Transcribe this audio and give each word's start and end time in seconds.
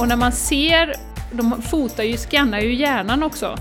och 0.00 0.08
när 0.08 0.16
man 0.16 0.32
ser, 0.32 0.94
de 1.32 1.62
fotar 1.62 2.04
ju, 2.04 2.16
skannar 2.16 2.60
ju 2.60 2.74
hjärnan 2.74 3.22
också. 3.22 3.56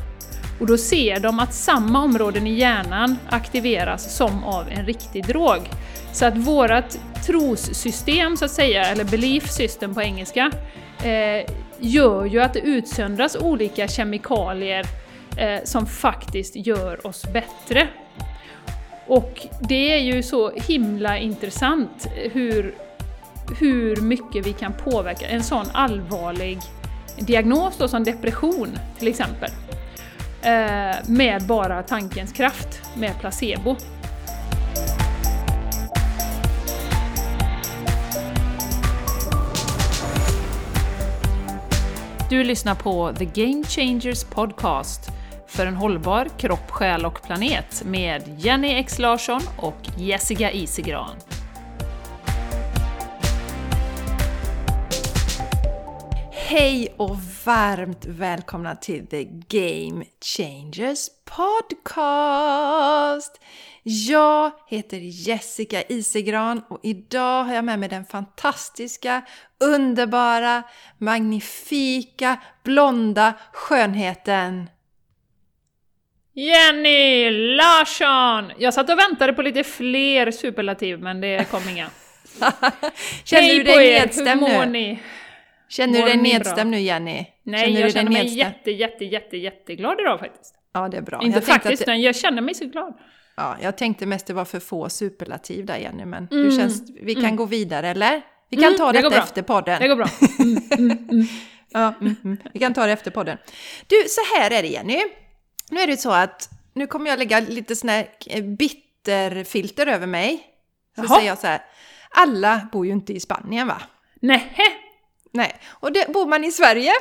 Och 0.60 0.68
då 0.68 0.78
ser 0.78 1.20
de 1.20 1.40
att 1.40 1.54
samma 1.54 2.04
områden 2.04 2.48
i 2.48 2.54
hjärnan 2.54 3.18
aktiveras 3.30 4.16
som 4.16 4.44
av 4.44 4.70
en 4.70 4.86
riktig 4.86 5.26
drog. 5.26 5.60
Så 6.14 6.26
att 6.26 6.38
vårat 6.38 7.00
trossystem, 7.26 8.38
så 8.38 8.46
att 8.46 8.52
säga, 8.52 8.86
eller 8.86 9.04
belief 9.04 9.52
system 9.52 9.96
på 9.96 10.02
engelska, 10.02 10.52
eh, 11.04 11.52
gör 11.80 12.26
ju 12.26 12.42
att 12.42 12.54
det 12.54 12.60
utsöndras 12.60 13.36
olika 13.36 13.88
kemikalier 13.88 14.86
eh, 15.38 15.64
som 15.64 15.86
faktiskt 15.86 16.56
gör 16.56 17.08
oss 17.08 17.26
bättre. 17.34 17.88
Och 19.08 19.48
det 19.62 19.94
är 19.94 20.00
ju 20.00 20.24
så 20.24 20.52
himla 20.52 21.18
intressant 21.18 22.08
hur, 22.32 22.76
hur 23.58 23.96
mycket 23.96 24.48
vi 24.48 24.54
kan 24.54 24.74
påverka 24.74 25.28
en 25.28 25.44
sån 25.44 25.66
allvarlig 25.74 26.60
diagnos 27.20 27.78
då, 27.78 27.88
som 27.88 28.04
depression 28.04 28.80
till 29.00 29.08
exempel. 29.08 29.50
Eh, 30.42 30.96
med 31.08 31.44
bara 31.48 31.84
tankens 31.84 32.32
kraft, 32.32 32.82
med 32.96 33.20
placebo. 33.20 33.76
Du 42.30 42.44
lyssnar 42.44 42.76
på 42.76 43.14
The 43.18 43.26
Game 43.26 43.64
Changers 43.64 44.24
Podcast 44.24 45.10
för 45.48 45.66
en 45.66 45.76
hållbar 45.76 46.28
kropp, 46.38 46.72
själ 46.72 47.06
och 47.06 47.22
planet 47.22 47.84
med 47.86 48.24
Jenny 48.38 48.68
X 48.68 49.00
Larsson 49.00 49.42
och 49.58 49.90
Jessica 49.98 50.52
Isigran. 50.52 51.16
Hej 56.52 56.94
och 56.98 57.18
varmt 57.46 58.06
välkomna 58.06 58.76
till 58.76 59.08
The 59.08 59.24
Game 59.48 60.06
Changers 60.38 61.08
Podcast! 61.26 63.42
Jag 63.84 64.52
heter 64.68 64.98
Jessica 65.02 65.84
Isegran 65.90 66.62
och 66.70 66.80
idag 66.84 67.44
har 67.44 67.54
jag 67.54 67.66
med 67.66 67.80
mig 67.80 67.90
den 67.90 68.06
fantastiska, 68.06 69.22
underbara, 69.60 70.64
magnifika, 70.98 72.38
blonda 72.64 73.34
skönheten 73.54 74.70
Jenny 76.34 77.30
Larsson! 77.30 78.52
Jag 78.58 78.74
satt 78.74 78.90
och 78.90 79.00
väntade 79.00 79.34
på 79.34 79.42
lite 79.42 79.64
fler 79.64 80.32
superlativ 80.32 81.00
men 81.00 81.22
det 81.22 81.52
kom 81.52 81.70
inga. 81.70 81.90
Känner 83.24 83.42
Hej 83.42 83.58
du 83.58 83.66
på 83.66 83.78
dig 83.78 83.90
er! 83.90 84.00
nedstämd 84.00 84.30
Hur 84.30 84.36
mår 84.36 84.66
nu? 84.66 84.72
ni? 84.72 85.00
Känner 85.70 86.00
Mår 86.00 86.06
du 86.08 86.14
dig 86.14 86.22
nedstämd 86.22 86.72
nu 86.72 86.80
Jenny? 86.80 87.26
Nej, 87.44 87.66
känner 87.66 87.82
jag 87.82 87.94
känner 87.94 88.12
mig 88.12 88.24
nedstämd? 88.24 88.40
jätte, 88.40 88.72
jätte, 88.72 89.06
jätte, 89.06 89.38
jätteglad 89.38 90.00
idag 90.00 90.20
faktiskt. 90.20 90.56
Ja, 90.74 90.88
det 90.88 90.98
är 90.98 91.02
bra. 91.02 91.22
Inte 91.24 91.38
jag 91.38 91.44
faktiskt, 91.46 91.82
utan 91.82 92.02
jag 92.02 92.16
känner 92.16 92.42
mig 92.42 92.54
så 92.56 92.66
glad. 92.66 92.94
ja, 93.36 93.58
jag 93.62 93.78
tänkte 93.78 94.06
mest 94.06 94.28
det 94.28 94.34
var 94.34 94.46
för 94.46 94.60
få 94.60 94.90
superlativ 94.90 95.66
där 95.66 95.78
Jenny, 95.78 96.06
men 96.06 96.28
Mm. 96.32 96.50
du 96.50 96.58
känns, 96.58 96.84
vi 97.02 97.16
kan 97.16 97.36
gå 97.36 97.46
vidare 97.46 97.88
eller? 97.90 98.22
Vi 98.50 98.58
kan 98.58 98.78
ta 98.78 98.92
det 98.92 99.02
går 99.02 99.10
detta 99.10 99.16
bra. 99.16 99.24
efter 99.24 99.42
podden. 99.42 99.82
Det 99.82 99.88
går 99.88 99.96
bra. 99.96 100.08
Ja, 101.72 101.94
mm, 102.02 102.16
mm. 102.24 102.38
Vi 102.54 102.60
kan 102.60 102.74
ta 102.74 102.86
det 102.86 102.92
efter 102.92 103.12
podden. 103.12 103.38
Du, 103.88 103.96
så 104.10 104.22
här 104.36 104.52
är 104.52 104.62
det 104.62 104.68
Jenny. 104.68 105.04
Nu 105.72 105.80
är 105.80 105.88
det 105.88 105.98
så 105.98 106.12
att 106.12 106.50
nu 106.74 106.88
kommer 106.88 107.10
jag 107.10 107.20
lägga 107.20 107.40
lite 107.40 107.76
sån 107.76 107.90
här 107.90 108.08
eh, 108.28 108.44
bitterfilter 108.44 109.88
över 109.88 110.08
mig. 110.08 110.44
Så 110.96 111.02
Jaha. 111.04 111.16
säger 111.18 111.28
jag 111.28 111.38
så 111.38 111.48
här. 111.48 111.62
Alla 112.10 112.68
bor 112.72 112.86
ju 112.86 112.92
inte 112.92 113.14
i 113.14 113.20
Spanien 113.20 113.68
va? 113.68 113.82
Nähä! 114.22 114.64
Nej, 115.32 115.60
och 115.70 115.92
det, 115.94 116.14
bor 116.14 116.26
man 116.28 116.44
i 116.44 116.52
Sverige 116.52 116.92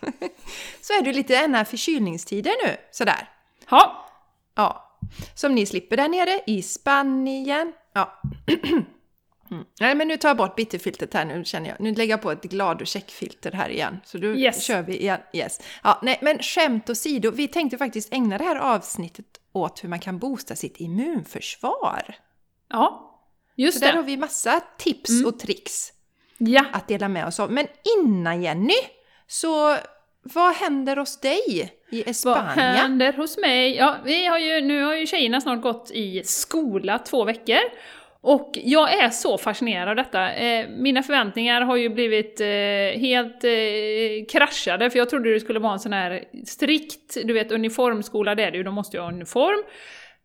så 0.80 0.92
är 0.92 1.02
det 1.02 1.12
lite 1.12 1.40
den 1.40 1.54
här 1.54 1.64
förkylningstider 1.64 2.52
nu, 2.66 2.76
sådär. 2.90 3.28
Ja, 3.70 4.04
Ja, 4.54 4.98
som 5.34 5.54
ni 5.54 5.66
slipper 5.66 5.96
där 5.96 6.08
nere 6.08 6.40
i 6.46 6.62
Spanien. 6.62 7.72
Ja. 7.94 8.20
Mm. 9.50 9.64
Nej, 9.80 9.94
men 9.94 10.08
nu 10.08 10.16
tar 10.16 10.28
jag 10.28 10.36
bort 10.36 10.56
bitterfiltret 10.56 11.14
här 11.14 11.24
nu 11.24 11.44
känner 11.44 11.68
jag. 11.68 11.80
Nu 11.80 11.94
lägger 11.94 12.12
jag 12.12 12.22
på 12.22 12.30
ett 12.30 12.42
glad 12.42 12.80
och 12.80 12.86
checkfilter 12.86 13.52
här 13.52 13.68
igen. 13.68 14.00
Så 14.04 14.18
då 14.18 14.26
Yes. 14.28 14.64
kör 14.64 14.82
vi 14.82 14.96
igen. 15.00 15.20
Yes. 15.32 15.60
Ja, 15.82 15.98
nej, 16.02 16.18
men 16.22 16.38
skämt 16.38 16.90
åsido, 16.90 17.30
vi 17.30 17.48
tänkte 17.48 17.78
faktiskt 17.78 18.12
ägna 18.12 18.38
det 18.38 18.44
här 18.44 18.56
avsnittet 18.56 19.24
åt 19.52 19.84
hur 19.84 19.88
man 19.88 20.00
kan 20.00 20.18
boosta 20.18 20.56
sitt 20.56 20.80
immunförsvar. 20.80 22.14
ja. 22.70 23.04
Just 23.56 23.78
Så 23.78 23.84
där 23.84 23.92
har 23.92 24.02
det. 24.02 24.06
vi 24.06 24.16
massa 24.16 24.60
tips 24.78 25.24
och 25.26 25.38
tricks 25.38 25.92
Ja. 26.38 26.64
att 26.72 26.88
dela 26.88 27.08
med 27.08 27.26
oss 27.26 27.40
av. 27.40 27.52
Men 27.52 27.66
innan 27.98 28.42
Jenny, 28.42 28.74
så 29.26 29.76
vad 30.22 30.54
händer 30.54 30.96
hos 30.96 31.20
dig 31.20 31.72
i 31.90 32.02
Vad 32.06 32.16
Spanien? 32.16 32.74
händer 32.74 33.12
hos 33.12 33.38
mig? 33.38 33.76
Ja, 33.76 33.96
vi 34.04 34.26
har 34.26 34.38
ju, 34.38 34.60
nu 34.60 34.82
har 34.82 34.94
ju 34.94 35.06
tjejerna 35.06 35.40
snart 35.40 35.62
gått 35.62 35.90
i 35.90 36.22
skola 36.24 36.98
två 36.98 37.24
veckor. 37.24 37.58
Och 38.20 38.50
jag 38.54 38.94
är 38.94 39.10
så 39.10 39.38
fascinerad 39.38 39.88
av 39.88 39.96
detta. 39.96 40.32
Eh, 40.32 40.68
mina 40.68 41.02
förväntningar 41.02 41.60
har 41.60 41.76
ju 41.76 41.88
blivit 41.88 42.40
eh, 42.40 43.00
helt 43.00 43.44
eh, 43.44 43.50
kraschade, 44.32 44.90
för 44.90 44.98
jag 44.98 45.10
trodde 45.10 45.32
det 45.32 45.40
skulle 45.40 45.58
vara 45.58 45.72
en 45.72 45.80
sån 45.80 45.92
här 45.92 46.24
strikt, 46.46 47.16
du 47.24 47.32
vet 47.32 47.52
uniformskola, 47.52 48.34
det 48.34 48.42
är 48.44 48.50
det 48.50 48.56
ju, 48.56 48.62
de 48.62 48.74
måste 48.74 48.96
ju 48.96 49.00
ha 49.00 49.08
uniform. 49.08 49.62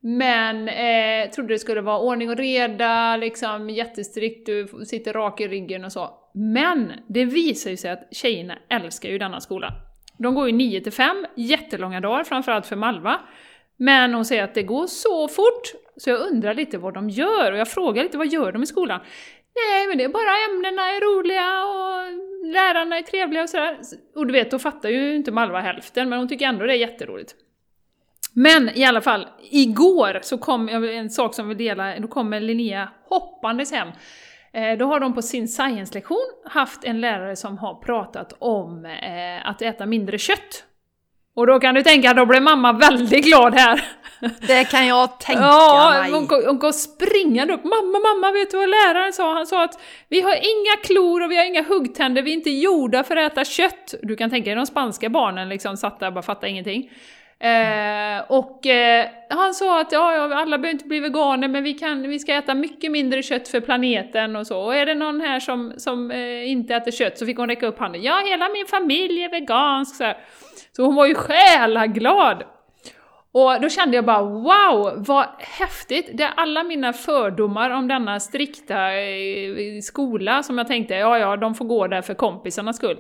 Men 0.06 0.68
eh, 0.68 1.32
trodde 1.32 1.54
det 1.54 1.60
skulle 1.60 1.82
vara 1.82 2.00
ordning 2.00 2.30
och 2.30 2.38
reda, 2.38 3.18
liksom 3.18 3.70
jättestrikt, 3.70 4.46
du 4.46 4.68
sitter 4.86 5.14
rak 5.14 5.42
i 5.42 5.48
ryggen 5.48 5.86
och 5.86 5.92
så. 5.92 6.10
Men 6.34 6.92
det 7.08 7.26
visar 7.26 7.72
ju 7.72 7.78
sig 7.78 7.92
att 7.92 8.08
tjejerna 8.12 8.58
älskar 8.70 9.10
ju 9.10 9.18
denna 9.18 9.42
skola. 9.42 9.74
De 10.18 10.36
går 10.36 10.48
ju 10.48 10.52
9 10.52 10.82
till 10.82 10.92
5, 10.92 11.26
jättelånga 11.36 12.02
dagar, 12.02 12.24
framförallt 12.24 12.66
för 12.66 12.76
Malva. 12.76 13.20
Men 13.78 14.14
hon 14.14 14.26
säger 14.26 14.44
att 14.44 14.54
det 14.54 14.64
går 14.64 14.88
så 14.88 15.28
fort, 15.28 15.74
så 15.98 16.10
jag 16.10 16.20
undrar 16.20 16.54
lite 16.54 16.78
vad 16.78 16.94
de 16.94 17.10
gör. 17.10 17.52
Och 17.52 17.58
jag 17.58 17.68
frågar 17.68 18.04
lite, 18.04 18.18
vad 18.18 18.28
gör 18.28 18.52
de 18.52 18.64
i 18.64 18.66
skolan? 18.66 19.00
Nej, 19.56 19.88
men 19.88 19.98
det 19.98 20.04
är 20.04 20.10
bara 20.10 20.50
ämnena 20.50 20.82
är 20.82 21.02
roliga 21.02 21.64
och 21.66 22.54
lärarna 22.54 22.98
är 22.98 23.02
trevliga 23.02 23.44
och 23.44 23.50
sådär. 23.50 23.78
Och 24.16 24.28
du 24.28 24.34
vet, 24.34 24.52
då 24.52 24.60
fattar 24.60 24.90
ju 24.90 25.16
inte 25.16 25.32
Malva 25.32 25.60
hälften, 25.60 26.10
men 26.10 26.20
hon 26.20 26.28
tycker 26.28 26.46
ändå 26.46 26.66
det 26.66 26.74
är 26.74 26.78
jätteroligt. 26.78 27.36
Men 28.34 28.70
i 28.70 28.86
alla 28.86 29.02
fall, 29.02 29.28
igår 29.52 30.20
så 30.22 30.38
kom 30.38 30.70
en 30.70 31.10
sak 31.10 31.34
som 31.36 31.48
vi 31.50 31.56
delar, 31.56 32.00
då 32.00 32.08
kommer 32.08 32.40
Linnea 32.40 32.90
hoppandes 33.10 33.72
hem. 33.72 33.88
Eh, 34.54 34.78
Då 34.78 34.86
har 34.86 35.00
de 35.00 35.14
på 35.14 35.22
sin 35.22 35.48
science-lektion 35.48 36.26
haft 36.46 36.84
en 36.84 37.02
lärare 37.02 37.36
som 37.36 37.58
har 37.58 37.76
pratat 37.76 38.34
om 38.40 38.86
eh, 38.86 39.50
att 39.50 39.62
äta 39.62 39.86
mindre 39.86 40.18
kött. 40.18 40.64
Och 41.36 41.48
då 41.48 41.60
kan 41.60 41.76
du 41.76 41.84
tänka, 41.84 42.14
då 42.14 42.26
blir 42.26 42.42
mamma 42.42 42.74
väldigt 42.74 43.26
glad 43.26 43.54
här. 43.56 43.84
Det 44.48 44.64
kan 44.72 44.88
jag 44.88 45.20
tänka 45.20 45.42
Ja, 45.42 45.96
mig. 46.02 46.12
hon 46.12 46.28
hon 46.46 46.60
går 46.60 46.72
springande 46.72 47.54
upp. 47.54 47.64
Mamma, 47.64 48.00
mamma, 48.00 48.32
vet 48.32 48.52
du 48.52 48.58
vad 48.58 48.70
läraren 48.70 49.14
sa? 49.14 49.34
Han 49.34 49.48
sa 49.48 49.64
att 49.64 49.80
vi 50.10 50.22
har 50.22 50.32
inga 50.36 50.76
klor 50.84 51.24
och 51.24 51.32
vi 51.32 51.38
har 51.38 51.46
inga 51.46 51.64
huggtänder, 51.64 52.22
vi 52.22 52.32
är 52.32 52.36
inte 52.36 52.50
gjorda 52.50 53.04
för 53.04 53.16
att 53.18 53.32
äta 53.32 53.46
kött. 53.46 53.94
Du 54.02 54.16
kan 54.16 54.30
tänka 54.30 54.50
dig 54.50 54.56
de 54.56 54.66
spanska 54.66 55.10
barnen 55.10 55.50
liksom 55.50 55.78
satt 55.78 56.00
där 56.00 56.08
och 56.08 56.14
bara 56.14 56.22
fattade 56.22 56.50
ingenting. 56.50 56.92
Eh, 57.40 58.24
och 58.28 58.66
eh, 58.66 59.08
han 59.30 59.54
sa 59.54 59.82
att 59.82 59.92
ja, 59.92 60.14
ja, 60.14 60.36
alla 60.36 60.58
behöver 60.58 60.74
inte 60.74 60.88
bli 60.88 61.00
veganer, 61.00 61.48
men 61.48 61.64
vi, 61.64 61.74
kan, 61.74 62.10
vi 62.10 62.20
ska 62.20 62.34
äta 62.34 62.56
mycket 62.56 62.92
mindre 62.92 63.24
kött 63.24 63.48
för 63.48 63.62
planeten 63.62 64.36
och 64.36 64.48
så. 64.48 64.60
Och 64.60 64.76
är 64.76 64.86
det 64.86 64.96
någon 64.96 65.22
här 65.22 65.40
som, 65.40 65.74
som 65.78 66.12
eh, 66.12 66.52
inte 66.52 66.76
äter 66.76 66.92
kött 66.92 67.18
så 67.18 67.26
fick 67.26 67.38
hon 67.38 67.50
räcka 67.50 67.68
upp 67.68 67.80
handen. 67.80 68.04
Ja, 68.04 68.24
hela 68.26 68.50
min 68.50 68.66
familj 68.66 69.24
är 69.24 69.30
vegansk. 69.30 69.96
Så, 69.96 70.04
här. 70.04 70.18
så 70.72 70.84
hon 70.84 70.96
var 70.96 71.06
ju 71.06 71.16
själaglad. 71.16 72.44
Och 73.32 73.62
då 73.62 73.70
kände 73.70 73.96
jag 73.96 74.06
bara 74.06 74.22
wow, 74.22 74.94
vad 75.08 75.26
häftigt! 75.40 76.10
Det 76.14 76.24
är 76.24 76.34
alla 76.36 76.64
mina 76.64 76.94
fördomar 76.94 77.70
om 77.70 77.88
denna 77.88 78.20
strikta 78.20 78.94
eh, 78.94 79.82
skola 79.84 80.44
som 80.44 80.58
jag 80.58 80.68
tänkte, 80.68 80.94
ja 80.94 81.18
ja, 81.18 81.38
de 81.38 81.56
får 81.56 81.66
gå 81.66 81.88
där 81.88 82.02
för 82.02 82.14
kompisarnas 82.14 82.76
skull. 82.78 82.98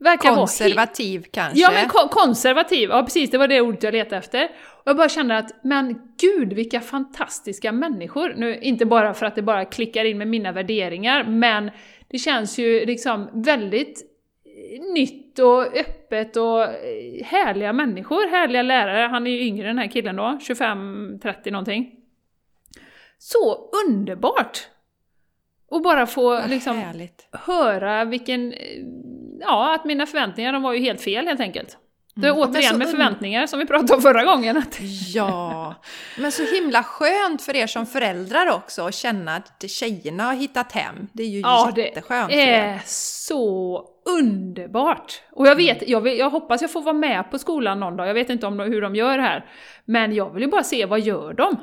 Verkar 0.00 0.34
Konservativ 0.34 1.24
kanske? 1.30 1.60
Ja, 1.60 1.70
men 1.72 1.88
ko- 1.88 2.08
konservativ. 2.08 2.90
Ja, 2.90 3.02
precis, 3.02 3.30
det 3.30 3.38
var 3.38 3.48
det 3.48 3.60
ordet 3.60 3.82
jag 3.82 3.92
letade 3.92 4.16
efter. 4.16 4.44
Och 4.66 4.82
jag 4.84 4.96
bara 4.96 5.08
kände 5.08 5.36
att, 5.38 5.64
men 5.64 6.00
gud 6.20 6.52
vilka 6.52 6.80
fantastiska 6.80 7.72
människor! 7.72 8.34
Nu, 8.36 8.58
inte 8.60 8.86
bara 8.86 9.14
för 9.14 9.26
att 9.26 9.34
det 9.34 9.42
bara 9.42 9.64
klickar 9.64 10.04
in 10.04 10.18
med 10.18 10.28
mina 10.28 10.52
värderingar, 10.52 11.24
men 11.24 11.70
det 12.08 12.18
känns 12.18 12.58
ju 12.58 12.86
liksom 12.86 13.28
väldigt 13.32 14.02
eh, 14.44 14.92
nytt 14.92 15.38
och 15.38 15.62
öppet 15.76 16.36
och 16.36 16.62
eh, 16.62 17.24
härliga 17.24 17.72
människor, 17.72 18.30
härliga 18.30 18.62
lärare. 18.62 19.06
Han 19.08 19.26
är 19.26 19.30
ju 19.30 19.40
yngre 19.40 19.66
den 19.66 19.78
här 19.78 19.88
killen 19.90 20.16
då, 20.16 20.22
25-30 20.22 21.50
någonting. 21.50 21.90
Så 23.18 23.70
underbart! 23.86 24.58
Och 25.70 25.82
bara 25.82 26.06
få 26.06 26.22
Vad 26.30 26.50
liksom 26.50 26.76
härligt. 26.76 27.28
höra 27.32 28.04
vilken... 28.04 28.54
Ja, 29.40 29.74
att 29.74 29.84
mina 29.84 30.06
förväntningar 30.06 30.52
de 30.52 30.62
var 30.62 30.72
ju 30.72 30.80
helt 30.80 31.00
fel 31.00 31.26
helt 31.26 31.40
enkelt. 31.40 31.76
Det 32.14 32.26
är 32.26 32.30
Mm. 32.32 32.42
Återigen 32.50 32.78
med 32.78 32.90
förväntningar 32.90 33.46
som 33.46 33.58
vi 33.58 33.66
pratade 33.66 33.94
om 33.94 34.02
förra 34.02 34.24
gången. 34.24 34.62
Ja, 35.14 35.74
men 36.18 36.32
så 36.32 36.42
himla 36.54 36.82
skönt 36.82 37.42
för 37.42 37.56
er 37.56 37.66
som 37.66 37.86
föräldrar 37.86 38.50
också 38.54 38.82
att 38.86 38.94
känna 38.94 39.36
att 39.36 39.70
tjejerna 39.70 40.24
har 40.24 40.34
hittat 40.34 40.72
hem. 40.72 41.08
Det 41.12 41.22
är 41.22 41.26
ju 41.26 41.40
ja, 41.40 41.72
det 41.74 41.80
jätteskönt. 41.80 42.32
er. 42.32 42.48
är 42.48 42.80
så 42.86 43.84
underbart! 44.18 45.22
Och 45.32 45.46
jag 45.46 45.56
vet, 45.56 45.88
jag, 45.88 46.00
vill, 46.00 46.18
jag 46.18 46.30
hoppas 46.30 46.62
jag 46.62 46.72
får 46.72 46.82
vara 46.82 46.94
med 46.94 47.30
på 47.30 47.38
skolan 47.38 47.80
någon 47.80 47.96
dag, 47.96 48.08
jag 48.08 48.14
vet 48.14 48.30
inte 48.30 48.46
om 48.46 48.58
hur 48.60 48.80
de 48.80 48.94
gör 48.94 49.18
här. 49.18 49.44
Men 49.84 50.14
jag 50.14 50.34
vill 50.34 50.42
ju 50.42 50.48
bara 50.48 50.62
se, 50.64 50.86
vad 50.86 51.00
gör 51.00 51.32
de? 51.32 51.60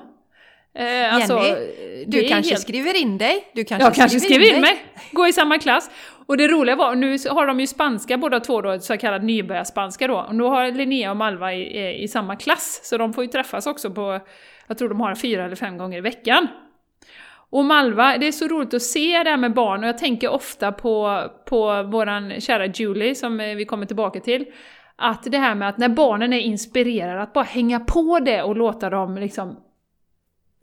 Eh, 0.77 1.13
alltså, 1.15 1.33
Jenny, 1.33 2.05
det 2.07 2.21
Du 2.21 2.27
kanske 2.29 2.51
helt- 2.51 2.61
skriver 2.61 2.95
in 3.01 3.17
dig? 3.17 3.51
Du 3.53 3.63
kanske 3.63 3.85
Jag 3.87 3.95
kanske 3.95 4.19
skriver 4.19 4.45
in 4.45 4.51
dig? 4.51 4.61
mig, 4.61 4.85
gå 5.11 5.27
i 5.27 5.33
samma 5.33 5.57
klass. 5.59 5.89
Och 6.25 6.37
det 6.37 6.47
roliga 6.47 6.75
var, 6.75 6.95
nu 6.95 7.17
har 7.29 7.47
de 7.47 7.59
ju 7.59 7.67
spanska 7.67 8.17
båda 8.17 8.39
två 8.39 8.61
då, 8.61 8.79
så 8.79 8.97
kallad 8.97 9.23
nybörjarspanska 9.23 10.07
då. 10.07 10.17
Och 10.17 10.35
då 10.35 10.49
har 10.49 10.71
Linnea 10.71 11.11
och 11.11 11.17
Malva 11.17 11.53
i, 11.53 12.03
i, 12.03 12.07
samma 12.07 12.35
klass, 12.35 12.81
så 12.83 12.97
de 12.97 13.13
får 13.13 13.23
ju 13.23 13.29
träffas 13.29 13.67
också 13.67 13.91
på, 13.91 14.19
jag 14.67 14.77
tror 14.77 14.89
de 14.89 15.01
har 15.01 15.15
fyra 15.15 15.45
eller 15.45 15.55
fem 15.55 15.77
gånger 15.77 15.97
i 15.97 16.01
veckan. 16.01 16.47
Och 17.49 17.65
Malva, 17.65 18.17
det 18.17 18.27
är 18.27 18.31
så 18.31 18.47
roligt 18.47 18.73
att 18.73 18.81
se 18.81 19.23
det 19.23 19.29
här 19.29 19.37
med 19.37 19.53
barn 19.53 19.83
och 19.83 19.87
jag 19.89 19.97
tänker 19.97 20.29
ofta 20.29 20.71
på, 20.71 21.23
på 21.45 21.83
våran 21.83 22.41
kära 22.41 22.65
Julie 22.65 23.15
som 23.15 23.37
vi 23.37 23.65
kommer 23.65 23.85
tillbaka 23.85 24.19
till. 24.19 24.45
Att 24.95 25.23
det 25.23 25.37
här 25.37 25.55
med 25.55 25.69
att 25.69 25.77
när 25.77 25.89
barnen 25.89 26.33
är 26.33 26.39
inspirerade, 26.39 27.21
att 27.21 27.33
bara 27.33 27.43
hänga 27.43 27.79
på 27.79 28.19
det 28.19 28.43
och 28.43 28.55
låta 28.55 28.89
dem 28.89 29.17
liksom 29.17 29.57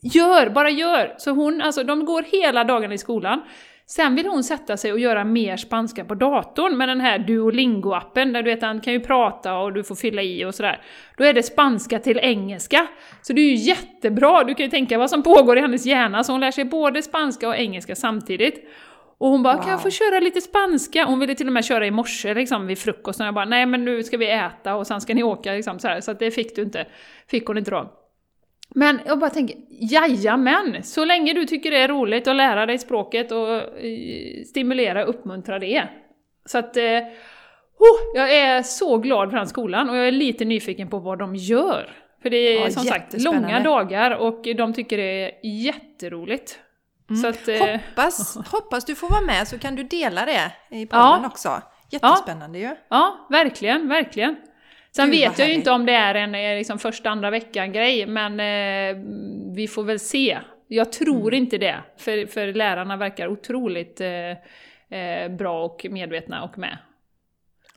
Gör, 0.05 0.51
bara 0.51 0.71
gör! 0.71 1.15
Så 1.19 1.31
hon, 1.31 1.61
alltså 1.61 1.85
de 1.85 2.05
går 2.05 2.23
hela 2.23 2.65
dagen 2.65 2.93
i 2.93 2.99
skolan. 2.99 3.43
Sen 3.97 4.15
vill 4.15 4.27
hon 4.27 4.45
sätta 4.45 4.77
sig 4.77 4.93
och 4.93 4.99
göra 4.99 5.25
mer 5.25 5.57
spanska 5.57 6.05
på 6.05 6.15
datorn 6.15 6.77
med 6.77 6.89
den 6.89 7.01
här 7.01 7.19
Duolingo-appen, 7.19 8.33
där 8.33 8.43
du 8.43 8.51
vet 8.51 8.63
han 8.63 8.81
kan 8.81 8.93
ju 8.93 9.01
prata 9.01 9.59
och 9.59 9.73
du 9.73 9.85
får 9.85 9.95
fylla 9.95 10.23
i 10.23 10.45
och 10.45 10.55
sådär. 10.55 10.83
Då 11.17 11.25
är 11.25 11.33
det 11.33 11.43
spanska 11.43 11.99
till 11.99 12.19
engelska. 12.19 12.87
Så 13.23 13.33
det 13.33 13.41
är 13.41 13.51
ju 13.51 13.55
jättebra, 13.55 14.45
du 14.45 14.55
kan 14.55 14.65
ju 14.67 14.71
tänka 14.71 14.99
vad 14.99 15.11
som 15.11 15.23
pågår 15.23 15.59
i 15.59 15.61
hennes 15.61 15.87
hjärna, 15.87 16.25
så 16.25 16.33
hon 16.33 16.41
lär 16.41 16.51
sig 16.51 16.65
både 16.65 17.03
spanska 17.03 17.49
och 17.49 17.57
engelska 17.57 17.95
samtidigt. 17.95 18.69
Och 19.19 19.29
hon 19.29 19.43
bara, 19.43 19.57
kan 19.57 19.71
jag 19.71 19.81
få 19.81 19.87
Wow. 19.87 19.91
köra 19.91 20.21
lite 20.21 20.41
spanska? 20.41 21.05
Hon 21.05 21.19
ville 21.19 21.35
till 21.35 21.47
och 21.47 21.53
med 21.53 21.65
köra 21.65 21.87
i 21.87 21.91
morse 21.91 22.35
liksom, 22.35 22.67
vid 22.67 22.79
frukosten. 22.79 23.27
Jag 23.27 23.35
bara, 23.35 23.45
nej 23.45 23.67
men 23.67 23.85
nu 23.85 24.03
ska 24.03 24.17
vi 24.17 24.31
äta 24.31 24.75
och 24.75 24.87
sen 24.87 25.01
ska 25.01 25.15
ni 25.15 25.23
åka 25.23 25.53
liksom, 25.53 25.79
så, 25.79 25.89
här. 25.89 26.01
så 26.01 26.11
att 26.11 26.19
det 26.19 26.31
fick 26.31 26.57
du 26.57 26.63
inte. 26.63 26.87
Fick 27.27 27.47
hon 27.47 27.59
inte 27.59 27.71
då. 27.71 28.02
Men 28.75 29.01
jag 29.07 29.19
bara 29.19 29.31
tänker, 29.31 29.57
jajamän! 29.69 30.83
Så 30.83 31.05
länge 31.05 31.33
du 31.33 31.45
tycker 31.45 31.71
det 31.71 31.79
är 31.79 31.89
roligt 31.89 32.29
att 32.29 32.37
lära 32.37 32.67
dig 32.67 32.79
språket 32.79 33.33
och 33.33 33.55
eh, 33.85 34.45
stimulera 34.47 35.03
och 35.03 35.09
uppmuntra 35.09 35.59
det. 35.59 35.89
Så 36.45 36.59
att... 36.59 36.77
Eh, 36.77 36.99
oh, 37.79 38.01
jag 38.15 38.37
är 38.37 38.63
så 38.63 38.99
glad 38.99 39.31
för 39.31 39.37
den 39.37 39.49
skolan 39.49 39.91
och 39.91 39.97
jag 39.97 40.09
är 40.09 40.13
lite 40.13 40.45
nyfiken 40.45 40.89
på 40.89 40.99
vad 40.99 41.19
de 41.19 41.37
gör. 41.37 41.91
För 42.23 42.31
det 42.31 42.37
är 42.37 42.61
Ja, 42.65 42.71
som 42.71 42.83
sagt 42.83 43.23
långa 43.23 43.61
dagar 43.61 44.11
och 44.11 44.47
de 44.57 44.73
tycker 44.75 44.97
det 44.97 45.25
är 45.25 45.33
jätteroligt. 45.43 46.59
Så 47.23 47.29
att, 47.29 47.49
eh, 47.49 47.59
Hoppas, 47.59 48.37
hoppas 48.53 48.85
du 48.85 48.95
får 48.95 49.11
vara 49.11 49.21
med 49.21 49.49
så 49.49 49.59
kan 49.59 49.77
du 49.77 49.83
dela 49.83 50.25
det 50.25 50.53
i 50.71 50.87
podden 50.87 51.21
Ja. 51.23 51.27
också. 51.27 51.63
Jättespännande 51.91 52.59
ju. 52.59 52.71
Ja, 52.89 53.27
verkligen, 53.31 53.89
verkligen. 53.89 54.37
Sen 54.97 55.11
Gud, 55.11 55.21
vet 55.21 55.39
jag 55.39 55.49
ju 55.49 55.55
inte 55.55 55.71
om 55.71 55.87
det 55.87 55.93
är 55.93 56.15
en 56.15 56.35
eh, 56.35 56.57
liksom, 56.57 56.79
första, 56.79 57.11
andra 57.11 57.31
veckan-grej, 57.31 58.07
men 58.07 58.41
eh, 58.41 59.03
vi 59.57 59.69
får 59.69 59.83
väl 59.83 59.99
se. 59.99 60.39
Jag 60.69 60.93
tror 60.93 61.29
Mm. 61.33 61.35
inte 61.35 61.59
det, 61.59 61.77
för, 61.99 62.27
för 62.27 62.53
lärarna 62.53 62.97
verkar 62.97 63.29
otroligt 63.29 64.01
eh, 64.01 64.99
eh, 64.99 65.29
bra 65.31 65.65
och 65.65 65.87
medvetna 65.91 66.43
och 66.43 66.59
med. 66.59 66.79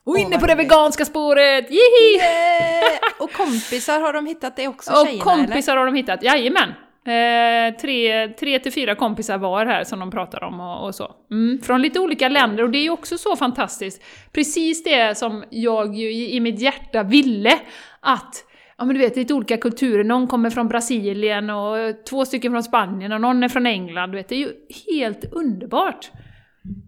Och 0.03 0.17
inne 0.17 0.29
vad 0.31 0.39
på 0.39 0.47
det 0.47 0.56
veganska 0.56 1.06
spåret! 1.06 1.71
Jihi! 1.71 2.15
Eh, 2.19 3.23
och 3.23 3.31
kompisar, 3.31 4.00
har 4.00 4.13
de 4.13 4.25
hittat 4.25 4.56
det 4.56 4.67
också 4.67 4.91
Och 4.91 5.07
tjejerna 5.07 5.23
kompisar 5.23 5.77
har 5.77 5.85
de 5.85 5.95
hittat, 5.95 6.23
jajamän! 6.23 6.73
Eh, 7.06 7.75
tre, 7.81 8.28
tre 8.28 8.60
till 8.60 8.72
fyra 8.72 8.96
kompisar 8.96 9.38
var 9.38 9.66
här 9.66 9.84
som 9.84 10.00
de 10.00 10.12
pratar 10.12 10.44
om 10.44 10.60
och, 10.60 10.86
och 10.86 10.96
så. 10.96 11.16
Mm, 11.31 11.62
från 11.62 11.81
lite 11.81 12.00
olika 12.00 12.30
länder 12.30 12.63
och 12.63 12.69
det 12.69 12.78
är 12.78 12.84
ju 12.84 12.90
också 12.90 13.18
så 13.18 13.36
fantastiskt. 13.36 14.04
Precis 14.31 14.84
det 14.84 15.18
som 15.18 15.44
jag 15.50 15.96
ju 15.96 16.12
i, 16.12 16.36
i 16.36 16.40
mitt 16.40 16.60
hjärta 16.60 17.04
ville 17.04 17.60
att 18.00 18.46
Ja 18.78 18.86
men 18.86 18.96
du 18.96 19.02
vet, 19.02 19.16
lite 19.16 19.34
olika 19.34 19.57
kulturer. 19.57 20.04
Någon 20.04 20.28
kommer 20.28 20.50
från 20.50 20.68
Brasilien 20.68 21.50
och 21.50 22.06
två 22.10 22.25
stycken 22.25 22.52
från 22.52 22.63
Spanien 22.63 23.12
och 23.12 23.22
någon 23.22 23.44
är 23.44 23.50
från 23.50 23.66
England. 23.66 24.12
Du 24.12 24.18
vet, 24.18 24.30
det 24.30 24.36
är 24.36 24.40
ju 24.40 24.54
helt 24.92 25.34
underbart! 25.34 26.12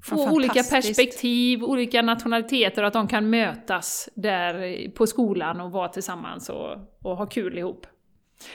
Få 0.04 0.16
Ja, 0.16 0.32
olika 0.32 0.64
perspektiv, 0.64 1.64
olika 1.64 2.02
nationaliteter 2.02 2.82
och 2.82 2.88
att 2.88 2.94
de 2.94 3.08
kan 3.08 3.30
mötas 3.30 4.10
där 4.16 4.90
på 4.90 5.08
skolan 5.08 5.62
och 5.62 5.72
vara 5.72 5.88
tillsammans 5.88 6.50
och, 6.50 6.72
och 7.02 7.18
ha 7.18 7.26
kul 7.26 7.58
ihop. 7.58 7.88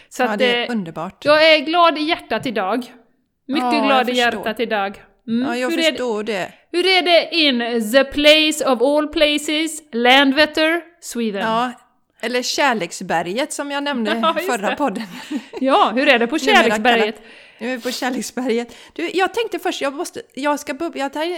Så 0.08 0.22
Ja, 0.22 0.28
att, 0.28 0.38
det 0.38 0.56
eh, 0.56 0.62
är 0.62 0.70
underbart. 0.70 1.24
jag 1.24 1.54
är 1.54 1.58
glad 1.58 1.98
i 1.98 2.02
hjärtat 2.02 2.46
idag. 2.46 2.92
Mycket 3.48 3.72
Ja, 3.72 3.84
glad 3.86 4.08
i 4.08 4.12
förstår. 4.12 4.16
hjärtat 4.16 4.60
idag. 4.60 5.02
Mm. 5.28 5.48
Ja, 5.48 5.56
jag 5.56 5.70
hur, 5.70 5.78
är 5.78 5.82
det, 5.82 5.88
förstår 5.90 6.22
det. 6.22 6.52
hur 6.72 6.86
är 6.86 7.02
det 7.02 7.34
in 7.36 7.92
the 7.92 8.04
place 8.04 8.72
of 8.72 8.82
all 8.82 9.08
places, 9.08 9.82
Landvetter, 9.92 10.80
Sweden? 11.00 11.42
Ja, 11.42 11.64
Ja, 11.64 12.26
eller 12.26 12.42
Kärleksberget 12.42 13.52
som 13.52 13.70
jag 13.70 13.82
nämnde 13.84 14.18
Ja, 14.22 14.34
förra 14.46 14.70
det. 14.70 14.76
podden. 14.76 15.06
hur 15.94 16.08
är 16.08 16.18
det 16.18 16.26
på 16.26 16.38
Kärleksberget? 16.38 17.22
Nu 17.58 17.72
är 17.72 17.76
vi 17.76 17.82
på 17.82 17.90
Kärleksberget. 17.90 18.76
Du, 18.92 19.10
jag 19.14 19.34
tänkte 19.34 19.58
först, 19.58 19.80
jag, 19.80 19.94
måste, 19.94 20.22
jag, 20.34 20.60
ska 20.60 20.74
bub, 20.74 20.96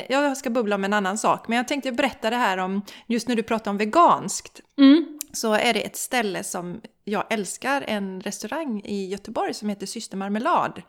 jag, 0.09 0.37
ska 0.37 0.51
bubbla 0.51 0.75
om 0.75 0.85
en 0.85 0.93
annan 0.93 1.19
sak, 1.19 1.49
men 1.49 1.57
jag 1.57 1.69
tänkte 1.69 1.93
berätta 1.93 2.31
det 2.31 2.37
här 2.37 2.59
om, 2.59 2.83
just 3.07 3.29
när 3.29 3.37
du 3.37 3.43
pratar 3.43 3.71
om 3.71 3.79
veganskt, 3.79 4.61
Mm. 4.79 5.19
Så 5.35 5.53
är 5.53 5.73
det 5.73 5.87
ett 5.87 5.97
ställe 5.97 6.45
som 6.45 6.81
jag 7.05 7.25
älskar, 7.31 7.85
en 7.89 8.21
restaurang 8.21 8.81
i 8.85 9.07
Göteborg 9.07 9.55
som 9.55 9.69
heter 9.69 9.87
Syster 9.87 10.17
Marmelad. 10.17 10.83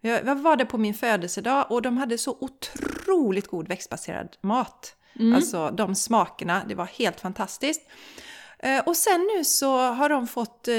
Jag 0.00 0.34
var 0.34 0.56
där 0.56 0.64
på 0.64 0.78
min 0.78 0.94
födelsedag 0.94 1.66
och 1.70 1.82
de 1.82 1.96
hade 1.96 2.18
så 2.18 2.36
otroligt 2.40 3.46
god 3.46 3.68
växtbaserad 3.68 4.36
mat. 4.40 4.96
Alltså 5.34 5.70
de 5.70 5.94
smakerna, 5.94 6.62
det 6.68 6.74
var 6.74 6.84
helt 6.86 7.20
fantastiskt. 7.20 7.80
Eh, 8.58 8.78
Och 8.86 8.96
sen 8.96 9.28
nu 9.36 9.44
så 9.44 9.78
har 9.78 10.08
de 10.08 10.26
fått 10.26 10.68
eh, 10.68 10.76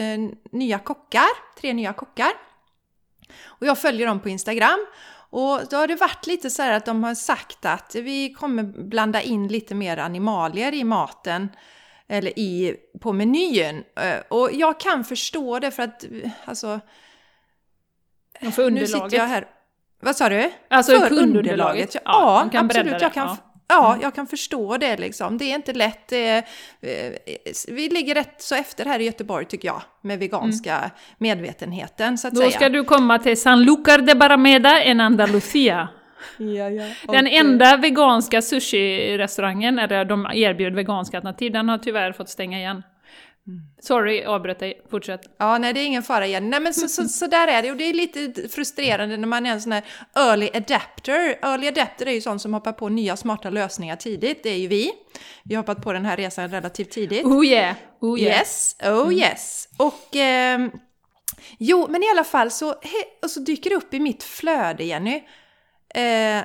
nya 0.52 0.80
kockar, 0.80 1.58
tre 1.60 1.74
nya 1.74 1.94
kockar. 1.94 2.32
Och 3.44 3.68
jag 3.68 3.80
följer 3.80 4.08
dem 4.08 4.20
på 4.20 4.30
Instagram. 4.30 4.86
Och 5.30 5.60
då 5.70 5.78
har 5.78 5.88
det 5.88 5.96
varit 5.96 6.28
lite 6.28 6.50
så 6.50 6.62
här 6.62 6.72
att 6.72 6.86
de 6.86 7.04
har 7.04 7.16
sagt 7.16 7.66
att 7.66 7.96
vi 7.96 8.34
kommer 8.34 8.64
blanda 8.64 9.22
in 9.22 9.48
lite 9.48 9.76
mer 9.76 9.98
animalier 9.98 10.74
i 10.74 10.84
maten. 10.84 11.50
Eller 12.12 12.40
i, 12.40 12.76
på 13.02 13.14
menyn. 13.14 13.84
Eh, 14.00 14.20
Och 14.30 14.50
jag 14.54 14.80
kan 14.80 15.04
förstå 15.04 15.60
det 15.60 15.72
för 15.72 15.84
att, 15.84 16.04
eh, 16.04 16.30
alltså... 16.46 16.80
Och 18.48 18.54
för 18.54 18.70
Nu 18.70 18.80
sitter 18.86 18.96
underlaget. 18.96 19.14
jag 19.14 19.26
här. 19.28 19.46
Vad 20.02 20.16
sa 20.16 20.30
du? 20.30 20.52
Alltså 20.70 21.00
För 21.00 21.08
kundunderlaget. 21.10 21.96
Ja, 21.96 22.02
Ja, 22.06 22.50
kan 22.52 22.66
absolut. 22.66 23.02
Jag 23.02 23.14
kan, 23.14 23.28
ja. 23.28 23.38
ja, 23.68 23.98
jag 24.02 24.16
kan 24.16 24.28
förstå 24.28 24.78
det 24.78 24.98
liksom. 24.98 25.38
Det 25.38 25.46
är 25.52 25.56
inte 25.56 25.74
lätt. 25.74 26.08
Det 26.08 26.28
är, 26.28 26.38
eh, 26.82 27.14
vi 27.68 27.90
ligger 27.90 28.16
rätt 28.16 28.42
så 28.42 28.56
efter 28.56 28.86
här 28.86 29.00
i 29.00 29.04
Göteborg 29.04 29.46
tycker 29.46 29.68
jag, 29.68 29.82
med 30.02 30.20
veganska 30.20 30.92
medvetenheten 31.18 32.18
så 32.18 32.28
att 32.28 32.34
Då 32.34 32.42
säga. 32.42 32.52
ska 32.52 32.70
du 32.70 32.84
komma 32.84 33.20
till 33.20 33.36
Sanlúcar 33.38 33.98
de 34.02 34.16
Barrameda 34.16 34.82
en 34.84 35.00
Andalusia. 35.02 35.90
Ja, 36.38 36.70
ja. 36.70 36.86
Den 37.08 37.26
Och, 37.26 37.34
enda 37.34 37.78
veganska 37.78 38.42
sushi-restaurangen, 38.42 39.80
eller 39.80 40.06
de 40.06 40.28
erbjöd 40.34 40.76
veganska 40.76 41.18
alternativ, 41.18 41.52
den 41.52 41.70
har 41.70 41.78
tyvärr 41.78 42.12
fått 42.12 42.30
stänga 42.30 42.60
igen. 42.60 42.84
Sorry, 43.82 44.24
avbröt 44.24 44.60
dig. 44.60 44.82
Fortsätt. 44.92 45.22
Ja, 45.38 45.58
nej 45.58 45.74
det 45.74 45.80
är 45.80 45.86
ingen 45.86 46.04
fara 46.04 46.28
igen. 46.28 46.50
Nej 46.50 46.60
men 46.60 46.74
så, 46.74 46.88
så, 46.88 47.08
så 47.08 47.28
där 47.28 47.48
är 47.48 47.62
det 47.62 47.72
och 47.72 47.78
det 47.78 47.84
är 47.84 47.94
lite 47.94 48.50
frustrerande 48.50 49.18
när 49.18 49.28
man 49.28 49.46
är 49.46 49.52
en 49.52 49.62
sån 49.62 49.72
här 49.72 49.84
early 50.16 50.50
adapter. 50.54 51.40
Early 51.42 51.68
adapter 51.68 52.06
är 52.06 52.12
ju 52.12 52.22
sån 52.22 52.40
som 52.40 52.54
hoppar 52.54 52.72
på 52.72 52.90
nya 52.90 53.18
smarta 53.18 53.50
lösningar 53.50 53.96
tidigt, 53.96 54.44
det 54.44 54.50
är 54.50 54.58
ju 54.58 54.68
vi. 54.68 54.92
Vi 55.44 55.56
har 55.56 55.64
hoppat 55.64 55.84
på 55.84 55.94
den 55.94 56.06
här 56.06 56.18
resan 56.18 56.50
relativt 56.50 56.92
tidigt. 56.92 57.26
Oh 57.26 57.46
yeah! 57.46 57.76
Oh 58.00 58.20
yeah. 58.20 58.40
Yes, 58.40 58.76
oh 58.84 59.14
yes. 59.14 59.70
Och 59.78 60.16
ehm, 60.16 60.72
jo, 61.58 61.88
men 61.90 62.04
i 62.04 62.10
alla 62.12 62.24
fall 62.24 62.52
så, 62.52 62.68
he, 62.68 63.04
och 63.22 63.30
så 63.30 63.40
dyker 63.40 63.70
det 63.70 63.76
upp 63.76 63.94
i 63.94 64.00
mitt 64.00 64.24
flöde, 64.24 64.84
Jenny. 64.84 65.24
Eh, 65.96 66.44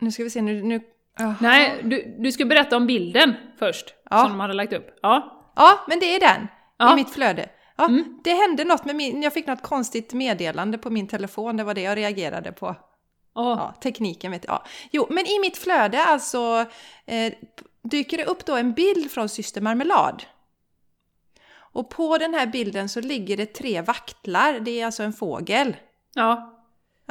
nu 0.00 0.12
ska 0.12 0.24
vi 0.24 0.30
se, 0.30 0.42
nu... 0.42 0.62
nu 0.62 0.80
jaha. 1.18 1.34
Nej, 1.40 1.80
du, 1.84 2.16
du 2.18 2.32
ska 2.32 2.44
berätta 2.44 2.76
om 2.76 2.86
bilden 2.86 3.34
först, 3.58 3.94
Ja. 4.10 4.18
som 4.22 4.30
de 4.30 4.40
hade 4.40 4.54
lagt 4.54 4.72
upp. 4.72 4.98
Ja. 5.02 5.36
Ja, 5.56 5.80
men 5.88 5.98
det 6.00 6.14
är 6.16 6.20
den 6.20 6.48
Ja. 6.78 6.84
Mm. 6.86 6.98
i 6.98 7.02
mitt 7.02 7.14
flöde. 7.14 7.48
Ja, 7.76 7.88
Det 8.24 8.32
hände 8.34 8.64
något 8.64 8.84
med 8.84 8.96
min... 8.96 9.22
Jag 9.22 9.32
fick 9.32 9.46
något 9.46 9.62
konstigt 9.62 10.12
meddelande 10.12 10.78
på 10.78 10.90
min 10.90 11.08
telefon, 11.08 11.56
det 11.56 11.64
var 11.64 11.74
det 11.74 11.80
jag 11.80 11.96
reagerade 11.96 12.52
på. 12.52 12.66
Åh. 13.34 13.56
Ja, 13.58 13.74
tekniken 13.82 14.30
vet 14.32 14.44
jag. 14.44 14.54
Ja. 14.54 14.64
Jo, 14.90 15.06
men 15.10 15.26
i 15.26 15.38
mitt 15.40 15.58
flöde 15.58 16.04
alltså 16.04 16.66
eh, 17.06 17.32
dyker 17.82 18.16
det 18.16 18.24
upp 18.24 18.44
då 18.46 18.56
en 18.56 18.72
bild 18.72 19.10
från 19.10 19.28
Syster 19.28 19.60
Marmelad. 19.60 20.22
Och 21.72 21.90
på 21.90 22.18
den 22.18 22.34
här 22.34 22.46
bilden 22.46 22.88
så 22.88 23.00
ligger 23.00 23.36
det 23.36 23.46
tre 23.54 23.82
vaktlar, 23.82 24.60
det 24.60 24.80
är 24.80 24.86
alltså 24.86 25.02
en 25.02 25.12
fågel. 25.12 25.76
Ja. 26.14 26.56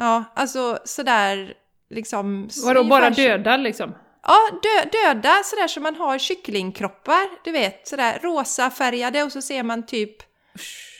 Ja, 0.00 0.24
alltså 0.34 0.78
sådär 0.84 1.54
liksom... 1.90 2.48
Vadå, 2.64 2.84
bara 2.84 3.10
dödad 3.10 3.60
liksom? 3.60 3.94
Ja, 4.22 4.38
dö, 4.62 4.88
döda 4.92 5.42
sådär 5.44 5.68
som 5.68 5.82
man 5.82 5.94
har 5.94 6.18
kycklingkroppar, 6.18 7.44
du 7.44 7.50
vet, 7.52 7.88
sådär 7.88 8.18
rosa 8.22 8.70
färgade 8.70 9.22
och 9.22 9.32
så 9.32 9.42
ser 9.42 9.62
man 9.62 9.86
typ 9.86 10.16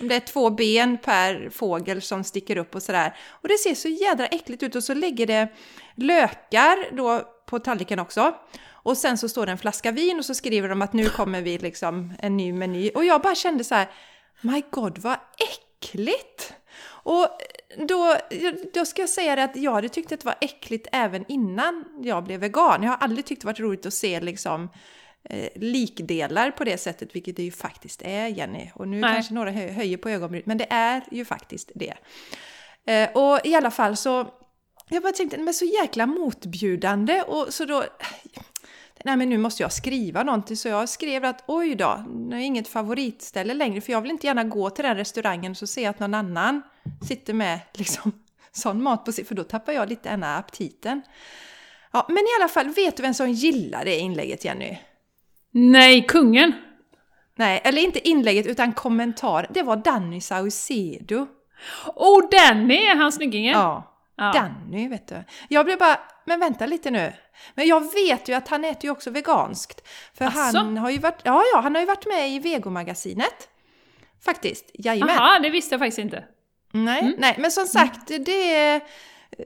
om 0.01 0.09
det 0.09 0.15
är 0.15 0.21
två 0.21 0.51
ben 0.51 0.99
per 0.99 1.51
fågel 1.51 2.03
som 2.03 2.25
sticker 2.25 2.57
upp 2.57 2.75
och 2.75 2.83
sådär. 2.83 3.17
Och 3.31 3.49
det 3.49 3.59
ser 3.59 3.75
så 3.75 3.89
jädra 3.89 4.27
äckligt 4.27 4.63
ut 4.63 4.77
och 4.77 4.85
så 4.85 4.95
ligger 4.95 5.27
det 5.27 5.49
lökar 5.95 6.97
då 6.97 7.23
på 7.47 7.59
tallriken 7.59 7.99
också. 7.99 8.35
Och 8.71 8.97
sen 8.97 9.19
så 9.19 9.29
står 9.29 9.47
det 9.47 9.53
en 9.53 9.59
flaska 9.59 9.93
vin 9.93 10.19
och 10.19 10.25
så 10.25 10.35
skriver 10.35 10.69
de 10.69 10.83
att 10.83 10.93
nu 10.93 11.09
kommer 11.09 11.43
vi 11.43 11.59
liksom 11.59 12.15
en 12.19 12.37
ny 12.37 12.53
meny. 12.53 12.91
Och 12.95 13.05
jag 13.05 13.23
bara 13.23 13.35
kände 13.35 13.65
så 13.65 13.75
här, 13.75 13.89
my 14.41 14.63
god 14.71 14.99
vad 14.99 15.17
äckligt! 15.39 16.55
Och 17.03 17.29
då, 17.89 18.17
då 18.75 18.85
ska 18.85 19.03
jag 19.03 19.09
säga 19.09 19.37
det 19.37 19.45
att 19.45 19.57
jag 19.57 19.73
hade 19.73 19.89
tyckt 19.89 20.13
att 20.13 20.21
det 20.21 20.27
var 20.27 20.37
äckligt 20.41 20.89
även 20.93 21.25
innan 21.29 21.85
jag 22.03 22.25
blev 22.25 22.41
vegan. 22.41 22.83
Jag 22.83 22.91
har 22.91 22.97
aldrig 22.97 23.27
tyckt 23.27 23.41
det 23.41 23.47
varit 23.47 23.61
roligt 23.61 23.87
att 23.87 23.95
se 23.95 24.21
liksom 24.21 24.69
eh, 25.25 25.49
likdelar 25.55 26.51
på 26.51 26.65
det 26.65 26.79
sättet, 26.79 27.15
vilket 27.15 27.37
det 27.37 27.43
ju 27.43 27.51
faktiskt 27.51 28.03
är, 28.03 28.27
Jenny. 28.27 28.71
Och 28.75 28.89
nu 28.89 29.01
Nej. 29.01 29.15
kanske 29.15 29.35
några 29.35 29.51
hö 29.51 29.69
höjer 29.69 29.97
på 29.97 30.09
ögonbrynet, 30.09 30.47
men 30.47 30.59
det 30.59 30.67
är 30.71 31.03
ju 31.11 31.25
faktiskt 31.25 31.71
det. 31.75 31.95
Eh, 32.87 33.11
och 33.13 33.41
i 33.45 33.55
alla 33.55 33.71
fall 33.71 33.97
så, 33.97 34.29
jag 34.89 35.03
bara 35.03 35.13
tänkte, 35.13 35.39
men 35.39 35.55
så 35.55 35.65
jäkla 35.65 36.07
motbjudande 36.07 37.23
och 37.23 37.55
så 37.55 37.65
då 37.65 37.85
nej 39.05 39.17
men 39.17 39.29
nu 39.29 39.39
måste 39.39 39.63
jag 39.63 39.73
skriva 39.73 40.23
någonting. 40.23 40.57
Så 40.57 40.69
jag 40.69 40.89
skrev 40.89 41.25
att 41.25 41.45
oj 41.47 41.75
då, 41.75 42.05
det 42.31 42.37
är 42.37 42.41
inget 42.41 42.69
favoritställe 42.69 43.55
längre. 43.55 43.81
För 43.81 43.93
jag 43.93 44.01
vill 44.01 44.11
inte 44.11 44.27
gärna 44.27 44.45
gå 44.45 44.71
till 44.71 44.85
den 44.85 44.97
restaurangen 44.97 45.51
och 45.51 45.57
så 45.57 45.67
se 45.67 45.87
att 45.87 45.99
någon 45.99 46.15
annan 46.15 46.63
sitter 47.09 47.35
med 47.35 47.61
liksom 47.75 48.13
sån 48.53 48.83
mat 48.83 49.05
på 49.05 49.13
sig. 49.13 49.25
För 49.25 49.35
då 49.35 49.45
tappar 49.45 49.73
jag 49.73 49.89
lite 49.89 50.09
ena 50.09 50.37
aptiten. 50.37 51.03
Ja, 51.93 52.07
men 52.09 52.19
i 52.19 52.41
alla 52.41 52.49
fall, 52.49 52.69
vet 52.69 52.97
du 52.97 53.03
vem 53.03 53.15
som 53.15 53.31
gillar 53.31 53.85
det 53.85 53.99
inlägget 53.99 54.45
Jenny? 54.45 54.79
Nej, 55.51 56.07
kungen! 56.09 56.53
Nej, 57.37 57.61
eller 57.65 57.83
inte 57.83 58.09
inlägget 58.09 58.47
utan 58.47 58.73
kommentar. 58.73 59.47
Det 59.51 59.63
var 59.63 59.77
Danny 59.77 60.21
Saucedo. 60.21 61.27
Oh, 61.95 62.29
Danny! 62.31 62.77
Är 62.77 62.97
han 62.97 63.13
snyggingen? 63.13 63.53
Ja. 63.53 63.91
Ja. 64.17 64.33
Danny, 64.33 64.89
vet 64.89 65.09
du. 65.09 65.25
Jag 65.49 65.65
blev 65.65 65.79
bara, 65.79 66.01
men 66.27 66.41
vänta 66.41 66.67
lite 66.67 66.91
nu. 66.91 67.13
Men 67.55 67.67
jag 67.67 67.93
vet 67.95 68.29
ju 68.29 68.35
att 68.35 68.49
han 68.49 68.65
äter 68.65 68.85
ju 68.85 68.91
också 68.91 69.11
veganskt. 69.11 69.89
För 70.15 70.25
Asså? 70.25 70.59
han 70.59 70.79
har 70.79 70.91
ju 70.91 70.99
varit, 70.99 71.21
ja, 71.23 71.43
ja, 71.53 71.61
han 71.61 71.75
har 71.75 71.83
ju 71.83 71.87
varit 71.87 72.07
med 72.07 72.31
i 72.31 72.39
Vegomagasinet. 72.39 73.49
Faktiskt, 74.25 74.71
jajamän. 74.75 75.15
Jaha, 75.17 75.39
det 75.39 75.51
visste 75.51 75.75
jag 75.75 75.81
faktiskt 75.81 75.99
inte. 75.99 76.25
Nej, 76.73 77.01
mm. 77.01 77.15
nej, 77.19 77.37
men 77.39 77.51
som 77.51 77.67
sagt, 77.67 78.07
det 78.07 78.55
är... 78.55 78.81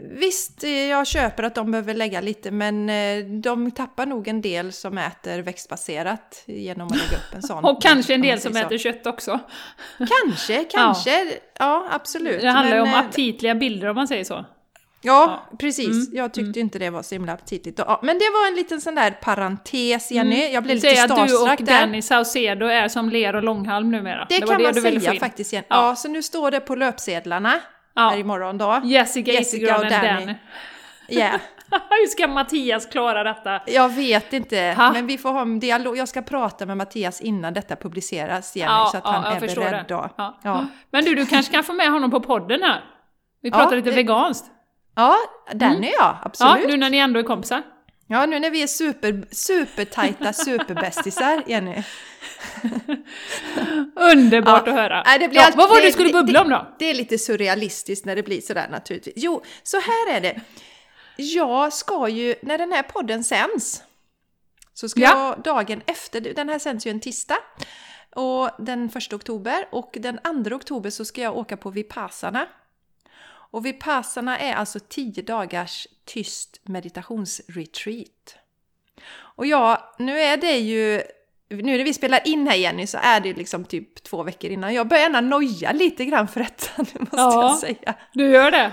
Visst, 0.00 0.62
jag 0.62 1.06
köper 1.06 1.42
att 1.42 1.54
de 1.54 1.70
behöver 1.70 1.94
lägga 1.94 2.20
lite, 2.20 2.50
men 2.50 2.90
eh, 2.90 3.24
de 3.24 3.70
tappar 3.70 4.06
nog 4.06 4.28
en 4.28 4.40
del 4.40 4.72
som 4.72 4.98
äter 4.98 5.38
växtbaserat 5.38 6.42
genom 6.46 6.86
att 6.86 6.96
lägga 6.96 7.16
upp 7.16 7.34
en 7.34 7.42
sån. 7.42 7.64
Och 7.64 7.82
kanske 7.82 8.14
en 8.14 8.22
del 8.22 8.40
som 8.40 8.52
så. 8.52 8.58
äter 8.58 8.78
kött 8.78 9.06
också. 9.06 9.40
Kanske, 9.98 10.64
kanske. 10.70 11.24
Ja, 11.24 11.30
ja 11.58 11.86
absolut. 11.90 12.40
Det 12.40 12.50
handlar 12.50 12.76
ju 12.76 12.82
om 12.82 12.88
eh, 12.88 12.98
aptitliga 12.98 13.54
bilder 13.54 13.88
om 13.88 13.96
man 13.96 14.08
säger 14.08 14.24
så. 14.24 14.44
Ja, 15.04 15.46
ja. 15.50 15.56
precis. 15.58 16.08
Mm. 16.08 16.16
Jag 16.16 16.34
tyckte 16.34 16.60
mm. 16.60 16.66
inte 16.66 16.78
det 16.78 16.90
var 16.90 17.02
så 17.02 17.14
himla 17.14 17.32
aptitligt. 17.32 17.78
Ja, 17.86 18.00
men 18.02 18.18
det 18.18 18.24
var 18.24 18.48
en 18.48 18.54
liten 18.54 18.80
sån 18.80 18.94
där 18.94 19.10
parentes, 19.10 20.10
Jenny. 20.10 20.40
Mm. 20.40 20.52
Jag 20.52 20.62
blev 20.62 20.74
lite 20.74 20.96
starstruck 20.96 21.28
där. 21.28 21.52
Att 21.52 21.58
du 21.58 21.64
och 21.64 21.66
Danny 21.66 22.02
Saucedo 22.02 22.66
är 22.66 22.88
som 22.88 23.08
ler 23.08 23.36
och 23.36 23.42
långhalm 23.42 23.90
numera. 23.90 24.26
Det, 24.28 24.40
det 24.40 24.46
kan 24.46 24.58
det 24.58 24.64
man 24.64 24.74
säga 25.00 25.20
faktiskt, 25.20 25.52
Jenny. 25.52 25.66
Ja. 25.68 25.88
ja. 25.88 25.96
så 25.96 26.08
nu 26.08 26.22
står 26.22 26.50
det 26.50 26.60
på 26.60 26.74
löpsedlarna 26.74 27.60
ja. 27.94 28.08
här 28.08 28.18
imorgon 28.18 28.58
då. 28.58 28.80
Jessica, 28.84 29.32
Jessica 29.32 29.78
och 29.78 29.84
Danny. 29.84 30.06
Danny. 30.06 30.34
Yeah. 31.08 31.40
Hur 31.70 32.06
ska 32.06 32.28
Mattias 32.28 32.86
klara 32.86 33.24
detta? 33.24 33.60
Jag 33.66 33.88
vet 33.88 34.32
inte, 34.32 34.74
ha? 34.76 34.92
men 34.92 35.06
vi 35.06 35.18
får 35.18 35.32
ha 35.32 35.42
en 35.42 35.60
dialog. 35.60 35.96
Jag 35.96 36.08
ska 36.08 36.22
prata 36.22 36.66
med 36.66 36.76
Mattias 36.76 37.20
innan 37.20 37.54
detta 37.54 37.76
publiceras, 37.76 38.56
Jenny, 38.56 38.72
ja, 38.72 38.88
så 38.92 38.98
att 38.98 39.06
han 39.06 39.24
är 39.24 39.40
beredd 39.40 39.84
då. 39.88 40.08
Ja. 40.42 40.66
Men 40.90 41.04
du, 41.04 41.14
du 41.14 41.26
kanske 41.26 41.52
kan 41.52 41.64
få 41.64 41.72
med 41.72 41.90
honom 41.90 42.10
på 42.10 42.20
podden 42.20 42.62
här? 42.62 42.84
Vi 43.42 43.50
pratar 43.50 43.76
lite 43.76 43.90
det... 43.90 43.96
veganskt. 43.96 44.53
Ja, 44.94 45.16
den 45.52 45.72
mm. 45.72 45.84
är 45.84 45.92
jag, 45.92 46.16
absolut. 46.22 46.62
Ja, 46.62 46.68
nu 46.68 46.76
när 46.76 46.90
ni 46.90 46.98
ändå 46.98 47.20
är 47.20 47.24
kompisar. 47.24 47.62
Ja, 48.06 48.26
nu 48.26 48.38
när 48.38 48.50
vi 48.50 48.62
är 48.62 48.66
super, 48.66 49.26
supertajta 49.30 50.32
superbästisar, 50.32 51.42
Jenny. 51.46 51.82
Underbart 53.96 54.66
ja. 54.66 54.72
att 54.72 54.78
höra! 54.78 55.02
Nej, 55.06 55.18
det 55.18 55.28
blir 55.28 55.38
ja, 55.38 55.46
alltid, 55.46 55.58
vad 55.58 55.70
var 55.70 55.80
det 55.80 55.86
du 55.86 55.92
skulle 55.92 56.12
bubbla 56.12 56.42
om 56.42 56.50
då? 56.50 56.74
Det 56.78 56.90
är 56.90 56.94
lite 56.94 57.18
surrealistiskt 57.18 58.06
när 58.06 58.16
det 58.16 58.22
blir 58.22 58.40
sådär 58.40 58.68
naturligtvis. 58.70 59.14
Jo, 59.16 59.42
så 59.62 59.76
här 59.76 60.16
är 60.16 60.20
det. 60.20 60.40
Jag 61.16 61.72
ska 61.72 62.08
ju, 62.08 62.34
när 62.42 62.58
den 62.58 62.72
här 62.72 62.82
podden 62.82 63.24
sänds, 63.24 63.82
så 64.74 64.88
ska 64.88 65.00
ja. 65.00 65.28
jag 65.28 65.42
dagen 65.42 65.82
efter, 65.86 66.20
den 66.20 66.48
här 66.48 66.58
sänds 66.58 66.86
ju 66.86 66.90
en 66.90 67.00
tisdag, 67.00 67.38
och 68.16 68.50
den 68.58 68.88
första 68.88 69.16
oktober, 69.16 69.68
och 69.72 69.96
den 70.00 70.18
andra 70.24 70.56
oktober 70.56 70.90
så 70.90 71.04
ska 71.04 71.20
jag 71.20 71.36
åka 71.36 71.56
på 71.56 71.70
Vipassana 71.70 72.46
och 73.54 73.66
Vipassana 73.66 74.38
är 74.38 74.54
alltså 74.54 74.78
10 74.88 75.22
dagars 75.22 75.86
tyst 76.04 76.60
meditationsretreat. 76.62 78.36
Och 79.16 79.46
ja, 79.46 79.94
nu 79.98 80.20
är 80.20 80.36
det 80.36 80.58
ju 80.58 81.02
nu 81.48 81.76
när 81.76 81.84
vi 81.84 81.94
spelar 81.94 82.28
in 82.28 82.46
här 82.46 82.56
Jenny 82.56 82.86
så 82.86 82.98
är 83.02 83.20
det 83.20 83.32
liksom 83.32 83.64
typ 83.64 84.02
två 84.02 84.22
veckor 84.22 84.50
innan. 84.50 84.74
Jag 84.74 84.88
börjar 84.88 85.02
gärna 85.02 85.20
noja 85.20 85.72
lite 85.72 86.04
grann 86.04 86.28
för 86.28 86.40
detta, 86.40 86.70
nu 86.76 87.00
måste 87.00 87.16
ja, 87.16 87.42
jag 87.42 87.58
säga. 87.58 87.94
du 88.12 88.30
gör 88.30 88.50
det? 88.50 88.72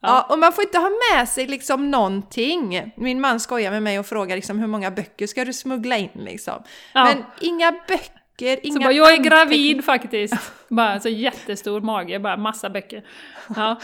Ja. 0.00 0.08
ja. 0.08 0.26
och 0.30 0.38
man 0.38 0.52
får 0.52 0.64
inte 0.64 0.78
ha 0.78 0.90
med 1.12 1.28
sig 1.28 1.46
liksom 1.46 1.90
någonting. 1.90 2.92
Min 2.96 3.20
man 3.20 3.40
skojar 3.40 3.70
med 3.70 3.82
mig 3.82 3.98
och 3.98 4.06
frågar 4.06 4.36
liksom 4.36 4.58
hur 4.58 4.66
många 4.66 4.90
böcker 4.90 5.26
ska 5.26 5.44
du 5.44 5.52
smuggla 5.52 5.96
in 5.96 6.10
liksom? 6.14 6.62
Ja. 6.92 7.04
Men 7.04 7.24
inga 7.40 7.72
böcker 7.88 8.23
böcker, 8.38 8.66
inga 8.66 8.74
Så 8.74 8.80
bara, 8.80 8.92
jag 8.92 9.12
är 9.12 9.18
gravid 9.18 9.84
faktiskt. 9.84 10.34
bara 10.68 11.00
så 11.00 11.08
jättestor 11.08 11.80
mage, 11.80 12.18
bara 12.18 12.36
massa 12.36 12.70
böcker. 12.70 13.04
Ja. 13.56 13.80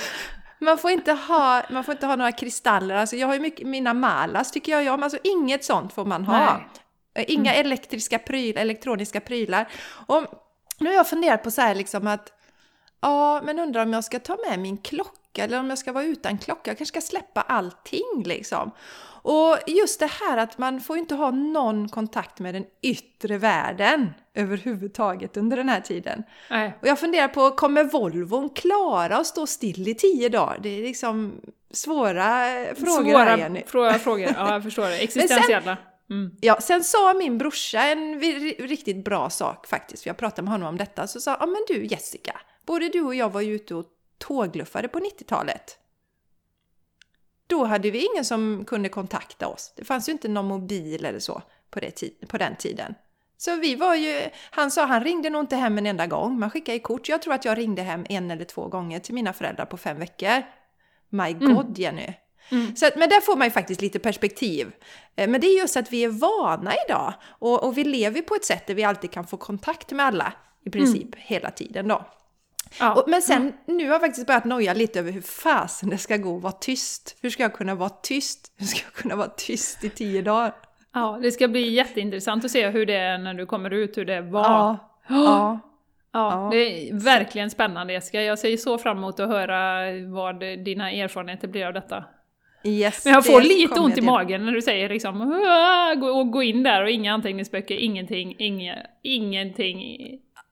Man 0.62 0.78
får, 0.78 0.90
inte 0.90 1.12
ha, 1.12 1.62
man 1.70 1.84
får 1.84 1.92
inte 1.92 2.06
ha 2.06 2.16
några 2.16 2.32
kristaller, 2.32 2.94
alltså 2.94 3.16
jag 3.16 3.26
har 3.26 3.34
ju 3.34 3.40
mycket, 3.40 3.66
mina 3.66 3.94
malas 3.94 4.50
tycker 4.50 4.80
jag 4.80 4.94
om, 4.94 5.02
alltså 5.02 5.18
inget 5.24 5.64
sånt 5.64 5.92
får 5.92 6.04
man 6.04 6.24
ha. 6.24 6.38
Nej. 6.38 6.66
Eh, 7.14 7.24
inga 7.28 7.54
mm. 7.54 7.66
elektriska 7.66 8.18
prylar, 8.18 8.62
elektroniska 8.62 9.20
prylar. 9.20 9.68
Och 10.06 10.24
nu 10.78 10.88
har 10.88 10.96
jag 10.96 11.08
funderat 11.08 11.42
på 11.42 11.50
så 11.50 11.60
här 11.60 11.74
liksom 11.74 12.06
att, 12.06 12.32
ja 13.00 13.42
men 13.44 13.58
undrar 13.58 13.82
om 13.82 13.92
jag 13.92 14.04
ska 14.04 14.18
ta 14.18 14.36
med 14.48 14.58
min 14.58 14.78
klocka 14.78 15.19
eller 15.38 15.60
om 15.60 15.68
jag 15.68 15.78
ska 15.78 15.92
vara 15.92 16.04
utan 16.04 16.38
klocka, 16.38 16.70
jag 16.70 16.78
kanske 16.78 17.00
ska 17.00 17.00
släppa 17.00 17.40
allting 17.40 18.22
liksom. 18.24 18.70
Och 19.22 19.58
just 19.66 20.00
det 20.00 20.10
här 20.10 20.36
att 20.36 20.58
man 20.58 20.80
får 20.80 20.98
inte 20.98 21.14
ha 21.14 21.30
någon 21.30 21.88
kontakt 21.88 22.38
med 22.38 22.54
den 22.54 22.64
yttre 22.82 23.38
världen 23.38 24.10
överhuvudtaget 24.34 25.36
under 25.36 25.56
den 25.56 25.68
här 25.68 25.80
tiden. 25.80 26.22
Nej. 26.50 26.78
Och 26.80 26.88
jag 26.88 26.98
funderar 26.98 27.28
på, 27.28 27.50
kommer 27.50 27.84
Volvon 27.84 28.50
klara 28.50 29.16
att 29.16 29.26
stå 29.26 29.46
still 29.46 29.88
i 29.88 29.94
tio 29.94 30.28
dagar? 30.28 30.58
Det 30.62 30.68
är 30.68 30.82
liksom 30.82 31.40
svåra 31.70 32.44
frågor 32.74 33.10
svåra 33.10 33.24
här, 33.24 33.38
Jenny. 33.38 33.62
Svåra 33.66 33.98
frågor, 33.98 34.28
ja 34.36 34.52
jag 34.52 34.62
förstår 34.62 34.86
det. 34.86 34.98
Existentiella. 34.98 35.76
Mm. 36.10 36.30
Ja, 36.40 36.60
sen 36.60 36.84
sa 36.84 37.14
min 37.14 37.38
brorsa 37.38 37.82
en 37.82 38.20
riktigt 38.58 39.04
bra 39.04 39.30
sak 39.30 39.66
faktiskt, 39.66 40.02
för 40.02 40.10
jag 40.10 40.16
pratade 40.16 40.42
med 40.42 40.52
honom 40.52 40.68
om 40.68 40.76
detta, 40.76 41.06
så 41.06 41.20
sa 41.20 41.36
ja 41.40 41.46
men 41.46 41.60
du 41.68 41.84
Jessica, 41.86 42.40
både 42.66 42.88
du 42.88 43.00
och 43.00 43.14
jag 43.14 43.32
var 43.32 43.40
ju 43.40 43.54
ute 43.54 43.74
och 43.74 43.84
tågluffade 44.20 44.88
på 44.88 44.98
90-talet 44.98 45.80
då 47.50 47.64
hade 47.64 47.90
vi 47.90 48.06
ingen 48.12 48.24
som 48.24 48.64
kunde 48.64 48.88
kontakta 48.88 49.48
oss. 49.48 49.72
Det 49.76 49.84
fanns 49.84 50.08
ju 50.08 50.12
inte 50.12 50.28
någon 50.28 50.46
mobil 50.46 51.04
eller 51.04 51.18
så 51.18 51.42
på, 51.70 51.80
det, 51.80 52.28
på 52.28 52.38
den 52.38 52.56
tiden. 52.56 52.94
Så 53.36 53.56
vi 53.56 53.74
var 53.74 53.94
ju, 53.94 54.22
han 54.50 54.70
sa 54.70 54.84
han 54.84 55.04
ringde 55.04 55.30
nog 55.30 55.42
inte 55.42 55.56
hem 55.56 55.78
en 55.78 55.86
enda 55.86 56.06
gång, 56.06 56.38
man 56.38 56.50
skickade 56.50 56.76
ju 56.76 56.80
kort. 56.80 57.08
Jag 57.08 57.22
tror 57.22 57.34
att 57.34 57.44
jag 57.44 57.58
ringde 57.58 57.82
hem 57.82 58.06
en 58.08 58.30
eller 58.30 58.44
två 58.44 58.68
gånger 58.68 58.98
till 58.98 59.14
mina 59.14 59.32
föräldrar 59.32 59.64
på 59.64 59.76
fem 59.76 59.98
veckor. 59.98 60.42
My 61.08 61.30
mm. 61.30 61.54
God 61.54 61.66
mm. 61.66 61.74
Jenny! 61.76 62.14
Mm. 62.50 62.76
Så, 62.76 62.90
men 62.96 63.08
där 63.08 63.20
får 63.20 63.36
man 63.36 63.46
ju 63.46 63.50
faktiskt 63.50 63.80
lite 63.80 63.98
perspektiv. 63.98 64.72
Eh, 65.16 65.28
men 65.28 65.40
det 65.40 65.46
är 65.46 65.58
just 65.58 65.76
att 65.76 65.92
vi 65.92 66.04
är 66.04 66.08
vana 66.08 66.72
idag 66.86 67.14
och, 67.28 67.64
och 67.64 67.78
vi 67.78 67.84
lever 67.84 68.22
på 68.22 68.34
ett 68.34 68.44
sätt 68.44 68.66
där 68.66 68.74
vi 68.74 68.84
alltid 68.84 69.10
kan 69.10 69.26
få 69.26 69.36
kontakt 69.36 69.90
med 69.92 70.06
alla 70.06 70.32
i 70.64 70.70
princip 70.70 71.14
mm. 71.14 71.18
hela 71.18 71.50
tiden 71.50 71.88
då. 71.88 72.04
Ja. 72.78 72.94
Och, 72.94 73.04
men 73.06 73.22
sen, 73.22 73.52
nu 73.66 73.84
har 73.84 73.92
jag 73.92 74.00
faktiskt 74.00 74.26
börjat 74.26 74.44
noja 74.44 74.74
lite 74.74 74.98
över 74.98 75.12
hur 75.12 75.20
fasen 75.20 75.90
det 75.90 75.98
ska 75.98 76.16
gå 76.16 76.36
att 76.36 76.42
vara 76.42 76.52
tyst. 76.52 77.16
Hur 77.22 77.30
ska 77.30 77.42
jag 77.42 77.54
kunna 77.54 77.74
vara 77.74 77.88
tyst? 77.88 78.52
Hur 78.56 78.66
ska 78.66 78.80
jag 78.84 78.92
kunna 78.92 79.16
vara 79.16 79.28
tyst 79.28 79.84
i 79.84 79.90
tio 79.90 80.22
dagar? 80.22 80.52
Ja, 80.94 81.18
det 81.22 81.32
ska 81.32 81.48
bli 81.48 81.70
jätteintressant 81.70 82.44
att 82.44 82.50
se 82.50 82.68
hur 82.68 82.86
det 82.86 82.96
är 82.96 83.18
när 83.18 83.34
du 83.34 83.46
kommer 83.46 83.70
ut, 83.70 83.98
hur 83.98 84.04
det 84.04 84.20
var. 84.20 84.76
Ja, 85.08 85.16
ja. 85.16 85.60
Ja, 86.12 86.48
det 86.52 86.56
är 86.56 87.04
verkligen 87.04 87.50
spännande 87.50 87.92
Jessica. 87.92 88.22
Jag 88.22 88.38
ser 88.38 88.56
så 88.56 88.78
fram 88.78 88.98
emot 88.98 89.20
att 89.20 89.28
höra 89.28 89.82
vad 90.08 90.40
dina 90.40 90.90
erfarenheter 90.90 91.48
blir 91.48 91.66
av 91.66 91.72
detta. 91.72 92.04
Yes, 92.64 93.04
Men 93.04 93.14
jag 93.14 93.26
får 93.26 93.40
lite 93.40 93.80
ont 93.80 93.98
i 93.98 94.00
magen 94.00 94.46
när 94.46 94.52
du 94.52 94.62
säger 94.62 94.88
liksom 94.88 95.18
gå, 96.00 96.24
gå 96.24 96.42
in 96.42 96.62
där 96.62 96.82
och 96.82 96.90
inga 96.90 97.14
anteckningsböcker, 97.14 97.74
ingenting, 97.74 98.34
inga, 98.38 98.76
ingenting 99.02 99.82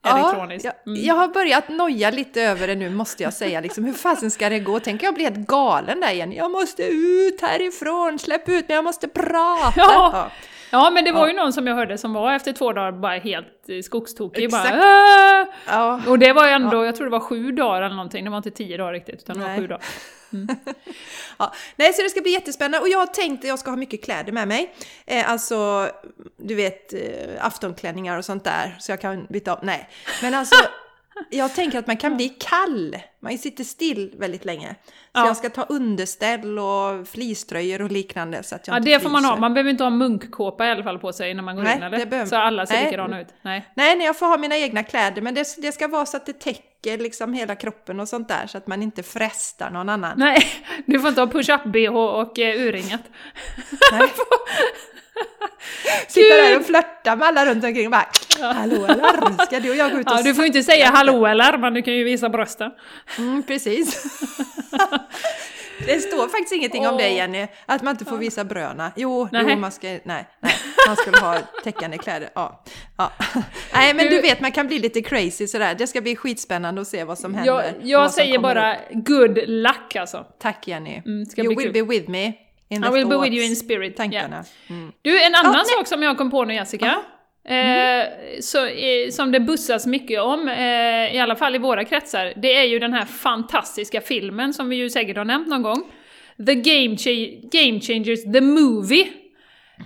elektroniskt. 0.07 0.65
Ja, 0.65 0.73
Mm. 0.87 0.99
jag, 1.05 1.07
jag 1.07 1.15
har 1.21 1.29
börjat 1.29 1.69
noja 1.69 2.11
lite 2.11 2.43
över 2.43 2.67
det 2.67 2.75
nu 2.75 2.91
måste 2.91 3.23
jag 3.23 3.33
säga. 3.35 3.61
Liksom, 3.61 3.85
hur 3.85 3.93
fasen 3.93 4.31
ska 4.31 4.49
det 4.49 4.59
gå? 4.59 4.81
Tänk 4.81 5.03
jag 5.03 5.15
bli 5.15 5.25
helt 5.25 5.37
galen 5.47 6.01
där 6.01 6.11
igen. 6.13 6.33
Jag 6.33 6.51
måste 6.51 6.83
ut 6.83 7.41
härifrån, 7.41 8.19
släpp 8.19 8.49
ut 8.49 8.69
mig, 8.69 8.75
jag 8.75 8.85
måste 8.85 9.09
prata. 9.09 9.73
Ja. 9.77 10.11
Ja, 10.15 10.31
men 10.73 11.05
det 11.05 11.13
var 11.13 11.21
Ja. 11.21 11.29
ju 11.29 11.37
någon 11.37 11.53
som 11.53 11.67
jag 11.67 11.75
hörde 11.75 11.99
som 11.99 12.13
var 12.13 12.33
efter 12.33 12.53
två 12.53 12.73
dagar 12.73 12.93
bara 12.93 13.19
helt 13.19 13.47
eh, 13.69 13.81
skogstokig. 13.83 14.51
Bara, 14.51 14.63
Exakt. 14.63 14.77
"Aah!" 14.85 15.47
Ja. 15.67 16.01
och 16.11 16.19
det 16.19 16.33
var 16.33 16.49
ändå, 16.49 16.85
jag 16.85 16.97
tror 16.97 17.07
det 17.07 17.11
var 17.13 17.21
sju 17.21 17.53
dagar 17.53 17.83
eller 17.83 17.97
någonting, 17.97 18.25
det 18.25 18.31
var 18.31 18.37
inte 18.37 18.51
tio 18.51 18.77
dagar 18.77 18.93
riktigt, 18.93 19.23
utan 19.23 19.39
det 19.39 19.45
var 19.49 19.57
sju 19.57 19.67
dagar. 19.67 19.85
Ja. 21.39 21.53
Nej, 21.77 21.93
så 21.93 22.03
det 22.03 22.09
ska 22.11 22.21
bli 22.21 22.31
jättespännande 22.33 22.79
och 22.79 22.89
jag 22.89 22.99
har 22.99 23.07
tänkt 23.07 23.45
att 23.45 23.49
jag 23.49 23.59
ska 23.59 23.71
ha 23.71 23.77
mycket 23.77 24.05
kläder 24.05 24.33
med 24.33 24.49
mig. 24.49 24.75
Eh, 25.07 25.31
alltså, 25.31 25.89
du 26.37 26.55
vet, 26.55 26.93
eh, 26.93 27.01
aftonklänningar 27.47 28.19
och 28.19 28.25
sånt 28.25 28.45
där, 28.45 28.77
så 28.79 28.93
jag 28.93 29.01
kan 29.01 29.27
byta 29.29 29.53
om. 29.55 29.59
Nej, 29.63 29.89
men 30.23 30.35
alltså, 30.35 30.55
jag 31.31 31.55
tänker 31.55 31.79
att 31.79 31.87
man 31.87 31.97
kan 31.97 32.17
bli 32.17 32.29
kall. 32.29 32.97
Man 33.21 33.39
sitter 33.39 33.65
still 33.65 34.15
väldigt 34.19 34.45
länge. 34.45 34.69
Så 34.69 34.93
Ja. 35.13 35.27
jag 35.27 35.37
ska 35.37 35.51
ta 35.51 35.63
underställ 35.63 36.59
och 36.59 37.09
fleecetröjor 37.09 37.83
och 37.83 37.91
liknande 37.91 38.43
så 38.43 38.55
att 38.55 38.67
jag 38.67 38.75
Ja, 38.75 38.79
inte 38.79 38.91
det 38.91 39.01
får 39.01 39.11
man 39.11 39.25
ha. 39.25 39.37
Man 39.37 39.55
behöver 39.55 39.71
inte 39.71 39.85
ha 39.85 39.91
munkkåpa 39.91 40.67
i 40.67 40.71
alla 40.71 40.85
fall 40.85 40.99
på 40.99 41.13
sig 41.13 41.35
när 41.35 41.43
man 41.43 41.57
går 41.57 41.63
Nej, 41.63 41.77
in, 41.77 41.83
eller? 41.83 42.07
behöver- 42.07 42.27
Så 42.29 42.37
alla 42.37 42.67
ser 42.67 42.75
Nej. 42.75 42.85
likadana 42.85 43.21
ut. 43.21 43.29
Nej. 43.43 43.69
Nej, 43.77 43.97
nej, 43.97 44.07
jag 44.07 44.19
får 44.19 44.27
ha 44.27 44.39
mina 44.39 44.57
egna 44.57 44.83
kläder, 44.83 45.23
men 45.23 45.35
det, 45.35 45.47
det 45.59 45.73
ska 45.73 45.89
vara 45.89 46.07
så 46.07 46.17
att 46.17 46.27
det 46.27 46.33
täcker 46.41 46.99
liksom 46.99 47.33
hela 47.33 47.55
kroppen 47.55 48.01
och 48.01 48.09
sånt 48.09 48.29
där, 48.29 48.47
så 48.47 48.59
att 48.59 48.67
man 48.67 48.83
inte 48.83 49.03
frestar 49.03 49.71
någon 49.71 49.89
annan. 49.89 50.13
Nej, 50.17 50.43
du 50.87 51.01
får 51.01 51.09
inte 51.09 51.21
ha 51.21 51.27
push-up-bh 51.29 51.89
och 51.97 52.39
eh, 52.39 52.61
urringat. 52.63 53.01
Nej. 53.93 54.09
Sitta 56.09 56.35
där 56.37 56.57
och 56.59 56.65
flörta 56.67 57.17
med 57.17 57.29
alla 57.29 57.47
runt 57.47 57.65
omkring 57.65 57.87
och 57.87 57.91
bara 57.93 58.09
Hallå 58.55 58.85
eller? 58.85 59.45
Ska 59.47 59.61
du 59.61 59.71
och 59.71 59.77
jag 59.77 59.93
gå 59.93 59.99
ut 59.99 60.07
och 60.07 60.13
Ja, 60.19 60.23
du 60.23 60.35
får 60.35 60.45
inte 60.45 60.63
säga 60.63 60.87
hallå 60.87 61.27
eller, 61.27 61.59
men 61.59 61.75
du 61.75 61.83
kan 61.83 61.95
ju 61.95 62.05
visa 62.05 62.29
brösten. 62.29 62.71
Mm, 63.19 63.43
precis. 63.43 64.05
Det 65.87 66.01
står 66.01 66.29
faktiskt 66.29 66.53
ingenting 66.53 66.89
om 66.89 66.97
det. 66.97 67.09
Jenny, 67.09 67.47
att 67.67 67.83
man 67.83 67.91
inte 67.95 68.05
får 68.05 68.17
visa 68.17 68.45
bröna. 68.45 68.93
Jo, 68.97 69.29
Nej. 69.33 69.45
jo 69.49 69.57
man 69.57 69.73
ska, 69.73 69.87
nej, 69.89 70.01
nej, 70.05 70.55
man 70.87 70.97
skulle 70.97 71.19
ha 71.19 71.39
täckande 71.65 71.99
kläder. 71.99 72.29
Ja, 72.35 72.65
ja. 72.99 73.13
Nej, 73.75 73.95
men 73.95 74.05
Du- 74.05 74.11
du 74.11 74.21
vet, 74.21 74.41
man 74.41 74.53
kan 74.53 74.67
bli 74.67 74.79
lite 74.79 75.03
crazy 75.03 75.47
sådär. 75.47 75.75
Det 75.75 75.87
ska 75.87 76.01
bli 76.01 76.17
skitspännande 76.17 76.81
att 76.81 76.89
se 76.89 77.05
vad 77.05 77.19
som 77.19 77.35
händer. 77.35 77.53
Jag, 77.53 77.65
jag 77.83 78.11
säger 78.11 78.39
bara 78.39 78.75
upp. 78.75 78.81
good 78.93 79.39
luck 79.47 79.97
alltså. 79.97 80.27
Tack 80.41 80.69
Jenny. 80.69 81.03
Mm, 81.07 81.27
you 81.37 81.49
will 81.49 81.57
kul. 81.57 81.73
be 81.73 81.83
with 81.83 82.11
me 82.11 82.33
in 82.71 82.85
I 82.85 82.89
will 82.89 82.93
be 82.93 82.99
with 82.99 83.11
thoughts, 83.11 83.35
you 83.37 83.45
in 83.45 83.57
spirit. 83.57 83.97
Tankarna. 83.97 84.37
Yeah. 84.37 84.45
Mm. 84.81 84.93
Du, 85.03 85.23
en 85.25 85.35
annan 85.35 85.55
Ja, 85.55 85.65
sak 85.65 85.87
som 85.87 86.03
jag 86.03 86.19
kom 86.19 86.31
på 86.31 86.45
nu 86.45 86.55
Jessica. 86.55 86.99
Eh, 87.49 88.07
så, 88.41 88.67
eh, 88.67 89.11
som 89.11 89.33
det 89.33 89.41
bussas 89.41 89.87
mycket 89.87 90.21
om, 90.21 90.49
eh, 90.49 91.15
i 91.15 91.19
alla 91.19 91.37
fall 91.37 91.55
i 91.55 91.59
våra 91.59 91.85
kretsar, 91.85 92.33
det 92.37 92.57
är 92.57 92.65
ju 92.65 92.79
den 92.79 92.93
här 92.93 93.05
fantastiska 93.05 94.01
filmen 94.01 94.55
som 94.55 94.69
vi 94.69 94.77
ju 94.77 94.91
säkert 94.91 95.17
har 95.17 95.25
nämnt 95.25 95.49
någon 95.49 95.63
gång. 95.63 95.83
The 96.47 96.55
Game, 96.55 96.95
Cha- 96.97 97.41
Game 97.53 97.81
Changers, 97.81 98.23
The 98.33 98.41
Movie. 98.41 99.07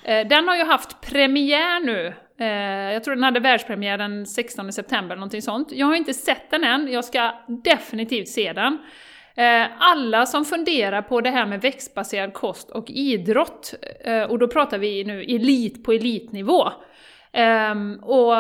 Eh, 0.05 0.27
den 0.29 0.49
har 0.49 0.57
ju 0.57 0.65
haft 0.65 1.01
premiär 1.01 1.81
nu. 1.81 2.15
Eh, 2.41 2.93
jag 2.93 3.05
tror 3.05 3.15
den 3.15 3.25
hade 3.25 3.41
världspremiär 3.41 3.99
den 3.99 4.27
16 4.27 4.73
september, 4.73 5.17
någonting 5.17 5.43
sånt. 5.43 5.69
Jag 5.73 5.87
har 5.87 5.95
inte 5.95 6.15
sett 6.15 6.51
den 6.51 6.65
än, 6.65 6.93
jag 6.93 7.05
ska 7.05 7.31
definitivt 7.65 8.29
se 8.29 8.53
den. 8.53 8.79
Eh, 9.37 9.67
alla 9.79 10.27
som 10.27 10.45
funderar 10.45 11.03
på 11.03 11.21
det 11.21 11.31
här 11.31 11.47
med 11.47 11.61
växtbaserad 11.61 12.33
kost 12.33 12.71
och 12.71 12.91
idrott, 12.91 13.75
eh, 14.05 14.23
och 14.23 14.39
då 14.39 14.49
pratar 14.49 14.79
vi 14.79 15.05
nu 15.05 15.23
elit 15.23 15.85
på 15.85 15.93
elitnivå. 15.93 16.69
Ehm, 17.33 17.99
och 18.03 18.35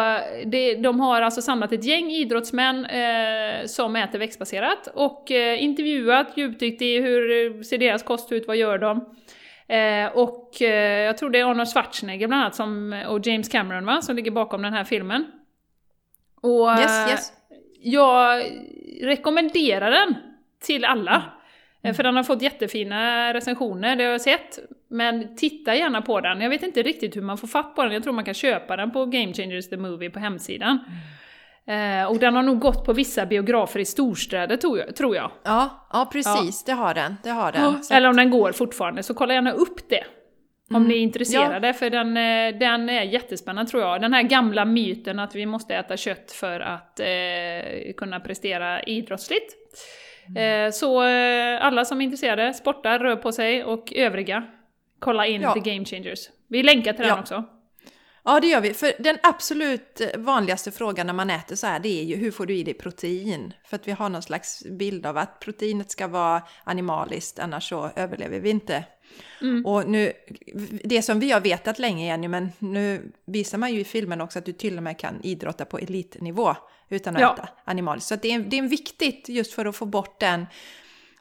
det, 0.44 0.74
de 0.74 1.00
har 1.00 1.22
alltså 1.22 1.42
samlat 1.42 1.72
ett 1.72 1.84
gäng 1.84 2.10
idrottsmän 2.10 2.86
eh, 2.86 3.66
som 3.66 3.96
äter 3.96 4.18
växtbaserat 4.18 4.88
och 4.94 5.30
intervjuat, 5.58 6.36
djupdykt 6.36 6.82
i 6.82 7.00
hur 7.00 7.62
ser 7.62 7.78
deras 7.78 8.02
kost 8.02 8.32
ut, 8.32 8.46
vad 8.46 8.56
gör 8.56 8.78
de? 8.78 9.14
Och 10.14 10.60
jag 10.60 11.18
tror 11.18 11.30
det 11.30 11.38
är 11.38 11.44
Arnold 11.44 11.68
Schwarzenegger 11.68 12.26
bland 12.28 12.42
annat 12.42 12.54
som, 12.54 13.02
och 13.08 13.26
James 13.26 13.48
Cameron 13.48 13.86
va, 13.86 14.02
som 14.02 14.16
ligger 14.16 14.30
bakom 14.30 14.62
den 14.62 14.72
här 14.72 14.84
filmen. 14.84 15.26
Och 16.42 16.68
Yes, 16.68 17.10
yes. 17.10 17.32
jag 17.80 18.44
rekommenderar 19.02 19.90
den 19.90 20.14
till 20.62 20.84
alla. 20.84 21.22
Eh, 21.84 21.94
För 21.94 22.02
den 22.02 22.16
har 22.16 22.22
fått 22.22 22.42
jättefina 22.42 23.34
recensioner, 23.34 23.96
det 23.96 24.04
har 24.04 24.10
jag 24.12 24.20
sett. 24.20 24.58
Men 24.90 25.36
titta 25.36 25.74
gärna 25.74 26.02
på 26.02 26.20
den. 26.20 26.40
Jag 26.40 26.50
vet 26.50 26.62
inte 26.62 26.82
riktigt 26.82 27.16
hur 27.16 27.22
man 27.22 27.38
får 27.38 27.48
fatt 27.48 27.74
på 27.74 27.82
den. 27.82 27.92
Jag 27.92 28.02
tror 28.02 28.12
man 28.12 28.24
kan 28.24 28.34
köpa 28.34 28.76
den 28.76 28.90
på 28.90 29.06
Game 29.06 29.32
Changers 29.34 29.68
The 29.68 29.76
Movie 29.76 30.10
på 30.10 30.18
hemsidan. 30.18 30.78
Eh, 31.66 32.04
och 32.10 32.18
den 32.18 32.36
har 32.36 32.42
nog 32.42 32.58
gått 32.60 32.84
på 32.84 32.92
vissa 32.92 33.26
biografer 33.26 33.80
i 33.80 33.84
storstäder 33.84 34.56
tror 34.56 34.78
jag. 34.78 34.96
Tror 34.96 35.16
jag. 35.16 35.30
Ja, 35.44 35.88
ja, 35.92 36.08
precis. 36.12 36.64
Det 36.64 36.72
har 36.72 36.94
den. 36.94 37.16
Det 37.22 37.30
har 37.30 37.52
den. 37.52 37.82
Så- 37.84 37.94
Eller 37.94 38.08
om 38.08 38.16
den 38.16 38.30
går 38.30 38.52
fortfarande, 38.52 39.02
så 39.02 39.14
kolla 39.14 39.34
gärna 39.34 39.52
upp 39.52 39.88
det. 39.88 40.04
Om 40.70 40.76
Mm. 40.76 40.88
ni 40.88 40.94
är 40.94 40.98
intresserade, 41.00 41.72
för 41.74 41.90
den, 41.90 42.16
eh, 42.16 42.58
den 42.58 42.88
är 42.88 43.02
jättespännande 43.02 43.70
tror 43.70 43.82
jag. 43.82 44.00
Den 44.00 44.12
här 44.12 44.22
gamla 44.22 44.64
myten 44.64 45.18
att 45.18 45.34
vi 45.34 45.46
måste 45.46 45.74
äta 45.74 45.96
kött 45.96 46.32
för 46.32 46.60
att 46.60 47.00
eh, 47.00 47.92
kunna 47.96 48.20
prestera 48.20 48.82
idrottsligt. 48.82 49.54
Mm. 50.28 50.66
Eh, 50.66 50.70
så 50.72 51.04
eh, 51.04 51.64
alla 51.66 51.84
som 51.84 52.00
är 52.00 52.04
intresserade, 52.04 52.54
sportar, 52.54 52.98
rör 52.98 53.16
på 53.16 53.32
sig 53.32 53.64
och 53.64 53.92
övriga, 53.96 54.44
kolla 54.98 55.26
in 55.26 55.40
Ja. 55.40 55.54
The 55.54 55.70
Game 55.72 55.84
Changers. 55.84 56.18
Vi 56.48 56.62
länkar 56.62 56.92
till 56.92 57.00
den 57.02 57.08
Ja. 57.08 57.20
också. 57.20 57.44
Ja, 58.24 58.40
det 58.40 58.46
gör 58.46 58.60
vi. 58.60 58.74
För 58.74 58.92
den 58.98 59.18
absolut 59.22 60.00
vanligaste 60.18 60.70
frågan 60.70 61.06
när 61.06 61.12
man 61.14 61.30
äter 61.30 61.56
så 61.56 61.66
här, 61.66 61.80
det 61.80 62.00
är 62.00 62.04
ju 62.04 62.16
hur 62.16 62.30
får 62.30 62.46
du 62.46 62.54
i 62.54 62.62
dig 62.62 62.74
protein? 62.74 63.54
För 63.64 63.76
att 63.76 63.88
vi 63.88 63.92
har 63.92 64.08
någon 64.08 64.22
slags 64.22 64.64
bild 64.64 65.06
av 65.06 65.16
att 65.18 65.40
proteinet 65.40 65.90
ska 65.90 66.08
vara 66.08 66.42
animaliskt, 66.64 67.38
annars 67.38 67.68
så 67.68 67.90
överlever 67.96 68.40
vi 68.40 68.50
inte. 68.50 68.84
Mm. 69.40 69.66
Och 69.66 69.88
nu, 69.88 70.12
det 70.84 71.02
som 71.02 71.20
vi 71.20 71.30
har 71.30 71.40
vetat 71.40 71.78
länge 71.78 72.06
Jenny, 72.06 72.28
men 72.28 72.52
nu 72.58 73.12
visar 73.24 73.58
man 73.58 73.74
ju 73.74 73.80
i 73.80 73.84
filmen 73.84 74.20
också 74.20 74.38
att 74.38 74.44
du 74.44 74.52
till 74.52 74.76
och 74.76 74.82
med 74.82 74.98
kan 74.98 75.20
idrotta 75.22 75.64
på 75.64 75.78
elitnivå 75.78 76.56
utan 76.88 77.16
att 77.16 77.22
Ja. 77.22 77.34
äta 77.34 77.48
animaliskt. 77.64 78.08
Så 78.08 78.16
det, 78.16 78.32
är, 78.32 78.38
det 78.38 78.58
är 78.58 78.62
viktigt 78.62 79.28
just 79.28 79.52
för 79.52 79.66
att 79.66 79.76
få 79.76 79.86
bort 79.86 80.20
den 80.20 80.46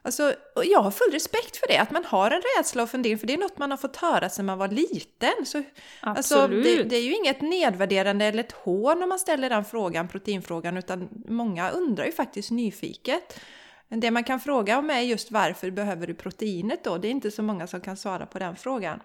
Alltså, 0.04 0.34
och 0.54 0.64
jag 0.64 0.80
har 0.80 0.90
full 0.90 1.12
respekt 1.12 1.56
för 1.56 1.66
det, 1.66 1.78
att 1.78 1.90
man 1.90 2.04
har 2.04 2.30
en 2.30 2.42
rädsla 2.56 2.82
och 2.82 2.90
fundering, 2.90 3.18
för 3.18 3.26
det 3.26 3.32
är 3.32 3.38
något 3.38 3.58
man 3.58 3.70
har 3.70 3.78
fått 3.78 3.96
höra 3.96 4.28
sedan 4.28 4.46
man 4.46 4.58
var 4.58 4.68
liten. 4.68 5.46
Så, 5.46 5.62
alltså, 6.00 6.48
det, 6.48 6.82
det 6.82 6.96
är 6.96 7.02
ju 7.02 7.14
inget 7.14 7.40
nedvärderande 7.40 8.24
eller 8.24 8.40
ett 8.44 8.52
hån 8.52 9.02
om 9.02 9.08
man 9.08 9.18
ställer 9.18 9.50
den 9.50 9.64
frågan, 9.64 10.08
proteinfrågan, 10.08 10.76
utan 10.76 11.08
många 11.28 11.70
undrar 11.70 12.04
ju 12.04 12.12
faktiskt 12.12 12.50
nyfiket. 12.50 13.40
Det 13.88 14.10
man 14.10 14.24
kan 14.24 14.40
fråga 14.40 14.78
om 14.78 14.90
är 14.90 15.00
just 15.00 15.30
varför 15.30 15.70
behöver 15.70 16.06
du 16.06 16.14
proteinet 16.14 16.84
då? 16.84 16.98
Det 16.98 17.08
är 17.08 17.10
inte 17.10 17.30
så 17.30 17.42
många 17.42 17.66
som 17.66 17.80
kan 17.80 17.96
svara 17.96 18.26
på 18.26 18.38
den 18.38 18.56
frågan. 18.56 19.00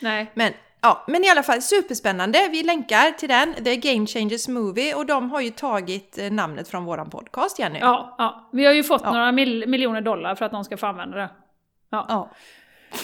Nej. 0.00 0.30
Men, 0.34 0.52
ja, 0.82 1.04
men 1.06 1.24
i 1.24 1.28
alla 1.30 1.42
fall 1.42 1.62
superspännande. 1.62 2.48
Vi 2.50 2.62
länkar 2.62 3.10
till 3.10 3.28
den, 3.28 3.54
The 3.64 3.76
Game 3.76 4.06
Changers 4.06 4.48
Movie, 4.48 4.94
och 4.94 5.06
de 5.06 5.30
har 5.30 5.40
ju 5.40 5.50
tagit 5.50 6.18
eh, 6.18 6.30
namnet 6.32 6.68
från 6.68 6.84
våran 6.84 7.10
podcast, 7.10 7.58
Jenny. 7.58 7.78
Ja, 7.78 8.14
ja. 8.18 8.48
Vi 8.52 8.64
har 8.64 8.72
ju 8.72 8.84
fått 8.84 9.02
Ja. 9.04 9.12
några 9.12 9.32
mil- 9.32 9.66
miljoner 9.68 10.00
dollar 10.00 10.34
för 10.34 10.44
att 10.44 10.52
de 10.52 10.64
ska 10.64 10.76
få 10.76 10.86
använda 10.86 11.16
det. 11.16 11.30
Ja. 11.90 12.06
Ja, 12.08 12.30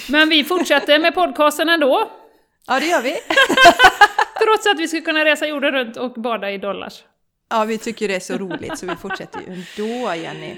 Men 0.09 0.29
vi 0.29 0.45
fortsätter 0.45 0.99
med 0.99 1.15
podcasten 1.15 1.69
ändå. 1.69 2.11
ja 2.67 2.81
det 2.81 2.87
gör 2.87 3.03
vi. 3.03 3.17
Trots 4.45 4.67
att 4.67 4.79
vi 4.79 4.89
ska 4.89 5.01
kunna 5.01 5.25
resa 5.25 5.47
jorden 5.47 5.73
runt 5.73 5.97
och 5.97 6.13
bada 6.13 6.51
i 6.51 6.59
dollars. 6.59 7.05
Ja, 7.51 7.65
vi 7.65 7.79
tycker 7.79 8.09
det 8.09 8.15
är 8.17 8.21
så 8.21 8.37
roligt 8.37 8.79
så 8.79 8.87
vi 8.87 8.97
fortsätter 8.97 9.41
ju 9.41 9.47
ändå, 9.79 10.15
Jenny. 10.15 10.57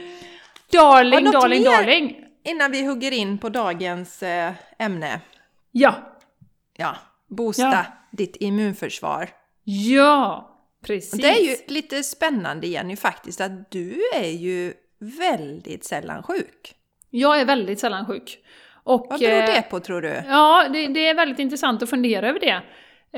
Darling, 0.73 1.25
något 1.25 1.33
darling, 1.33 1.65
darling! 1.65 2.17
Innan 2.45 2.71
vi 2.71 2.87
hugger 2.87 3.13
in 3.13 3.39
på 3.39 3.49
dagens 3.49 4.23
eh, 4.23 4.53
ämne. 4.79 5.21
Ja, 5.73 5.95
Ja, 6.77 6.97
boosta 7.31 7.63
Ja. 7.63 7.85
ditt 8.11 8.37
immunförsvar. 8.41 9.29
ja, 9.65 10.47
precis. 10.87 11.21
Det 11.23 11.29
är 11.29 11.43
ju 11.51 11.57
lite 11.69 12.03
spännande 12.03 12.67
Jenny 12.67 12.97
faktiskt 12.97 13.41
att 13.41 13.71
du 13.71 14.01
är 14.15 14.31
ju 14.31 14.75
väldigt 14.99 15.85
sällan 15.85 16.23
sjuk. 16.23 16.75
Jag 17.11 17.41
är 17.41 17.45
väldigt 17.45 17.81
sällan 17.81 18.07
sjuk. 18.07 18.39
Och, 18.85 19.07
Vad 19.11 19.21
beror 19.21 19.41
eh, 19.41 19.47
det 19.47 19.63
på 19.71 19.81
tror 19.81 20.03
du? 20.03 20.23
Ja, 20.29 20.69
det, 20.73 20.87
det 20.87 21.09
är 21.09 21.15
väldigt 21.15 21.39
intressant 21.39 21.83
att 21.83 21.91
fundera 21.91 22.29
över 22.29 22.41
det. 22.41 22.63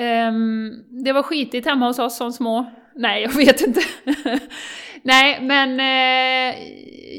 Ehm, 0.01 0.73
det 1.05 1.13
var 1.13 1.23
skitigt 1.23 1.67
hemma 1.67 1.87
hos 1.87 1.99
oss 1.99 2.17
som 2.17 2.33
små. 2.33 2.71
Nej, 2.95 3.23
jag 3.23 3.33
vet 3.37 3.61
inte. 3.61 3.81
Nej, 5.03 5.41
men 5.41 5.81
eh, 5.81 6.59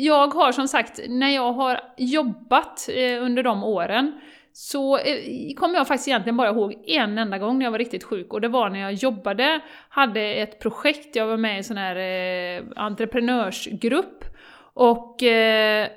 jag 0.06 0.28
har 0.34 0.52
som 0.52 0.68
sagt, 0.68 1.00
när 1.08 1.30
jag 1.30 1.54
har 1.54 1.80
jobbat 1.98 2.90
eh, 2.90 3.24
under 3.24 3.44
de 3.44 3.64
åren 3.64 4.20
så 4.54 4.98
eh, 4.98 5.54
kommer 5.56 5.76
jag 5.76 5.88
faktiskt 5.88 6.08
egentligen 6.08 6.38
bara 6.38 6.50
ihåg 6.50 6.84
en 6.88 7.18
enda 7.18 7.38
gång 7.38 7.58
när 7.58 7.66
jag 7.66 7.72
var 7.72 7.80
riktigt 7.80 8.04
sjuk 8.04 8.34
och 8.34 8.42
det 8.42 8.48
var 8.48 8.70
när 8.70 8.80
jag 8.80 8.94
jobbade, 8.94 9.60
hade 9.90 10.22
ett 10.22 10.60
projekt, 10.60 11.16
jag 11.16 11.28
var 11.28 11.38
med 11.38 11.54
i 11.54 11.58
en 11.58 11.64
sån 11.64 11.78
här 11.78 11.96
eh, 11.96 12.64
entreprenörsgrupp 12.76 14.26
och 14.74 15.24
eh, 15.24 15.88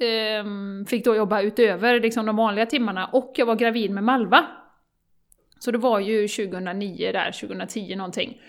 eh, 0.00 0.44
fick 0.88 1.04
då 1.04 1.16
jobba 1.16 1.40
utöver 1.40 2.00
liksom, 2.00 2.26
de 2.26 2.36
vanliga 2.36 2.66
timmarna 2.66 3.06
och 3.06 3.32
jag 3.36 3.46
var 3.46 3.56
gravid 3.56 3.90
med 3.90 4.04
Malva. 4.04 4.46
Så 5.58 5.70
det 5.70 5.78
var 5.78 6.00
ju 6.00 6.28
2009 6.28 7.12
där, 7.12 7.32
2010 7.40 7.96
någonting. 7.96 8.40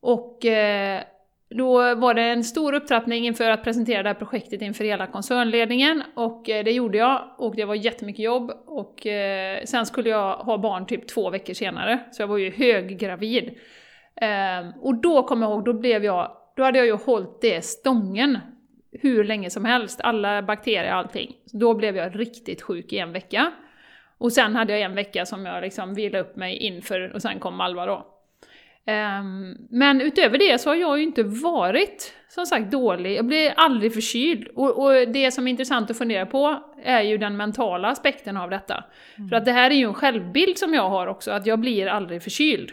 Och 0.00 0.44
eh, 0.44 1.02
då 1.50 1.94
var 1.94 2.14
det 2.14 2.22
en 2.22 2.44
stor 2.44 2.72
upptrappning 2.72 3.26
inför 3.26 3.50
att 3.50 3.64
presentera 3.64 4.02
det 4.02 4.08
här 4.08 4.14
projektet 4.14 4.62
inför 4.62 4.84
hela 4.84 5.06
koncernledningen 5.06 6.02
och 6.16 6.50
eh, 6.50 6.64
det 6.64 6.72
gjorde 6.72 6.98
jag 6.98 7.34
och 7.38 7.56
det 7.56 7.64
var 7.64 7.74
jättemycket 7.74 8.24
jobb 8.24 8.50
och 8.66 9.06
eh, 9.06 9.64
sen 9.64 9.86
skulle 9.86 10.10
jag 10.10 10.36
ha 10.36 10.58
barn 10.58 10.86
typ 10.86 11.08
två 11.08 11.30
veckor 11.30 11.54
senare 11.54 11.98
så 12.10 12.22
jag 12.22 12.28
var 12.28 12.38
ju 12.38 12.50
höggravid. 12.50 13.58
Ehm, 14.16 14.72
och 14.80 14.94
då 14.94 15.22
kommer 15.22 15.46
jag 15.46 15.52
ihåg, 15.52 15.64
då 15.64 15.72
blev 15.72 16.04
jag, 16.04 16.30
då 16.56 16.62
hade 16.62 16.78
jag 16.78 16.86
ju 16.86 16.96
hållit 16.96 17.40
det 17.40 17.64
stången 17.64 18.38
hur 18.92 19.24
länge 19.24 19.50
som 19.50 19.64
helst, 19.64 20.00
alla 20.00 20.42
bakterier 20.42 20.92
och 20.92 20.98
allting. 20.98 21.36
Så 21.46 21.56
då 21.56 21.74
blev 21.74 21.96
jag 21.96 22.20
riktigt 22.20 22.62
sjuk 22.62 22.92
i 22.92 22.98
en 22.98 23.12
vecka. 23.12 23.52
Och 24.18 24.32
sen 24.32 24.56
hade 24.56 24.72
jag 24.72 24.82
en 24.82 24.94
vecka 24.94 25.26
som 25.26 25.46
jag 25.46 25.62
liksom 25.62 25.94
vilade 25.94 26.24
upp 26.24 26.36
mig 26.36 26.56
inför 26.56 27.14
och 27.14 27.22
sen 27.22 27.38
kom 27.38 27.60
Alva 27.60 27.86
då. 27.86 28.13
Um, 28.86 29.56
men 29.70 30.00
utöver 30.00 30.38
det 30.38 30.60
så 30.60 30.70
har 30.70 30.74
jag 30.74 30.98
ju 30.98 31.04
inte 31.04 31.22
varit, 31.22 32.12
som 32.28 32.46
sagt, 32.46 32.70
dålig. 32.70 33.16
Jag 33.16 33.26
blir 33.26 33.54
aldrig 33.56 33.94
förkyld. 33.94 34.48
Och, 34.54 34.84
och, 34.84 35.08
det 35.08 35.30
som 35.30 35.46
är 35.46 35.50
intressant 35.50 35.90
att 35.90 35.98
fundera 35.98 36.26
på 36.26 36.62
är 36.84 37.00
ju 37.00 37.18
den 37.18 37.36
mentala 37.36 37.88
aspekten 37.88 38.36
av 38.36 38.50
detta. 38.50 38.84
Mm. 39.18 39.28
För 39.28 39.36
att 39.36 39.44
det 39.44 39.52
här 39.52 39.70
är 39.70 39.74
ju 39.74 39.86
en 39.86 39.94
självbild 39.94 40.58
som 40.58 40.74
jag 40.74 40.88
har 40.88 41.06
också, 41.06 41.30
att 41.30 41.46
jag 41.46 41.60
blir 41.60 41.86
aldrig 41.86 42.22
förkyld. 42.22 42.72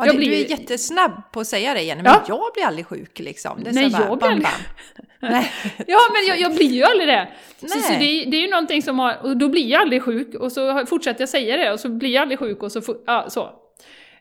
Ja, 0.00 0.06
jag 0.06 0.16
blir... 0.16 0.30
Du 0.30 0.34
är 0.34 0.50
jättesnabb 0.50 1.32
på 1.32 1.40
att 1.40 1.46
säga 1.46 1.74
det 1.74 1.82
Jenny, 1.82 2.02
men 2.02 2.12
ja. 2.12 2.24
jag 2.28 2.52
blir 2.54 2.64
aldrig 2.64 2.86
sjuk 2.86 3.18
liksom. 3.18 3.62
Det 3.64 3.70
är 3.70 3.74
Nej, 3.74 3.90
bara, 3.90 4.04
jag 4.04 4.18
blir 4.18 4.28
aldrig... 4.28 4.48
Nej. 5.20 5.52
ja, 5.86 5.98
men 6.12 6.26
jag, 6.28 6.40
jag, 6.40 6.56
blir 6.56 6.70
ju 6.70 6.82
aldrig 6.82 7.08
det. 7.08 7.28
Så, 7.60 7.68
så 7.68 7.92
det, 7.92 7.98
det, 7.98 8.36
är 8.36 8.40
ju 8.42 8.50
någonting 8.50 8.82
som 8.82 8.98
har, 8.98 9.18
och 9.22 9.36
då 9.36 9.48
blir 9.48 9.66
jag 9.66 9.82
aldrig 9.82 10.02
sjuk, 10.02 10.34
och 10.34 10.52
så 10.52 10.86
fortsätter 10.86 11.20
jag 11.20 11.28
säga 11.28 11.56
det, 11.56 11.72
och 11.72 11.80
så 11.80 11.88
blir 11.88 12.10
jag 12.10 12.22
aldrig 12.22 12.38
sjuk, 12.38 12.62
och 12.62 12.72
så, 12.72 12.82
ja, 13.06 13.26
så. 13.30 13.59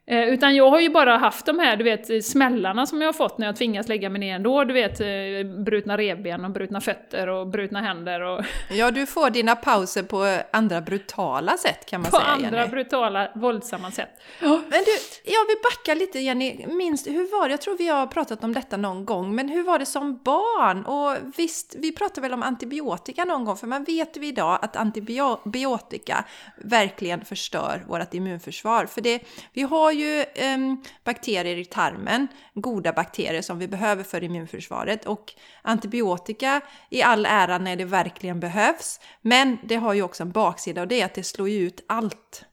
Eh, 0.09 0.27
utan 0.29 0.55
jag 0.55 0.69
har 0.69 0.79
ju 0.79 0.89
bara 0.89 1.17
haft 1.17 1.45
de 1.45 1.59
här, 1.59 1.77
du 1.77 1.83
vet, 1.83 2.25
smällarna 2.25 2.85
som 2.85 3.01
jag 3.01 3.07
har 3.07 3.13
fått 3.13 3.37
när 3.37 3.45
jag 3.45 3.55
tvingas 3.55 3.87
lägga 3.87 4.09
mig 4.09 4.19
ner 4.19 4.35
ändå. 4.35 4.63
Du 4.63 4.73
vet, 4.73 5.01
eh, 5.01 5.63
brutna 5.65 5.97
revben 5.97 6.45
och 6.45 6.51
brutna 6.51 6.81
fötter 6.81 7.27
och 7.27 7.47
brutna 7.47 7.81
händer 7.81 8.21
och... 8.21 8.45
Ja, 8.71 8.91
du 8.91 9.05
får 9.05 9.29
dina 9.29 9.55
pauser 9.55 10.03
på 10.03 10.37
andra 10.51 10.81
brutala 10.81 11.57
sätt 11.57 11.85
kan 11.85 12.01
man 12.01 12.11
på 12.11 12.17
säga, 12.17 12.27
På 12.27 12.45
andra 12.45 12.57
Jenny. 12.59 12.71
brutala, 12.71 13.31
våldsamma 13.35 13.91
sätt. 13.91 14.09
Ja. 14.41 14.61
Men 14.69 14.79
du, 14.79 14.91
jag 15.31 15.47
vill 15.47 15.57
backa 15.63 15.93
lite 15.99 16.19
Jenny. 16.19 16.65
Minst, 16.67 17.07
hur 17.07 17.39
var 17.39 17.47
det? 17.47 17.53
Jag 17.53 17.61
tror 17.61 17.77
vi 17.77 17.87
har 17.87 18.07
pratat 18.07 18.43
om 18.43 18.53
detta 18.53 18.77
någon 18.77 19.05
gång, 19.05 19.35
men 19.35 19.49
hur 19.49 19.63
var 19.63 19.79
det 19.79 19.85
som 19.85 20.17
barn? 20.23 20.85
Och 20.85 21.17
visst, 21.37 21.75
vi 21.79 21.91
pratade 21.91 22.21
väl 22.21 22.33
om 22.33 22.43
antibiotika 22.43 23.25
någon 23.25 23.45
gång, 23.45 23.57
för 23.57 23.67
man 23.67 23.83
vet 23.83 24.17
ju 24.17 24.25
idag 24.25 24.59
att 24.61 24.75
antibiotika 24.75 26.25
verkligen 26.57 27.25
förstör 27.25 27.83
vårt 27.87 28.13
immunförsvar. 28.13 28.85
För 28.85 29.01
det, 29.01 29.19
vi 29.53 29.61
har 29.61 29.91
ju 29.91 29.98
ju 29.99 30.21
eh, 30.21 30.57
bakterier 31.03 31.57
i 31.57 31.65
tarmen, 31.65 32.27
goda 32.53 32.93
bakterier 32.93 33.41
som 33.41 33.59
vi 33.59 33.67
behöver 33.67 34.03
för 34.03 34.23
immunförsvaret. 34.23 35.05
Och 35.05 35.33
antibiotika 35.61 36.61
i 36.89 37.01
all 37.03 37.25
ära 37.25 37.57
när 37.57 37.75
det 37.75 37.85
verkligen 37.85 38.39
behövs, 38.39 38.99
men 39.21 39.57
det 39.63 39.75
har 39.75 39.93
ju 39.93 40.01
också 40.01 40.23
en 40.23 40.31
baksida 40.31 40.81
och 40.81 40.87
det 40.87 41.01
är 41.01 41.05
att 41.05 41.13
det 41.13 41.23
slår 41.23 41.49
ut 41.49 41.85
allt. 41.87 42.45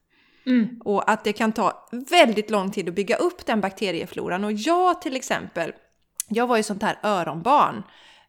Mm. 0.47 0.81
Och 0.85 1.11
att 1.11 1.25
det 1.25 1.33
kan 1.33 1.53
ta 1.53 1.89
väldigt 2.11 2.51
lång 2.51 2.71
tid 2.71 2.89
att 2.89 2.95
bygga 2.95 3.17
upp 3.17 3.47
den 3.47 3.61
bakteriefloran. 3.61 4.45
Och 4.45 4.53
jag 4.53 5.03
till 5.03 5.17
exempel, 5.17 5.73
jag 6.29 6.47
var 6.47 6.57
ju 6.57 6.63
sånt 6.63 6.83
här 6.83 6.99
öronbarn. 7.03 7.83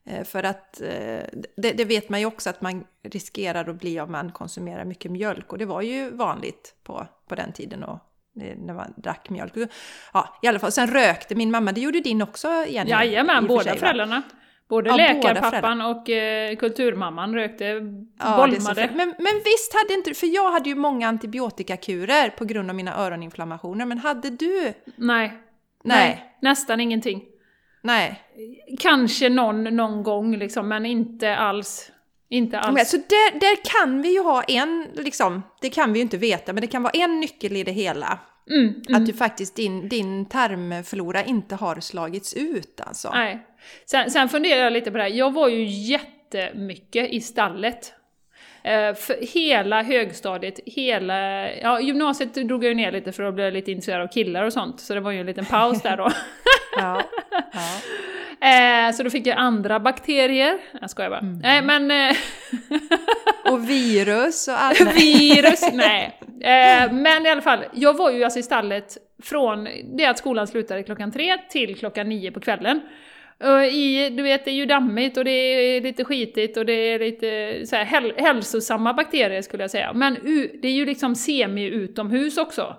Eh, 0.06 0.24
för 0.24 0.44
att 0.44 0.82
eh, 0.82 1.24
det, 1.58 1.72
det, 1.72 1.86
vet 1.86 2.10
man 2.10 2.20
ju 2.20 2.26
också 2.26 2.50
att 2.50 2.62
man 2.62 2.86
riskerar 3.04 3.70
att 3.70 3.80
bli 3.80 4.00
om 4.00 4.12
man 4.12 4.32
konsumerar 4.32 4.86
mycket 4.86 5.12
mjölk. 5.12 5.52
Och 5.52 5.58
det 5.58 5.66
var 5.66 5.82
ju 5.82 6.10
vanligt 6.10 6.76
på, 6.84 7.08
på 7.28 7.36
den 7.36 7.54
tiden 7.54 7.84
och 7.84 8.00
när 8.38 8.74
man 8.74 8.94
drack 8.98 9.30
mjölk. 9.30 9.54
Ja, 10.14 10.40
i 10.42 10.48
alla 10.48 10.60
fall. 10.60 10.72
Sen 10.72 10.88
rökte 10.88 11.36
min 11.36 11.52
mamma, 11.52 11.72
det 11.72 11.82
gjorde 11.82 12.00
din 12.00 12.22
också 12.22 12.66
Jenny? 12.68 12.90
Jajamän, 12.90 13.48
båda 13.48 13.64
sig, 13.64 13.78
föräldrarna. 13.78 14.22
Både 14.70 14.90
ja, 14.90 14.96
läkarpappan 14.96 15.82
och 15.82 16.10
eh, 16.10 16.56
kulturmamman 16.56 17.36
rökte, 17.36 17.66
ja, 18.20 18.38
bolmade. 18.38 18.90
Men, 18.96 19.14
men 19.20 19.36
visst 19.46 19.74
hade 19.74 19.94
inte 19.94 20.14
för 20.14 20.28
jag 20.28 20.52
hade 20.52 20.70
ju 20.70 20.76
många 20.76 21.08
antibiotikakurer 21.08 22.30
på 22.30 22.46
grund 22.46 22.70
av 22.70 22.76
mina 22.76 22.96
öroninflammationer, 22.96 23.86
men 23.86 23.98
hade 23.98 24.30
du? 24.30 24.74
Nej. 24.96 25.34
Nej, 25.84 26.38
nästan 26.42 26.80
ingenting. 26.80 27.24
Nej. 27.82 28.22
Kanske 28.80 29.30
någon, 29.30 29.64
någon 29.64 30.04
gång 30.04 30.38
liksom, 30.38 30.68
men 30.68 30.86
inte 30.86 31.36
alls. 31.36 31.92
Inte 32.30 32.60
alls. 32.60 32.76
Men, 32.76 32.86
så 32.86 32.98
där, 32.98 33.40
där 33.40 33.56
kan 33.64 34.02
vi 34.02 34.14
ju 34.14 34.20
ha 34.20 34.44
en, 34.44 34.88
liksom, 34.96 35.44
det 35.62 35.70
kan 35.70 35.94
vi 35.94 36.00
ju 36.00 36.04
inte 36.04 36.18
veta, 36.18 36.54
men 36.54 36.62
det 36.62 36.68
kan 36.68 36.84
vara 36.84 36.92
en 36.92 37.20
nyckel 37.20 37.58
i 37.58 37.64
det 37.64 37.72
hela. 37.72 38.20
Mm, 38.50 38.68
mm. 38.90 39.02
Att 39.02 39.06
du 39.06 39.14
faktiskt, 39.14 39.56
din, 39.56 39.90
din 39.90 40.26
tarmflora 40.26 41.24
inte 41.24 41.56
har 41.56 41.80
slagits 41.80 42.34
ut 42.34 42.82
alltså. 42.82 43.12
Nej. 43.14 43.48
Sen, 43.86 44.12
sen 44.12 44.30
funderar 44.30 44.64
jag 44.64 44.74
lite 44.74 44.92
på 44.92 44.98
det 44.98 45.04
här, 45.04 45.10
jag 45.10 45.34
var 45.34 45.48
ju 45.48 45.64
jättemycket 45.66 47.10
i 47.10 47.22
stallet. 47.22 47.94
Eh, 48.64 48.94
för 48.94 49.34
hela 49.34 49.84
högstadiet, 49.84 50.60
hela... 50.66 51.52
Ja, 51.52 51.80
gymnasiet 51.80 52.34
drog 52.34 52.64
jag 52.64 52.70
ju 52.70 52.76
ner 52.76 52.92
lite 52.92 53.12
för 53.12 53.24
att 53.24 53.34
bli 53.34 53.52
lite 53.52 53.72
intresserad 53.72 54.02
av 54.02 54.08
killar 54.08 54.44
och 54.44 54.54
sånt, 54.54 54.80
så 54.80 54.94
det 54.94 55.00
var 55.00 55.12
ju 55.12 55.20
en 55.20 55.26
liten 55.26 55.46
paus 55.46 55.82
där 55.82 55.98
då. 55.98 56.12
ja, 56.78 57.02
ja. 57.54 57.60
Eh, 58.42 58.92
så 58.92 59.04
då 59.04 59.10
fick 59.10 59.28
jag 59.28 59.38
andra 59.38 59.80
bakterier. 59.80 60.58
Jag 60.82 60.90
skojar 60.90 61.10
bara. 61.10 61.20
Mm. 61.20 61.40
Nej 61.40 61.62
men... 61.62 61.92
Eh, 61.92 62.18
och 63.54 63.70
virus 63.70 64.48
och 64.48 64.62
allt. 64.62 64.96
virus, 64.96 65.62
nej. 65.74 66.20
Men 66.92 67.26
i 67.26 67.30
alla 67.30 67.42
fall, 67.42 67.66
jag 67.74 67.98
var 67.98 68.12
ju 68.12 68.24
alltså 68.24 68.40
i 68.40 68.44
stallet 68.44 68.98
från 69.24 69.68
det 69.98 70.06
att 70.06 70.18
skolan 70.18 70.48
slutade 70.48 70.84
klockan 70.84 71.12
tre 71.12 71.38
till 71.50 71.76
klockan 71.76 72.10
nio 72.10 72.32
på 72.32 72.40
kvällen. 72.40 72.82
I, 73.72 74.10
du 74.10 74.24
vet, 74.24 74.46
det 74.46 74.52
är 74.52 74.56
ju 74.56 74.66
dammigt 74.66 75.18
och 75.18 75.26
det 75.26 75.32
är 75.32 75.82
lite 75.82 76.06
skitigt 76.06 76.58
och 76.58 76.66
det 76.66 76.74
är 76.74 77.00
lite 77.00 77.66
så 77.66 77.76
här, 77.76 77.86
häl 77.86 78.14
hälsosamma 78.18 78.94
bakterier 78.94 79.42
skulle 79.42 79.64
jag 79.64 79.72
säga. 79.72 79.94
Men 79.94 80.18
det 80.62 80.68
är 80.68 80.72
ju 80.72 80.86
liksom 80.86 81.16
semi-utomhus 81.16 82.38
också. 82.38 82.76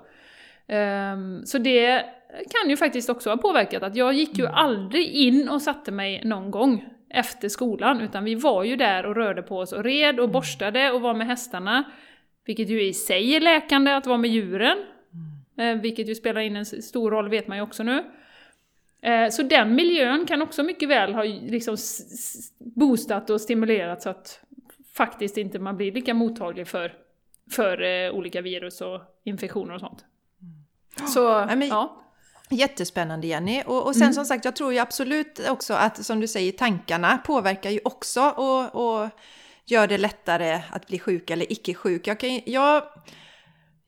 Um, 0.68 1.46
så 1.46 1.58
det 1.58 2.04
kan 2.28 2.70
ju 2.70 2.76
faktiskt 2.76 3.10
också 3.10 3.30
ha 3.30 3.36
påverkat 3.36 3.82
att 3.82 3.96
jag 3.96 4.14
gick 4.14 4.38
ju 4.38 4.44
mm. 4.44 4.54
aldrig 4.54 5.08
in 5.08 5.48
och 5.48 5.62
satte 5.62 5.92
mig 5.92 6.22
någon 6.24 6.50
gång 6.50 6.84
efter 7.10 7.48
skolan, 7.48 8.00
utan 8.00 8.24
vi 8.24 8.34
var 8.34 8.64
ju 8.64 8.76
där 8.76 9.06
och 9.06 9.16
rörde 9.16 9.42
på 9.42 9.58
oss 9.58 9.72
och 9.72 9.84
red 9.84 10.18
och 10.18 10.24
mm. 10.24 10.32
borstade 10.32 10.90
och 10.90 11.00
var 11.00 11.14
med 11.14 11.26
hästarna. 11.26 11.84
Vilket 12.44 12.68
ju 12.68 12.82
i 12.82 12.92
sig 12.92 13.36
är 13.36 13.40
läkande 13.40 13.90
att 13.90 14.06
vara 14.06 14.18
med 14.18 14.30
djuren. 14.30 14.78
Mm. 15.58 15.76
Eh, 15.76 15.82
vilket 15.82 16.08
ju 16.08 16.14
spelar 16.14 16.40
in 16.40 16.56
en 16.56 16.66
stor 16.66 17.10
roll, 17.10 17.28
vet 17.28 17.48
man 17.48 17.56
ju 17.56 17.62
också 17.62 17.82
nu. 17.82 18.04
Eh, 19.02 19.30
så 19.30 19.42
den 19.42 19.74
miljön 19.74 20.26
kan 20.26 20.42
också 20.42 20.62
mycket 20.62 20.88
väl 20.88 21.14
ha 21.14 21.22
liksom 21.22 21.76
boostat 22.58 23.30
och 23.30 23.40
stimulerat 23.40 24.02
så 24.02 24.10
att 24.10 24.40
faktiskt 24.94 25.36
inte 25.36 25.58
man 25.58 25.76
blir 25.76 25.92
lika 25.92 26.14
mottaglig 26.14 26.68
för, 26.68 26.92
för 27.50 27.82
eh, 27.82 28.10
olika 28.14 28.40
virus 28.40 28.80
och 28.80 29.00
infektioner 29.24 29.74
och 29.74 29.80
sånt. 29.80 30.04
Så, 31.08 31.46
men, 31.46 31.68
ja. 31.68 32.04
Jättespännande 32.50 33.26
Jenny. 33.26 33.62
Och, 33.66 33.86
och 33.86 33.94
sen 33.94 34.02
mm. 34.02 34.14
som 34.14 34.24
sagt, 34.24 34.44
jag 34.44 34.56
tror 34.56 34.72
ju 34.72 34.78
absolut 34.78 35.48
också 35.48 35.74
att 35.74 36.04
som 36.04 36.20
du 36.20 36.28
säger, 36.28 36.52
tankarna 36.52 37.18
påverkar 37.18 37.70
ju 37.70 37.80
också 37.84 38.20
och, 38.20 38.74
och 38.74 39.08
gör 39.64 39.86
det 39.86 39.98
lättare 39.98 40.60
att 40.70 40.86
bli 40.86 40.98
sjuk 40.98 41.30
eller 41.30 41.52
icke 41.52 41.74
sjuk. 41.74 42.06
Jag, 42.06 42.20
kan, 42.20 42.40
jag, 42.46 42.82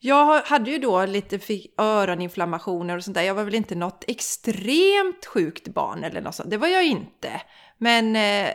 jag 0.01 0.43
hade 0.43 0.71
ju 0.71 0.79
då 0.79 1.07
lite 1.07 1.39
öroninflammationer 1.79 2.97
och 2.97 3.05
sånt 3.05 3.15
där. 3.15 3.23
Jag 3.23 3.35
var 3.35 3.45
väl 3.45 3.55
inte 3.55 3.75
något 3.75 4.05
extremt 4.09 5.27
sjukt 5.27 5.69
barn 5.69 6.05
eller 6.05 6.21
något 6.21 6.35
sånt. 6.35 6.51
Det 6.51 6.57
var 6.57 6.69
jag 6.69 6.85
inte. 6.85 7.43
Men 7.79 8.17
eh, 8.17 8.49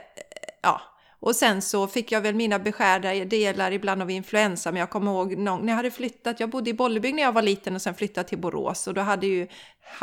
ja, 0.62 0.81
och 1.19 1.36
sen 1.36 1.62
så 1.62 1.88
fick 1.88 2.12
jag 2.12 2.21
väl 2.21 2.36
mina 2.36 2.60
beskärda 2.60 3.25
delar 3.25 3.71
ibland 3.71 4.01
av 4.01 4.12
influensa, 4.12 4.71
men 4.71 4.79
jag 4.79 4.89
kommer 4.89 5.12
ihåg 5.12 5.38
när 5.38 5.67
jag 5.67 5.75
hade 5.75 5.91
flyttat, 5.91 6.39
jag 6.39 6.49
bodde 6.49 6.69
i 6.69 6.73
Bollebygd 6.73 7.15
när 7.15 7.23
jag 7.23 7.31
var 7.31 7.41
liten 7.41 7.75
och 7.75 7.81
sen 7.81 7.95
flyttade 7.95 8.29
till 8.29 8.38
Borås 8.38 8.88
och 8.88 8.93
då 8.93 9.01
hade 9.01 9.27
ju 9.27 9.47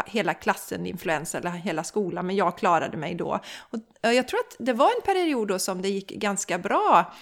hela 0.07 0.35
klassen 0.35 0.87
influensa, 0.87 1.39
eller 1.39 1.51
hela 1.51 1.85
skolan, 1.85 2.27
men 2.27 2.37
jag 2.37 2.59
klarade 2.59 2.97
mig 2.97 3.15
då. 3.15 3.41
Och 3.59 3.79
jag 4.15 4.29
tror 4.29 4.41
att 4.41 4.57
det 4.59 4.73
var 4.73 4.87
en 4.87 5.03
period 5.05 5.49
då 5.49 5.59
som 5.59 5.83
det 5.83 5.89
gick 5.89 6.11
ganska 6.11 6.59
bra 6.59 7.13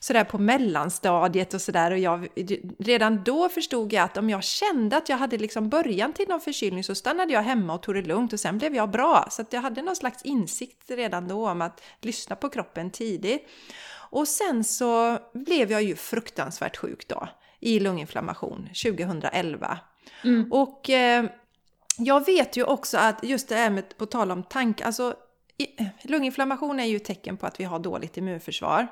sådär 0.00 0.24
på 0.24 0.38
mellanstadiet 0.38 1.54
och 1.54 1.60
sådär. 1.60 1.90
Och 1.90 1.98
jag, 1.98 2.28
redan 2.78 3.24
då 3.24 3.48
förstod 3.48 3.92
jag 3.92 4.04
att 4.04 4.16
om 4.16 4.30
jag 4.30 4.44
kände 4.44 4.96
att 4.96 5.08
jag 5.08 5.16
hade 5.16 5.38
liksom 5.38 5.68
början 5.68 6.12
till 6.12 6.28
någon 6.28 6.40
förkylning 6.40 6.84
så 6.84 6.94
stannade 6.94 7.32
jag 7.32 7.42
hemma 7.42 7.74
och 7.74 7.82
tog 7.82 7.94
det 7.94 8.02
lugnt 8.02 8.32
och 8.32 8.40
sen 8.40 8.58
blev 8.58 8.74
jag 8.74 8.90
bra. 8.90 9.28
Så 9.30 9.44
jag 9.50 9.60
hade 9.60 9.82
någon 9.82 9.96
slags 9.96 10.22
insikt 10.22 10.90
redan 10.90 11.28
då 11.28 11.48
om 11.48 11.62
att 11.62 11.82
lyssna 12.00 12.36
på 12.36 12.48
kroppen 12.48 12.90
tidigt. 12.90 13.48
Och 14.10 14.28
sen 14.28 14.64
så 14.64 15.18
blev 15.34 15.70
jag 15.70 15.82
ju 15.82 15.96
fruktansvärt 15.96 16.76
sjuk 16.76 17.08
då 17.08 17.28
i 17.60 17.80
lunginflammation 17.80 18.68
2011. 18.84 19.78
Mm. 20.24 20.52
Och 20.52 20.90
eh, 20.90 21.24
jag 21.98 22.26
vet 22.26 22.56
ju 22.56 22.64
också 22.64 22.98
att 22.98 23.24
just 23.24 23.48
det 23.48 23.54
här 23.54 23.70
med, 23.70 23.96
på 23.96 24.06
tal 24.06 24.30
om 24.30 24.42
tank, 24.42 24.80
alltså 24.80 25.14
lunginflammation 26.02 26.80
är 26.80 26.84
ju 26.84 26.96
ett 26.96 27.04
tecken 27.04 27.36
på 27.36 27.46
att 27.46 27.60
vi 27.60 27.64
har 27.64 27.78
dåligt 27.78 28.16
immunförsvar. 28.16 28.86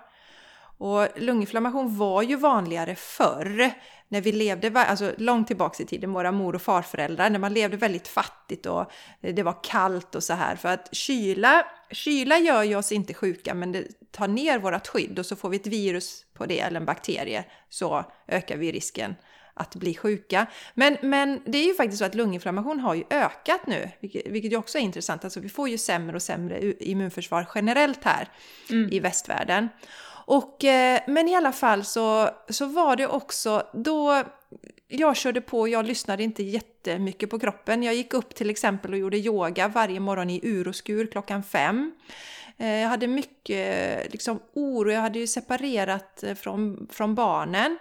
Och 0.79 1.09
lunginflammation 1.17 1.97
var 1.97 2.23
ju 2.23 2.37
vanligare 2.37 2.95
förr 2.95 3.73
när 4.09 4.21
vi 4.21 4.33
levde, 4.33 4.81
alltså 4.81 5.13
långt 5.19 5.47
tillbaks 5.47 5.81
i 5.81 5.87
tiden, 5.87 6.13
våra 6.13 6.33
mor 6.33 6.55
och 6.55 6.63
farföräldrar, 6.63 7.31
när 7.31 7.39
man 7.39 7.55
levde 7.55 7.77
väldigt 7.77 8.09
fattigt 8.09 8.67
och 8.67 8.91
det 9.21 9.43
var 9.43 9.65
kallt 9.65 10.15
och 10.15 10.23
så 10.23 10.35
här. 10.35 10.57
För 10.57 10.69
att 10.69 10.95
kyla, 10.95 11.67
kyla 11.91 12.39
gör 12.39 12.63
ju 12.63 12.77
oss 12.77 12.93
inte 12.93 13.15
sjuka, 13.15 13.55
men 13.55 13.73
det 13.73 13.85
tar 14.11 14.29
ner 14.29 14.59
vårt 14.59 14.87
skydd 14.87 15.19
och 15.19 15.27
så 15.27 15.37
får 15.37 15.49
vi 15.49 15.57
ett 15.57 15.67
virus 15.67 16.25
på 16.35 16.47
det 16.47 16.61
eller 16.61 16.81
en 16.81 16.87
bakterie 16.87 17.45
så 17.69 18.05
ökar 18.29 18.57
vi 18.57 18.73
risken 18.73 19.15
att 19.55 19.75
bli 19.75 19.95
sjuka. 19.95 20.47
Men, 20.75 20.97
men 21.03 21.43
det 21.47 21.59
är 21.59 21.65
ju 21.65 21.75
faktiskt 21.75 21.99
så 21.99 22.05
att 22.05 22.15
lunginflammation 22.15 22.81
har 22.81 22.95
ju 22.95 23.05
ökat 23.11 23.67
nu, 23.67 23.91
vilket, 24.01 24.27
vilket 24.27 24.53
ju 24.53 24.57
också 24.57 24.79
är 24.79 24.83
intressant. 24.83 25.25
Alltså 25.25 25.41
vi 25.41 25.49
får 25.49 25.69
ju 25.69 25.79
sämre 25.79 26.17
och 26.17 26.23
sämre 26.23 26.73
immunförsvar 26.73 27.49
generellt 27.55 28.05
här 28.05 28.29
mm. 28.71 28.93
i 28.93 29.01
västvärlden. 29.01 29.69
Och, 30.27 30.65
eh, 30.65 31.01
men 31.07 31.29
i 31.29 31.35
alla 31.35 31.53
fall 31.53 31.85
så, 31.85 32.31
så 32.49 32.67
var 32.67 32.97
det 32.97 33.07
också 33.07 33.67
då 33.73 34.23
jag 34.89 35.17
körde 35.17 35.41
på, 35.41 35.69
jag 35.69 35.85
lyssnade 35.87 36.23
inte 36.23 36.43
jättemycket 36.43 37.31
på 37.31 37.39
kroppen. 37.39 37.83
Jag 37.83 37.95
gick 37.95 38.15
upp 38.15 38.35
till 38.35 38.51
exempel 38.51 38.93
och 38.93 38.99
gjorde 38.99 39.17
yoga 39.17 39.69
varje 39.69 40.01
morgon 40.01 40.31
i 40.31 40.41
ur 40.43 40.69
och 40.69 40.75
skur 40.77 41.07
klockan 41.07 41.43
fem. 41.43 41.93
Eh, 42.57 42.69
jag 42.69 42.89
hade 42.89 43.07
mycket 43.07 44.13
liksom, 44.13 44.41
oro, 44.55 44.91
jag 44.91 45.01
hade 45.01 45.19
ju 45.19 45.27
separerat 45.27 46.23
eh, 46.23 46.35
från, 46.35 46.89
från 46.91 47.15
barnen. 47.15 47.79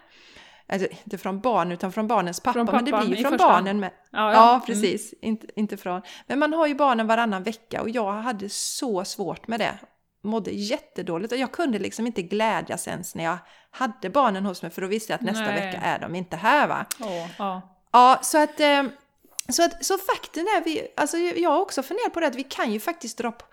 Alltså, 0.68 0.88
inte 1.04 1.18
från 1.18 1.40
barn, 1.40 1.72
utan 1.72 1.92
från 1.92 2.08
barnens 2.08 2.40
pappa, 2.40 2.54
från 2.54 2.66
men 2.66 2.86
det 2.86 2.92
blir 2.92 3.18
ju 3.18 3.24
från 3.24 3.38
barnen 3.38 3.80
med. 3.80 3.92
Ja, 4.12 4.20
ja. 4.20 4.34
ja 4.34 4.50
mm. 4.50 4.66
precis. 4.66 5.14
Mm. 5.14 5.30
Inte, 5.30 5.48
inte 5.56 5.78
från. 5.78 6.02
Men 6.28 6.40
man 6.40 6.54
har 6.54 6.68
ju 6.68 6.76
barnen 6.76 7.08
varannan 7.08 7.44
vecka 7.44 7.82
och 7.82 7.90
jag 7.90 8.12
hade 8.12 8.50
så 8.50 9.06
svårt 9.06 9.48
med 9.48 9.60
det 9.60 9.80
mådde 10.26 10.52
jättedåligt 10.52 11.34
och 11.34 11.40
jag 11.40 11.52
kunde 11.52 11.80
liksom 11.80 12.08
inte 12.08 12.22
glädjas 12.22 12.88
ens 12.88 13.16
när 13.16 13.24
jag 13.24 13.38
hade 13.72 14.10
barnen 14.10 14.46
hos 14.46 14.62
mig 14.62 14.72
för 14.72 14.82
då 14.82 14.88
visste 14.88 15.14
jag 15.14 15.18
att 15.18 15.26
nästa 15.26 15.46
Nej. 15.46 15.66
vecka 15.66 15.78
är 15.82 16.00
de 16.00 16.16
inte 16.16 16.36
här 16.38 16.68
va. 16.68 16.86
Oh, 17.00 17.42
oh. 17.42 17.60
Ja, 17.92 18.20
så 18.24 18.44
att, 18.44 18.60
eh, 18.60 18.84
så 19.50 19.64
att 19.64 19.86
så 19.86 19.98
fakten 19.98 20.44
är 20.44 20.64
vi, 20.64 20.88
alltså 20.98 21.18
jag 21.18 21.50
har 21.50 21.60
också 21.60 21.84
funderat 21.84 22.14
på 22.14 22.20
det 22.20 22.28
att 22.28 22.36
vi 22.36 22.44
kan 22.44 22.72
ju 22.72 22.80
faktiskt 22.80 23.18
dra 23.18 23.32
på, 23.32 23.46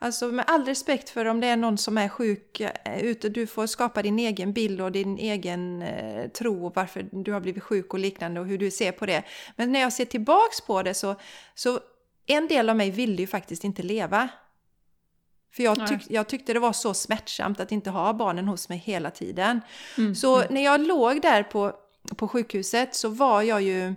Alltså 0.00 0.26
med 0.26 0.44
all 0.48 0.64
respekt 0.64 1.10
för 1.10 1.24
om 1.24 1.40
det 1.40 1.46
är 1.46 1.56
någon 1.56 1.78
som 1.78 1.98
är 1.98 2.08
sjuk 2.08 2.60
eh, 2.60 2.98
ute, 3.00 3.28
du 3.28 3.46
får 3.46 3.66
skapa 3.66 4.02
din 4.02 4.18
egen 4.18 4.52
bild 4.52 4.80
och 4.80 4.92
din 4.92 5.18
egen 5.18 5.82
eh, 5.82 6.28
tro 6.28 6.72
varför 6.74 7.08
du 7.12 7.32
har 7.32 7.40
blivit 7.40 7.62
sjuk 7.62 7.92
och 7.94 7.98
liknande 7.98 8.40
och 8.40 8.46
hur 8.46 8.58
du 8.58 8.70
ser 8.70 8.92
på 8.92 9.06
det. 9.06 9.22
Men 9.56 9.72
när 9.72 9.80
jag 9.80 9.92
ser 9.92 10.04
tillbaks 10.04 10.60
på 10.60 10.82
det 10.82 10.94
så, 10.94 11.14
så 11.54 11.80
en 12.26 12.48
del 12.48 12.70
av 12.70 12.76
mig 12.76 12.90
ville 12.90 13.16
ju 13.16 13.26
faktiskt 13.26 13.64
inte 13.64 13.82
leva. 13.82 14.28
För 15.52 15.62
jag, 15.62 15.86
tyck, 15.86 16.00
jag, 16.08 16.28
tyckte 16.28 16.52
det 16.52 16.60
var 16.60 16.72
så 16.72 16.94
smärtsamt 16.94 17.60
att 17.60 17.72
inte 17.72 17.90
ha 17.90 18.12
barnen 18.12 18.48
hos 18.48 18.68
mig 18.68 18.78
hela 18.78 19.10
tiden. 19.10 19.60
Mm, 19.98 20.14
så 20.14 20.36
mm. 20.36 20.54
när 20.54 20.64
jag 20.64 20.86
låg 20.86 21.22
där 21.22 21.42
på, 21.42 21.72
på 22.16 22.28
sjukhuset 22.28 22.94
så 22.94 23.08
var 23.08 23.42
jag 23.42 23.62
ju... 23.62 23.94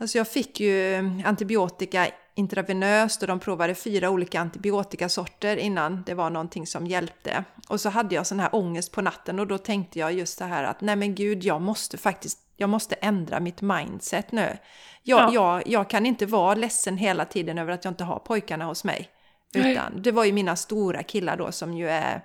Alltså 0.00 0.18
jag 0.18 0.28
fick 0.28 0.60
ju 0.60 0.96
antibiotika 1.24 2.08
intravenöst 2.38 3.22
och 3.22 3.28
de 3.28 3.40
provade 3.40 3.74
fyra 3.74 4.10
olika 4.10 4.40
antibiotikasorter 4.40 5.56
innan 5.56 6.02
det 6.06 6.14
var 6.14 6.30
någonting 6.30 6.66
som 6.66 6.86
hjälpte. 6.86 7.44
Och 7.68 7.80
så 7.80 7.88
hade 7.88 8.14
jag 8.14 8.26
sån 8.26 8.40
här 8.40 8.54
ångest 8.54 8.92
på 8.92 9.02
natten 9.02 9.38
och 9.38 9.46
då 9.46 9.58
tänkte 9.58 9.98
jag 9.98 10.12
just 10.12 10.38
det 10.38 10.44
här 10.44 10.64
att 10.64 10.80
nej 10.80 10.96
men 10.96 11.14
gud, 11.14 11.44
jag 11.44 11.62
måste 11.62 11.98
faktiskt, 11.98 12.38
jag 12.56 12.70
måste 12.70 12.94
ändra 12.94 13.40
mitt 13.40 13.62
mindset 13.62 14.32
nu. 14.32 14.58
Jag, 15.02 15.20
ja. 15.20 15.34
jag, 15.34 15.68
jag 15.68 15.90
kan 15.90 16.06
inte 16.06 16.26
vara 16.26 16.54
ledsen 16.54 16.96
hela 16.96 17.24
tiden 17.24 17.58
över 17.58 17.72
att 17.72 17.84
jag 17.84 17.90
inte 17.90 18.04
har 18.04 18.18
pojkarna 18.18 18.64
hos 18.64 18.84
mig. 18.84 19.08
Utan 19.54 20.02
det 20.02 20.12
var 20.12 20.24
ju 20.24 20.32
mina 20.32 20.56
stora 20.56 21.02
killar 21.02 21.36
då 21.36 21.52
som 21.52 21.74
ju 21.74 21.88
är 21.88 22.24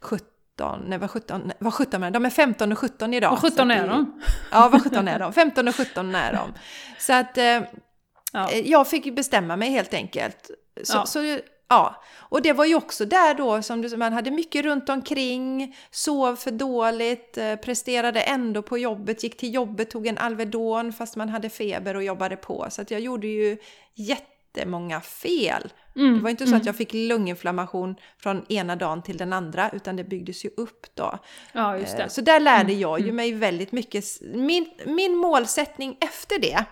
17 0.00 0.26
nej 0.86 0.98
vad 0.98 1.10
17, 1.10 1.52
vad 1.58 1.74
17 1.74 2.02
är 2.02 2.10
de? 2.10 2.24
är 2.24 2.30
15 2.30 2.72
och 2.72 2.78
17 2.78 3.14
idag. 3.14 3.32
Och 3.32 3.38
17 3.38 3.70
är 3.70 3.88
de? 3.88 4.22
Ja, 4.50 4.68
vad 4.72 4.82
17 4.82 5.08
är 5.08 5.18
de? 5.18 5.32
15 5.32 5.68
och 5.68 5.76
17 5.76 6.14
är 6.14 6.32
de. 6.32 6.52
Så 6.98 7.12
att 7.12 7.38
eh, 7.38 7.60
ja. 8.32 8.50
Eh, 8.50 8.70
jag 8.70 8.88
fick 8.88 9.16
bestämma 9.16 9.56
mig 9.56 9.70
helt 9.70 9.94
enkelt. 9.94 10.50
Så, 10.82 10.96
ja. 10.96 11.06
så, 11.06 11.38
ja. 11.68 12.02
Och 12.16 12.42
det 12.42 12.52
var 12.52 12.64
ju 12.64 12.74
också 12.74 13.04
där 13.04 13.34
då 13.34 13.62
som 13.62 13.82
du, 13.82 13.96
man 13.96 14.12
hade 14.12 14.30
mycket 14.30 14.64
runt 14.64 14.88
omkring, 14.88 15.76
sov 15.90 16.36
för 16.36 16.50
dåligt, 16.50 17.38
eh, 17.38 17.56
presterade 17.56 18.20
ändå 18.20 18.62
på 18.62 18.78
jobbet, 18.78 19.22
gick 19.22 19.36
till 19.36 19.54
jobbet, 19.54 19.90
tog 19.90 20.06
en 20.06 20.18
Alvedon 20.18 20.92
fast 20.92 21.16
man 21.16 21.28
hade 21.28 21.50
feber 21.50 21.94
och 21.94 22.02
jobbade 22.02 22.36
på. 22.36 22.66
Så 22.70 22.82
att 22.82 22.90
jag 22.90 23.00
gjorde 23.00 23.26
ju 23.26 23.58
jättemånga 24.56 25.00
fel 25.00 25.70
Mm, 25.96 26.14
det 26.14 26.20
var 26.20 26.30
inte 26.30 26.44
så 26.44 26.50
mm. 26.50 26.60
att 26.60 26.66
jag 26.66 26.76
fick 26.76 26.92
lunginflammation 26.94 27.96
från 28.18 28.44
ena 28.48 28.76
dagen 28.76 29.02
till 29.02 29.16
den 29.16 29.32
andra, 29.32 29.70
utan 29.72 29.96
det 29.96 30.04
byggdes 30.04 30.44
ju 30.44 30.50
upp 30.56 30.86
då. 30.94 31.18
Ja, 31.52 31.78
just 31.78 31.96
det. 31.96 32.02
Eh, 32.02 32.08
så 32.08 32.20
där 32.20 32.40
lärde 32.40 32.72
mm, 32.72 32.80
jag 32.80 33.00
ju 33.00 33.04
mm. 33.04 33.16
mig 33.16 33.32
väldigt 33.32 33.72
mycket. 33.72 34.04
Min, 34.34 34.66
min 34.86 35.16
målsättning 35.16 35.96
efter 36.00 36.38
det 36.38 36.64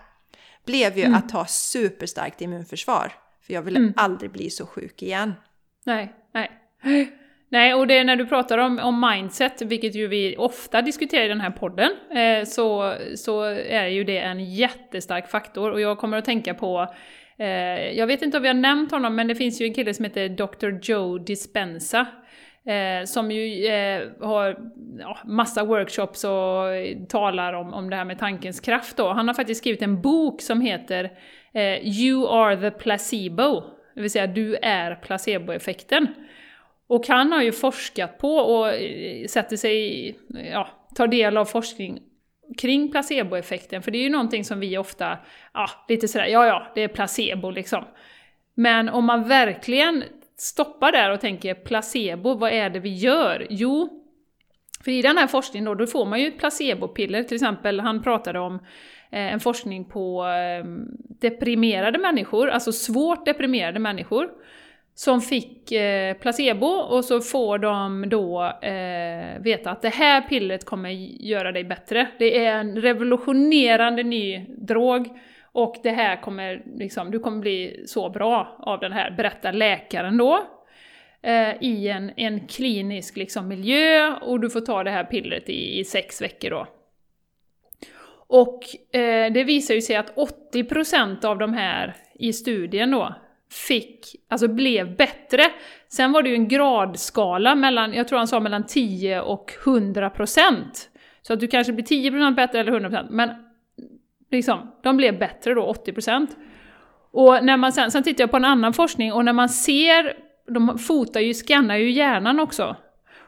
blev 0.65 0.97
ju 0.97 1.03
mm. 1.03 1.15
att 1.15 1.31
ha 1.31 1.45
superstarkt 1.45 2.41
immunförsvar. 2.41 3.11
För 3.45 3.53
jag 3.53 3.61
ville 3.61 3.93
aldrig 3.95 4.31
bli 4.31 4.49
så 4.49 4.65
sjuk 4.65 5.01
igen. 5.01 5.33
Nej, 5.85 6.13
nej. 6.33 6.51
Nej, 7.49 7.73
och 7.73 7.87
det 7.87 7.97
är 7.97 8.03
när 8.03 8.15
du 8.15 8.25
pratar 8.25 8.57
om, 8.57 8.79
om 8.79 9.09
mindset, 9.11 9.61
vilket 9.61 9.95
ju 9.95 10.07
vi 10.07 10.37
ofta 10.37 10.81
diskuterar 10.81 11.25
i 11.25 11.27
den 11.27 11.41
här 11.41 11.51
podden, 11.51 11.91
eh, 12.11 12.45
så, 12.45 12.95
så 13.15 13.43
är 13.43 13.87
ju 13.87 14.03
det 14.03 14.19
en 14.19 14.53
jättestark 14.53 15.29
faktor. 15.29 15.71
Och 15.71 15.81
jag 15.81 15.97
kommer 15.97 16.17
att 16.17 16.25
tänka 16.25 16.53
på 16.53 16.87
Eh, 17.39 17.91
jag 17.97 18.07
vet 18.07 18.21
inte 18.21 18.37
om 18.37 18.43
vi 18.43 18.49
har 18.49 18.55
nämnt 18.55 18.91
honom, 18.91 19.15
men 19.15 19.27
det 19.27 19.35
finns 19.35 19.61
ju 19.61 19.65
en 19.65 19.73
kille 19.73 19.93
som 19.93 20.05
heter 20.05 20.29
Dr. 20.29 20.79
Joe 20.81 21.17
Dispenza. 21.17 22.07
Eh, 22.67 23.05
som 23.05 23.31
ju 23.31 23.65
eh, 23.65 24.03
har 24.21 24.57
ja, 24.99 25.17
massa 25.25 25.63
workshops 25.63 26.23
och 26.23 26.75
eh, 26.75 26.97
talar 27.09 27.53
om, 27.53 27.73
om 27.73 27.89
det 27.89 27.95
här 27.95 28.05
med 28.05 28.19
tankens 28.19 28.59
kraft. 28.59 28.97
Då. 28.97 29.13
Han 29.13 29.27
har 29.27 29.35
faktiskt 29.35 29.61
skrivit 29.61 29.81
en 29.81 30.01
bok 30.01 30.41
som 30.41 30.61
heter 30.61 31.11
eh, 31.53 32.01
You 32.01 32.27
are 32.27 32.57
the 32.57 32.71
placebo, 32.71 33.63
det 33.95 34.01
vill 34.01 34.11
säga 34.11 34.27
du 34.27 34.55
är 34.55 34.95
placeboeffekten. 34.95 36.07
Och 36.87 37.07
han 37.07 37.31
har 37.31 37.41
ju 37.41 37.51
forskat 37.51 38.17
på 38.17 38.35
och 38.35 38.73
eh, 38.73 39.27
sätter 39.27 39.57
sig, 39.57 40.15
ja, 40.51 40.67
tar 40.95 41.07
del 41.07 41.37
av 41.37 41.45
forskning 41.45 41.99
kring 42.57 42.91
placeboeffekten, 42.91 43.81
för 43.81 43.91
det 43.91 43.97
är 43.97 44.03
ju 44.03 44.09
någonting 44.09 44.45
som 44.45 44.59
vi 44.59 44.77
ofta, 44.77 45.17
ja, 45.53 45.69
lite 45.89 46.07
sådär, 46.07 46.25
ja 46.25 46.45
ja, 46.45 46.71
det 46.75 46.83
är 46.83 46.87
placebo 46.87 47.49
liksom. 47.49 47.83
Men 48.55 48.89
om 48.89 49.05
man 49.05 49.27
verkligen 49.27 50.03
stoppar 50.37 50.91
där 50.91 51.11
och 51.11 51.21
tänker 51.21 51.53
placebo, 51.53 52.33
vad 52.33 52.51
är 52.51 52.69
det 52.69 52.79
vi 52.79 52.93
gör? 52.93 53.47
Jo, 53.49 54.01
för 54.83 54.91
i 54.91 55.01
den 55.01 55.17
här 55.17 55.27
forskningen 55.27 55.65
då, 55.65 55.75
då 55.75 55.87
får 55.87 56.05
man 56.05 56.21
ju 56.21 56.31
placebopiller, 56.31 57.23
till 57.23 57.35
exempel 57.35 57.79
han 57.79 58.03
pratade 58.03 58.39
om 58.39 58.55
eh, 59.11 59.33
en 59.33 59.39
forskning 59.39 59.85
på 59.85 60.23
ehm, 60.23 60.87
deprimerade 61.21 61.99
människor, 61.99 62.49
alltså 62.49 62.71
svårt 62.71 63.25
deprimerade 63.25 63.79
människor 63.79 64.29
som 64.95 65.21
fick 65.21 65.71
eh, 65.71 66.13
placebo 66.13 66.67
och 66.67 67.05
så 67.05 67.21
får 67.21 67.57
de 67.57 68.09
då 68.09 68.43
eh, 68.61 69.39
veta 69.39 69.71
att 69.71 69.81
det 69.81 69.89
här 69.89 70.21
pillret 70.21 70.65
kommer 70.65 70.89
göra 71.25 71.51
dig 71.51 71.63
bättre. 71.63 72.07
Det 72.19 72.45
är 72.45 72.59
en 72.59 72.81
revolutionerande 72.81 74.03
ny 74.03 74.45
drog 74.57 75.07
och 75.51 75.75
det 75.83 75.89
här 75.89 76.21
kommer, 76.21 76.63
liksom, 76.75 77.11
du 77.11 77.19
kommer 77.19 77.41
bli 77.41 77.83
så 77.87 78.09
bra 78.09 78.57
av 78.59 78.79
den 78.79 78.91
här, 78.91 79.11
berättar 79.11 79.53
läkaren 79.53 80.17
då. 80.17 80.47
Eh, 81.21 81.63
I 81.63 81.87
en, 81.87 82.11
en 82.15 82.47
klinisk 82.47 83.17
liksom, 83.17 83.47
miljö 83.47 84.13
och 84.21 84.39
du 84.39 84.49
får 84.49 84.61
ta 84.61 84.83
det 84.83 84.91
här 84.91 85.03
pillret 85.03 85.49
i, 85.49 85.79
i 85.79 85.85
sex 85.85 86.21
veckor 86.21 86.49
då. 86.49 86.67
Och 88.27 88.63
eh, 88.95 89.33
det 89.33 89.43
visar 89.43 89.73
ju 89.73 89.81
sig 89.81 89.95
att 89.95 90.15
80% 90.53 91.25
av 91.25 91.37
de 91.37 91.53
här 91.53 91.95
i 92.19 92.33
studien 92.33 92.91
då 92.91 93.15
fick, 93.51 94.15
alltså 94.29 94.47
blev 94.47 94.95
bättre. 94.95 95.43
Sen 95.87 96.11
var 96.11 96.23
det 96.23 96.29
ju 96.29 96.35
en 96.35 96.47
gradskala 96.47 97.55
mellan, 97.55 97.93
jag 97.93 98.07
tror 98.07 98.17
han 98.17 98.27
sa 98.27 98.39
mellan 98.39 98.65
10 98.65 99.21
och 99.21 99.51
100 99.65 100.09
procent. 100.09 100.89
Så 101.21 101.33
att 101.33 101.39
du 101.39 101.47
kanske 101.47 101.73
blir 101.73 101.85
10 101.85 102.11
procent 102.11 102.35
bättre 102.35 102.59
eller 102.59 102.71
100 102.71 102.89
procent, 102.89 103.09
men 103.11 103.29
liksom, 104.31 104.71
de 104.83 104.97
blev 104.97 105.19
bättre 105.19 105.53
då, 105.53 105.63
80 105.63 105.93
procent. 105.93 106.37
Och 107.11 107.45
när 107.45 107.57
man 107.57 107.71
sen, 107.71 107.91
sen 107.91 108.03
tittar 108.03 108.23
jag 108.23 108.31
på 108.31 108.37
en 108.37 108.45
annan 108.45 108.73
forskning 108.73 109.13
och 109.13 109.25
när 109.25 109.33
man 109.33 109.49
ser, 109.49 110.17
de 110.47 110.77
fotar 110.77 111.19
ju, 111.19 111.33
skannar 111.33 111.75
ju 111.75 111.91
hjärnan 111.91 112.39
också. 112.39 112.75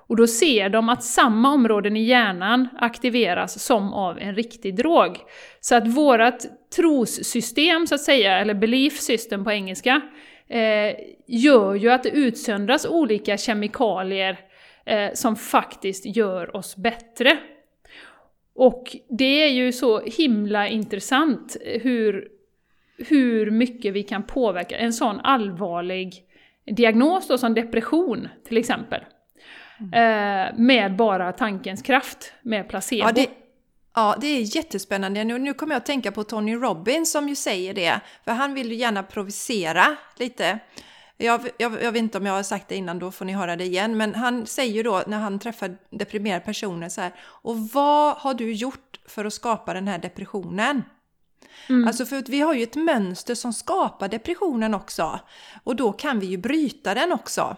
Och 0.08 0.16
då 0.16 0.28
ser 0.28 0.70
de 0.70 0.90
att 0.90 1.04
samma 1.04 1.54
områden 1.54 1.98
i 1.98 2.04
hjärnan 2.04 2.68
aktiveras 2.78 3.64
som 3.64 3.94
av 3.94 4.20
en 4.20 4.36
riktig 4.36 4.76
drog. 4.76 5.18
Så 5.60 5.76
att 5.76 5.88
vårat 5.88 6.46
trossystem, 6.76 7.88
så 7.88 7.96
att 7.96 8.02
säga, 8.02 8.40
eller 8.40 8.54
belief 8.54 9.00
system 9.00 9.44
på 9.44 9.52
engelska, 9.52 10.02
eh, 10.48 10.96
gör 11.28 11.76
ju 11.76 11.90
att 11.90 12.04
det 12.04 12.10
utsöndras 12.10 12.86
olika 12.86 13.38
kemikalier 13.38 14.40
eh, 14.86 15.14
som 15.14 15.36
faktiskt 15.36 16.16
gör 16.16 16.56
oss 16.56 16.76
bättre. 16.76 17.38
Och 18.56 18.96
det 19.10 19.44
är 19.44 19.50
ju 19.50 19.72
så 19.72 20.00
himla 20.00 20.68
intressant 20.68 21.58
hur, 21.82 22.28
hur 22.98 23.52
mycket 23.52 23.94
vi 23.94 24.04
kan 24.04 24.24
påverka 24.24 24.78
en 24.78 24.94
sån 24.94 25.20
allvarlig 25.20 26.24
diagnos 26.66 27.28
då, 27.28 27.38
som 27.38 27.54
depression 27.54 28.28
till 28.48 28.58
exempel 28.58 29.02
eh, 29.80 30.56
med 30.58 30.96
bara 30.96 31.32
tankens 31.32 31.82
kraft, 31.82 32.34
med 32.42 32.70
placebo. 32.70 33.04
Ja, 33.06 33.12
det, 33.12 33.30
ja, 33.96 34.16
det 34.22 34.28
är 34.28 34.56
jättespännande. 34.56 35.24
Nu, 35.24 35.40
nu 35.40 35.54
kommer 35.54 35.74
jag 35.74 35.80
att 35.80 35.86
tänka 35.86 36.12
på 36.12 36.24
Tony 36.24 36.56
Robbins 36.56 37.12
som 37.12 37.30
ju 37.30 37.36
säger 37.36 37.74
det, 37.74 38.00
för 38.26 38.32
han 38.32 38.54
vill 38.54 38.72
ju 38.72 38.76
gärna 38.76 39.04
provocera 39.04 39.96
lite. 40.18 40.60
Jag, 41.18 41.50
jag, 41.58 41.84
jag, 41.84 41.92
vet 41.92 42.00
inte 42.00 42.18
om 42.18 42.26
jag 42.26 42.34
har 42.34 42.44
sagt 42.44 42.68
det 42.68 42.76
innan, 42.76 43.00
då 43.00 43.12
får 43.12 43.26
ni 43.26 43.34
höra 43.34 43.56
det 43.56 43.64
igen. 43.64 43.98
Men 43.98 44.16
han 44.16 44.46
säger 44.46 44.74
ju 44.74 44.84
då 44.84 45.04
när 45.08 45.18
han 45.18 45.40
träffar 45.40 45.78
deprimerade 45.90 46.46
personer 46.46 46.90
så 46.90 47.02
här. 47.02 47.12
Och 47.20 47.70
vad 47.70 48.18
har 48.18 48.34
du 48.34 48.54
gjort 48.54 49.00
för 49.08 49.26
att 49.26 49.34
skapa 49.34 49.74
den 49.74 49.88
här 49.88 49.98
depressionen? 49.98 50.84
Mm. 51.70 51.88
Alltså 51.88 52.06
för 52.06 52.18
att 52.18 52.30
vi 52.30 52.40
har 52.40 52.54
ju 52.54 52.64
ett 52.64 52.76
mönster 52.76 53.36
som 53.36 53.54
skapar 53.54 54.08
depressionen 54.08 54.74
också. 54.74 55.20
Och 55.64 55.76
då 55.76 55.92
kan 55.92 56.20
vi 56.20 56.26
ju 56.26 56.38
bryta 56.38 56.94
den 56.94 57.12
också. 57.12 57.58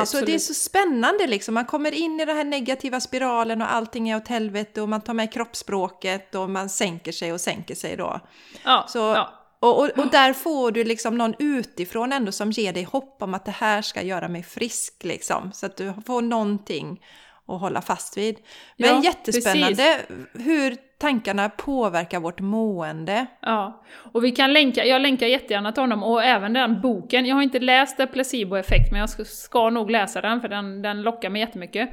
Absolut. 0.00 0.24
Så 0.24 0.26
det 0.26 0.34
är 0.34 0.38
så 0.38 0.54
spännande 0.54 1.26
liksom. 1.26 1.54
Man 1.54 1.64
kommer 1.64 1.94
in 1.94 2.20
i 2.20 2.24
den 2.24 2.36
här 2.36 2.44
negativa 2.44 3.00
spiralen 3.00 3.62
och 3.62 3.72
allting 3.72 4.08
är 4.08 4.16
åt 4.16 4.28
helvete 4.28 4.82
och 4.82 4.88
man 4.88 5.00
tar 5.00 5.14
med 5.14 5.32
kroppsspråket 5.32 6.34
och 6.34 6.50
man 6.50 6.68
sänker 6.68 7.12
sig 7.12 7.32
och 7.32 7.40
sänker 7.40 7.74
sig 7.74 7.96
då. 7.96 8.20
Ja, 8.64 8.84
så, 8.88 8.98
ja. 8.98 9.32
Och, 9.60 9.78
och, 9.78 9.90
och, 9.98 10.10
där 10.10 10.32
får 10.32 10.70
du 10.70 10.84
liksom 10.84 11.18
någon 11.18 11.34
utifrån 11.38 12.12
ändå 12.12 12.32
som 12.32 12.50
ger 12.50 12.72
dig 12.72 12.82
hopp 12.82 13.22
om 13.22 13.34
att 13.34 13.44
det 13.44 13.50
här 13.50 13.82
ska 13.82 14.02
göra 14.02 14.28
mig 14.28 14.42
frisk 14.42 15.04
liksom. 15.04 15.52
Så 15.52 15.66
att 15.66 15.76
du 15.76 15.94
får 16.06 16.22
någonting 16.22 17.00
att 17.48 17.60
hålla 17.60 17.82
fast 17.82 18.16
vid. 18.16 18.36
Men 18.76 18.94
ja, 18.94 19.04
jättespännande 19.04 20.00
precis. 20.08 20.46
hur 20.46 20.76
tankarna 21.02 21.48
påverkar 21.48 22.20
vårt 22.20 22.40
mående. 22.40 23.26
Ja, 23.40 23.82
och 24.12 24.24
vi 24.24 24.30
kan 24.30 24.52
länka, 24.52 24.84
jag 24.84 25.02
länkar 25.02 25.26
jättegärna 25.26 25.72
till 25.72 25.82
honom 25.82 26.02
och 26.02 26.24
även 26.24 26.52
den 26.52 26.80
boken. 26.80 27.26
Jag 27.26 27.34
har 27.34 27.42
inte 27.42 27.60
läst 27.60 27.96
The 27.96 28.06
Placebo 28.06 28.56
Effect 28.56 28.90
men 28.90 29.00
jag 29.00 29.10
ska, 29.10 29.24
ska 29.24 29.70
nog 29.70 29.90
läsa 29.90 30.20
den 30.20 30.40
för 30.40 30.48
den, 30.48 30.82
den 30.82 31.02
lockar 31.02 31.30
mig 31.30 31.40
jättemycket. 31.40 31.90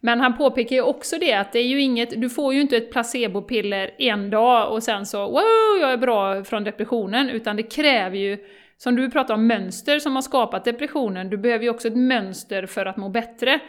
Men 0.00 0.20
han 0.20 0.36
påpekar 0.36 0.76
ju 0.76 0.82
också 0.82 1.18
det 1.18 1.34
att 1.34 1.52
det 1.52 1.58
är 1.58 1.66
ju 1.66 1.80
inget, 1.80 2.20
du 2.20 2.30
får 2.30 2.54
ju 2.54 2.60
inte 2.60 2.76
ett 2.76 2.92
placebopiller 2.92 3.90
en 3.98 4.30
dag 4.30 4.72
och 4.72 4.82
sen 4.82 5.06
så 5.06 5.26
wow, 5.26 5.80
jag 5.80 5.92
är 5.92 5.96
bra 5.96 6.44
från 6.44 6.64
depressionen, 6.64 7.30
utan 7.30 7.56
det 7.56 7.62
kräver 7.62 8.16
ju, 8.16 8.38
som 8.76 8.96
du 8.96 9.10
pratar 9.10 9.34
om 9.34 9.46
mönster 9.46 9.98
som 9.98 10.14
har 10.14 10.22
skapat 10.22 10.64
depressionen, 10.64 11.30
du 11.30 11.36
behöver 11.36 11.64
ju 11.64 11.70
också 11.70 11.88
ett 11.88 11.96
mönster 11.96 12.66
för 12.66 12.86
att 12.86 12.96
må 12.96 13.08
bättre. 13.08 13.60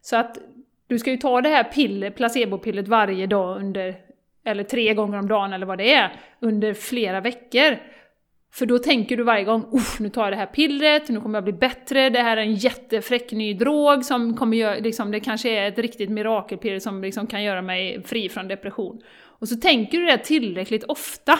Så 0.00 0.16
att 0.16 0.38
du 0.86 0.98
ska 0.98 1.10
ju 1.10 1.16
ta 1.16 1.40
det 1.40 1.48
här 1.48 1.64
piller, 1.64 2.10
placebopillet 2.10 2.88
varje 2.88 3.26
dag 3.26 3.56
under, 3.56 4.09
eller 4.44 4.64
tre 4.64 4.94
gånger 4.94 5.18
om 5.18 5.28
dagen 5.28 5.52
eller 5.52 5.66
vad 5.66 5.78
det 5.78 5.92
är, 5.92 6.12
under 6.40 6.74
flera 6.74 7.20
veckor. 7.20 7.76
För 8.52 8.66
då 8.66 8.78
tänker 8.78 9.16
du 9.16 9.22
varje 9.22 9.44
gång 9.44 9.80
nu 10.00 10.08
tar 10.08 10.22
jag 10.22 10.32
det 10.32 10.36
här 10.36 10.46
pillret, 10.46 11.08
nu 11.08 11.20
kommer 11.20 11.36
jag 11.36 11.44
bli 11.44 11.52
bättre, 11.52 12.10
det 12.10 12.22
här 12.22 12.36
är 12.36 12.40
en 12.40 12.54
jättefräck 12.54 13.32
ny 13.32 13.54
drog 13.54 14.04
som 14.04 14.36
kommer 14.36 14.56
göra, 14.56 14.74
liksom, 14.74 15.10
det 15.10 15.20
kanske 15.20 15.50
är 15.50 15.68
ett 15.68 15.78
riktigt 15.78 16.10
mirakelpiller 16.10 16.78
som 16.78 17.02
liksom 17.02 17.26
kan 17.26 17.42
göra 17.42 17.62
mig 17.62 18.02
fri 18.02 18.28
från 18.28 18.48
depression. 18.48 19.02
Och 19.22 19.48
så 19.48 19.56
tänker 19.56 19.98
du 19.98 20.06
det 20.06 20.18
tillräckligt 20.18 20.84
ofta. 20.84 21.38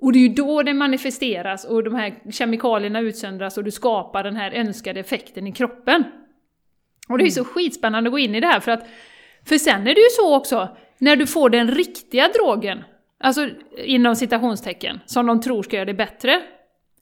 Och 0.00 0.12
det 0.12 0.18
är 0.18 0.28
ju 0.28 0.34
då 0.34 0.62
det 0.62 0.74
manifesteras 0.74 1.64
och 1.64 1.84
de 1.84 1.94
här 1.94 2.14
kemikalierna 2.32 3.00
utsöndras 3.00 3.58
och 3.58 3.64
du 3.64 3.70
skapar 3.70 4.24
den 4.24 4.36
här 4.36 4.52
önskade 4.52 5.00
effekten 5.00 5.46
i 5.46 5.52
kroppen. 5.52 6.04
Och 7.08 7.18
det 7.18 7.24
är 7.24 7.26
ju 7.26 7.30
så 7.30 7.40
mm. 7.40 7.52
skitspännande 7.52 8.08
att 8.08 8.12
gå 8.12 8.18
in 8.18 8.34
i 8.34 8.40
det 8.40 8.46
här 8.46 8.60
för 8.60 8.72
att 8.72 8.86
för 9.44 9.58
sen 9.58 9.80
är 9.80 9.94
det 9.94 10.00
ju 10.00 10.10
så 10.10 10.36
också, 10.36 10.68
när 11.02 11.16
du 11.16 11.26
får 11.26 11.50
den 11.50 11.70
riktiga 11.70 12.28
drogen, 12.28 12.84
Alltså 13.24 13.48
inom 13.76 14.16
citationstecken, 14.16 15.00
som 15.06 15.26
de 15.26 15.40
tror 15.40 15.62
ska 15.62 15.76
göra 15.76 15.84
det 15.84 15.94
bättre. 15.94 16.42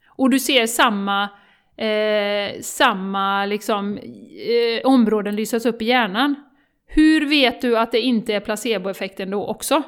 Och 0.08 0.30
du 0.30 0.38
ser 0.38 0.66
samma, 0.66 1.28
eh, 1.76 2.60
samma 2.60 3.46
liksom, 3.46 3.98
eh, 3.98 4.84
områden 4.84 5.36
lysas 5.36 5.66
upp 5.66 5.82
i 5.82 5.84
hjärnan. 5.84 6.34
Hur 6.86 7.26
vet 7.26 7.60
du 7.60 7.78
att 7.78 7.92
det 7.92 8.00
inte 8.00 8.34
är 8.34 8.40
placeboeffekten 8.40 9.30
då 9.30 9.46
också? 9.46 9.82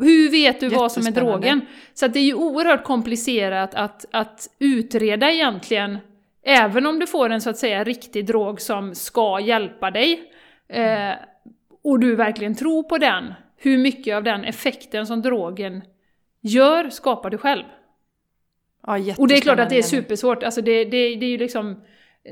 Hur 0.00 0.30
vet 0.30 0.60
du 0.60 0.68
vad 0.68 0.92
som 0.92 1.06
är 1.06 1.10
drogen? 1.10 1.60
Så 1.94 2.06
det 2.06 2.18
är 2.18 2.24
ju 2.24 2.34
oerhört 2.34 2.84
komplicerat 2.84 3.74
att, 3.74 4.04
att 4.10 4.48
utreda 4.58 5.32
egentligen, 5.32 5.98
även 6.46 6.86
om 6.86 6.98
du 6.98 7.06
får 7.06 7.30
en 7.30 7.40
så 7.40 7.50
att 7.50 7.58
säga 7.58 7.84
riktig 7.84 8.26
drog 8.26 8.60
som 8.60 8.94
ska 8.94 9.40
hjälpa 9.40 9.90
dig, 9.90 10.32
eh, 10.68 11.12
och 11.82 12.00
du 12.00 12.14
verkligen 12.14 12.54
tror 12.54 12.82
på 12.82 12.98
den, 12.98 13.34
hur 13.56 13.78
mycket 13.78 14.16
av 14.16 14.22
den 14.22 14.44
effekten 14.44 15.06
som 15.06 15.22
drogen 15.22 15.82
gör 16.40 16.90
skapar 16.90 17.30
du 17.30 17.38
själv. 17.38 17.64
Ja, 18.86 19.14
och 19.18 19.28
det 19.28 19.36
är 19.36 19.40
klart 19.40 19.60
att 19.60 19.70
det 19.70 19.78
är 19.78 19.82
supersvårt, 19.82 20.42
alltså 20.42 20.60
det, 20.60 20.84
det, 20.84 21.14
det 21.16 21.26
är 21.26 21.30
ju 21.30 21.38
liksom 21.38 21.82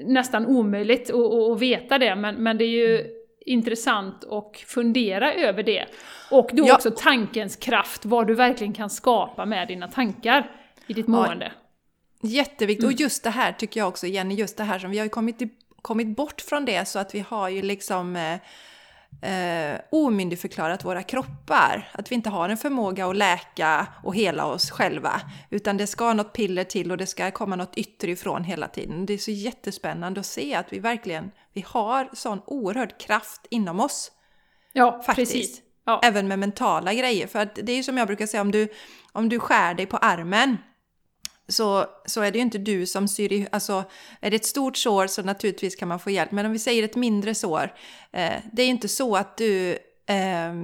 nästan 0.06 0.46
omöjligt 0.46 1.10
att, 1.10 1.32
att, 1.34 1.60
veta 1.60 1.98
det, 1.98 2.16
men, 2.16 2.34
men 2.34 2.58
det 2.58 2.64
är 2.64 2.68
ju 2.68 3.00
mm. 3.00 3.12
intressant 3.46 4.24
att 4.24 4.56
fundera 4.56 5.34
över 5.34 5.62
det. 5.62 5.86
Och 6.30 6.50
då 6.52 6.66
ja. 6.66 6.74
också 6.74 6.90
tankens 6.90 7.56
kraft, 7.56 8.04
vad 8.04 8.26
du 8.26 8.34
verkligen 8.34 8.72
kan 8.72 8.90
skapa 8.90 9.46
med 9.46 9.68
dina 9.68 9.88
tankar 9.88 10.50
i 10.86 10.92
ditt 10.92 11.06
mående. 11.06 11.52
Ja, 12.20 12.28
jätteviktigt, 12.28 12.84
mm. 12.84 12.94
och 12.94 13.00
just 13.00 13.24
det 13.24 13.30
här 13.30 13.52
tycker 13.52 13.80
jag 13.80 13.88
också 13.88 14.06
Jenny, 14.06 14.34
just 14.34 14.56
det 14.56 14.64
här 14.64 14.78
som 14.78 14.90
vi 14.90 14.98
har 14.98 15.04
ju 15.04 15.10
kommit, 15.10 15.42
kommit 15.82 16.16
bort 16.16 16.40
från 16.40 16.64
det 16.64 16.88
så 16.88 16.98
att 16.98 17.14
vi 17.14 17.20
har 17.20 17.48
ju 17.48 17.62
liksom 17.62 18.16
eh, 18.16 18.38
eh, 19.22 19.80
omyndigförklarat 19.90 20.84
våra 20.84 21.02
kroppar. 21.02 21.90
Att 21.92 22.10
vi 22.10 22.14
inte 22.14 22.30
har 22.30 22.48
en 22.48 22.56
förmåga 22.56 23.06
att 23.06 23.16
läka 23.16 23.86
och 24.04 24.14
hela 24.14 24.46
oss 24.46 24.70
själva. 24.70 25.20
Utan 25.50 25.76
det 25.76 25.86
ska 25.86 26.12
något 26.12 26.32
piller 26.32 26.64
till 26.64 26.90
och 26.90 26.96
det 26.96 27.06
ska 27.06 27.30
komma 27.30 27.56
något 27.56 27.76
ytterifrån 27.76 28.44
hela 28.44 28.68
tiden. 28.68 29.06
Det 29.06 29.14
är 29.14 29.18
så 29.18 29.30
jättespännande 29.30 30.20
att 30.20 30.26
se 30.26 30.54
att 30.54 30.72
vi 30.72 30.78
verkligen 30.78 31.30
vi 31.52 31.64
har 31.66 32.08
sån 32.12 32.40
oerhörd 32.46 33.00
kraft 33.00 33.46
inom 33.50 33.80
oss. 33.80 34.12
Ja, 34.72 35.02
faktiskt. 35.06 35.32
precis. 35.32 35.62
Ja. 35.86 36.00
Även 36.04 36.28
med 36.28 36.38
mentala 36.38 36.94
grejer. 36.94 37.26
För 37.26 37.38
att 37.38 37.58
det 37.62 37.72
är 37.72 37.82
som 37.82 37.96
jag 37.96 38.06
brukar 38.06 38.26
säga, 38.26 38.40
om 38.40 38.50
du, 38.50 38.68
om 39.12 39.28
du 39.28 39.38
skär 39.38 39.74
dig 39.74 39.86
på 39.86 39.96
armen 39.96 40.56
så, 41.48 41.86
så 42.06 42.20
är 42.20 42.30
det 42.30 42.38
ju 42.38 42.42
inte 42.42 42.58
du 42.58 42.86
som 42.86 43.08
syr 43.08 43.32
i, 43.32 43.46
alltså 43.52 43.84
är 44.20 44.30
det 44.30 44.36
ett 44.36 44.44
stort 44.44 44.76
sår 44.76 45.06
så 45.06 45.22
naturligtvis 45.22 45.76
kan 45.76 45.88
man 45.88 45.98
få 45.98 46.10
hjälp. 46.10 46.32
Men 46.32 46.46
om 46.46 46.52
vi 46.52 46.58
säger 46.58 46.82
ett 46.82 46.96
mindre 46.96 47.34
sår, 47.34 47.74
eh, 48.12 48.32
det 48.52 48.62
är 48.62 48.66
ju 48.66 48.70
inte 48.70 48.88
så 48.88 49.16
att 49.16 49.36
du 49.36 49.70
eh, 50.06 50.54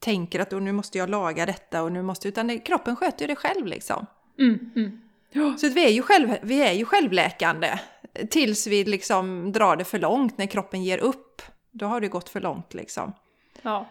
tänker 0.00 0.40
att 0.40 0.50
nu 0.50 0.72
måste 0.72 0.98
jag 0.98 1.10
laga 1.10 1.46
detta 1.46 1.82
och 1.82 1.92
nu 1.92 2.02
måste, 2.02 2.28
utan 2.28 2.46
det, 2.46 2.58
kroppen 2.58 2.96
sköter 2.96 3.20
ju 3.20 3.26
det 3.26 3.36
själv 3.36 3.66
liksom. 3.66 4.06
Mm, 4.38 4.70
mm. 4.76 5.00
Så 5.58 5.68
vi 5.68 5.84
är, 5.84 5.90
ju 5.90 6.02
själv, 6.02 6.36
vi 6.42 6.62
är 6.62 6.72
ju 6.72 6.84
självläkande 6.84 7.78
tills 8.30 8.66
vi 8.66 8.84
liksom 8.84 9.52
drar 9.52 9.76
det 9.76 9.84
för 9.84 9.98
långt 9.98 10.38
när 10.38 10.46
kroppen 10.46 10.84
ger 10.84 10.98
upp. 10.98 11.42
Då 11.72 11.86
har 11.86 12.00
det 12.00 12.08
gått 12.08 12.28
för 12.28 12.40
långt 12.40 12.74
liksom. 12.74 13.12
Ja. 13.62 13.86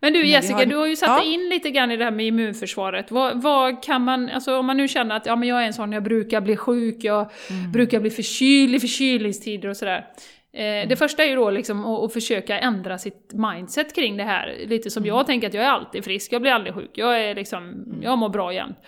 Men 0.00 0.12
du 0.12 0.26
Jessica, 0.26 0.58
har... 0.58 0.66
du 0.66 0.76
har 0.76 0.86
ju 0.86 0.96
satt 0.96 1.08
ja. 1.08 1.32
in 1.32 1.48
lite 1.48 1.70
grann 1.70 1.90
i 1.90 1.96
det 1.96 2.04
här 2.04 2.10
med 2.10 2.26
immunförsvaret. 2.26 3.10
Vad, 3.10 3.42
vad, 3.42 3.82
kan 3.82 4.02
man, 4.02 4.28
alltså 4.28 4.58
om 4.58 4.66
man 4.66 4.76
nu 4.76 4.88
känner 4.88 5.16
att 5.16 5.26
ja, 5.26 5.36
men 5.36 5.48
jag 5.48 5.62
är 5.62 5.66
en 5.66 5.74
sån, 5.74 5.92
jag 5.92 6.02
brukar 6.02 6.40
bli 6.40 6.56
sjuk, 6.56 6.96
jag 7.04 7.30
mm. 7.50 7.72
brukar 7.72 8.00
bli 8.00 8.10
förkyld 8.10 8.74
i 8.74 8.80
förkylningstider 8.80 9.68
och 9.68 9.76
sådär. 9.76 10.06
Eh, 10.52 10.64
mm. 10.64 10.88
Det 10.88 10.96
första 10.96 11.24
är 11.24 11.28
ju 11.28 11.36
då 11.36 11.50
liksom 11.50 11.86
att, 11.86 12.04
att, 12.04 12.12
försöka 12.12 12.58
ändra 12.58 12.98
sitt 12.98 13.32
mindset 13.32 13.94
kring 13.94 14.16
det 14.16 14.24
här. 14.24 14.56
Lite 14.66 14.90
som 14.90 15.02
mm. 15.02 15.16
jag 15.16 15.26
tänker 15.26 15.48
att 15.48 15.54
jag 15.54 15.64
är 15.64 15.70
alltid 15.70 16.04
frisk, 16.04 16.32
jag 16.32 16.42
blir 16.42 16.52
aldrig 16.52 16.74
sjuk, 16.74 16.90
jag, 16.94 17.20
är 17.24 17.34
liksom, 17.34 17.64
mm. 17.68 18.02
jag 18.02 18.18
mår 18.18 18.28
bra 18.28 18.52
jämt. 18.52 18.78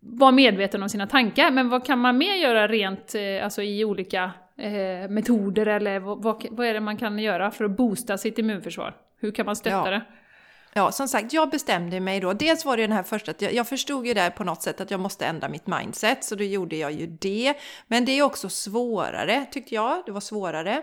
Var 0.00 0.32
medveten 0.32 0.82
om 0.82 0.88
sina 0.88 1.06
tankar, 1.06 1.50
men 1.50 1.68
vad 1.68 1.86
kan 1.86 1.98
man 1.98 2.18
mer 2.18 2.34
göra 2.34 2.68
rent 2.68 3.14
eh, 3.14 3.44
alltså 3.44 3.62
i 3.62 3.84
olika 3.84 4.30
eh, 4.58 5.10
metoder 5.10 5.66
eller 5.66 5.98
vad, 6.00 6.46
vad 6.50 6.66
är 6.66 6.74
det 6.74 6.80
man 6.80 6.96
kan 6.96 7.18
göra 7.18 7.50
för 7.50 7.64
att 7.64 7.76
boosta 7.76 8.18
sitt 8.18 8.38
immunförsvar? 8.38 8.94
Hur 9.20 9.30
kan 9.32 9.46
man 9.46 9.56
stötta 9.56 9.76
ja. 9.76 9.90
det? 9.90 10.02
Ja, 10.74 10.92
som 10.92 11.08
sagt, 11.08 11.32
jag 11.32 11.50
bestämde 11.50 12.00
mig 12.00 12.20
då. 12.20 12.32
Dels 12.32 12.64
var 12.64 12.76
det 12.76 12.82
den 12.82 12.92
här 12.92 13.02
första, 13.02 13.30
att 13.30 13.42
jag, 13.42 13.54
jag 13.54 13.68
förstod 13.68 14.06
ju 14.06 14.14
där 14.14 14.30
på 14.30 14.44
något 14.44 14.62
sätt 14.62 14.80
att 14.80 14.90
jag 14.90 15.00
måste 15.00 15.26
ändra 15.26 15.48
mitt 15.48 15.66
mindset, 15.66 16.24
så 16.24 16.34
då 16.34 16.44
gjorde 16.44 16.76
jag 16.76 16.92
ju 16.92 17.06
det. 17.06 17.54
Men 17.86 18.04
det 18.04 18.12
är 18.12 18.22
också 18.22 18.48
svårare, 18.48 19.46
tyckte 19.52 19.74
jag. 19.74 20.02
Det 20.06 20.12
var 20.12 20.20
svårare. 20.20 20.82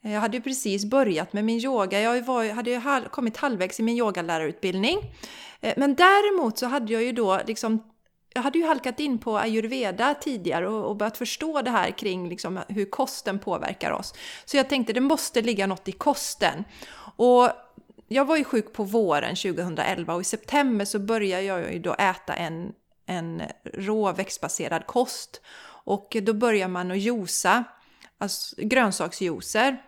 Jag 0.00 0.20
hade 0.20 0.36
ju 0.36 0.42
precis 0.42 0.84
börjat 0.84 1.32
med 1.32 1.44
min 1.44 1.58
yoga. 1.58 2.00
Jag 2.00 2.22
var, 2.22 2.52
hade 2.52 2.70
ju 2.70 2.80
kommit 3.10 3.36
halvvägs 3.36 3.80
i 3.80 3.82
min 3.82 3.96
yogalärarutbildning. 3.96 4.98
Eh, 5.60 5.74
men 5.76 5.94
däremot 5.94 6.58
så 6.58 6.66
hade 6.66 6.92
jag 6.92 7.02
ju 7.02 7.12
då 7.12 7.40
liksom 7.46 7.82
jag 8.34 8.42
hade 8.42 8.58
ju 8.58 8.66
halkat 8.66 9.00
in 9.00 9.18
på 9.18 9.38
ayurveda 9.38 10.14
tidigare 10.14 10.68
och, 10.68 10.84
och 10.84 10.96
börjat 10.96 11.18
förstå 11.18 11.62
det 11.62 11.70
här 11.70 11.90
kring 11.90 12.28
liksom 12.28 12.60
hur 12.68 12.84
kosten 12.84 13.38
påverkar 13.38 13.90
oss. 13.90 14.14
Så 14.44 14.56
jag 14.56 14.68
tänkte 14.68 14.92
det 14.92 15.00
måste 15.00 15.42
ligga 15.42 15.66
något 15.66 15.88
i 15.88 15.92
kosten. 15.92 16.64
Och 17.16 17.48
jag 18.08 18.24
var 18.24 18.36
ju 18.36 18.44
sjuk 18.44 18.72
på 18.72 18.84
våren 18.84 19.36
2011 19.36 20.14
och 20.14 20.20
i 20.20 20.24
september 20.24 20.84
så 20.84 20.98
började 20.98 21.42
jag 21.42 21.72
ju 21.72 21.78
då 21.78 21.94
äta 21.94 22.34
en, 22.34 22.72
en 23.06 23.42
rå 23.64 24.12
växtbaserad 24.12 24.86
kost. 24.86 25.40
Och 25.84 26.16
då 26.22 26.32
börjar 26.32 26.68
man 26.68 26.90
att 26.90 27.00
josa, 27.00 27.64
alltså 28.18 28.56
grönsaksjuicer. 28.58 29.82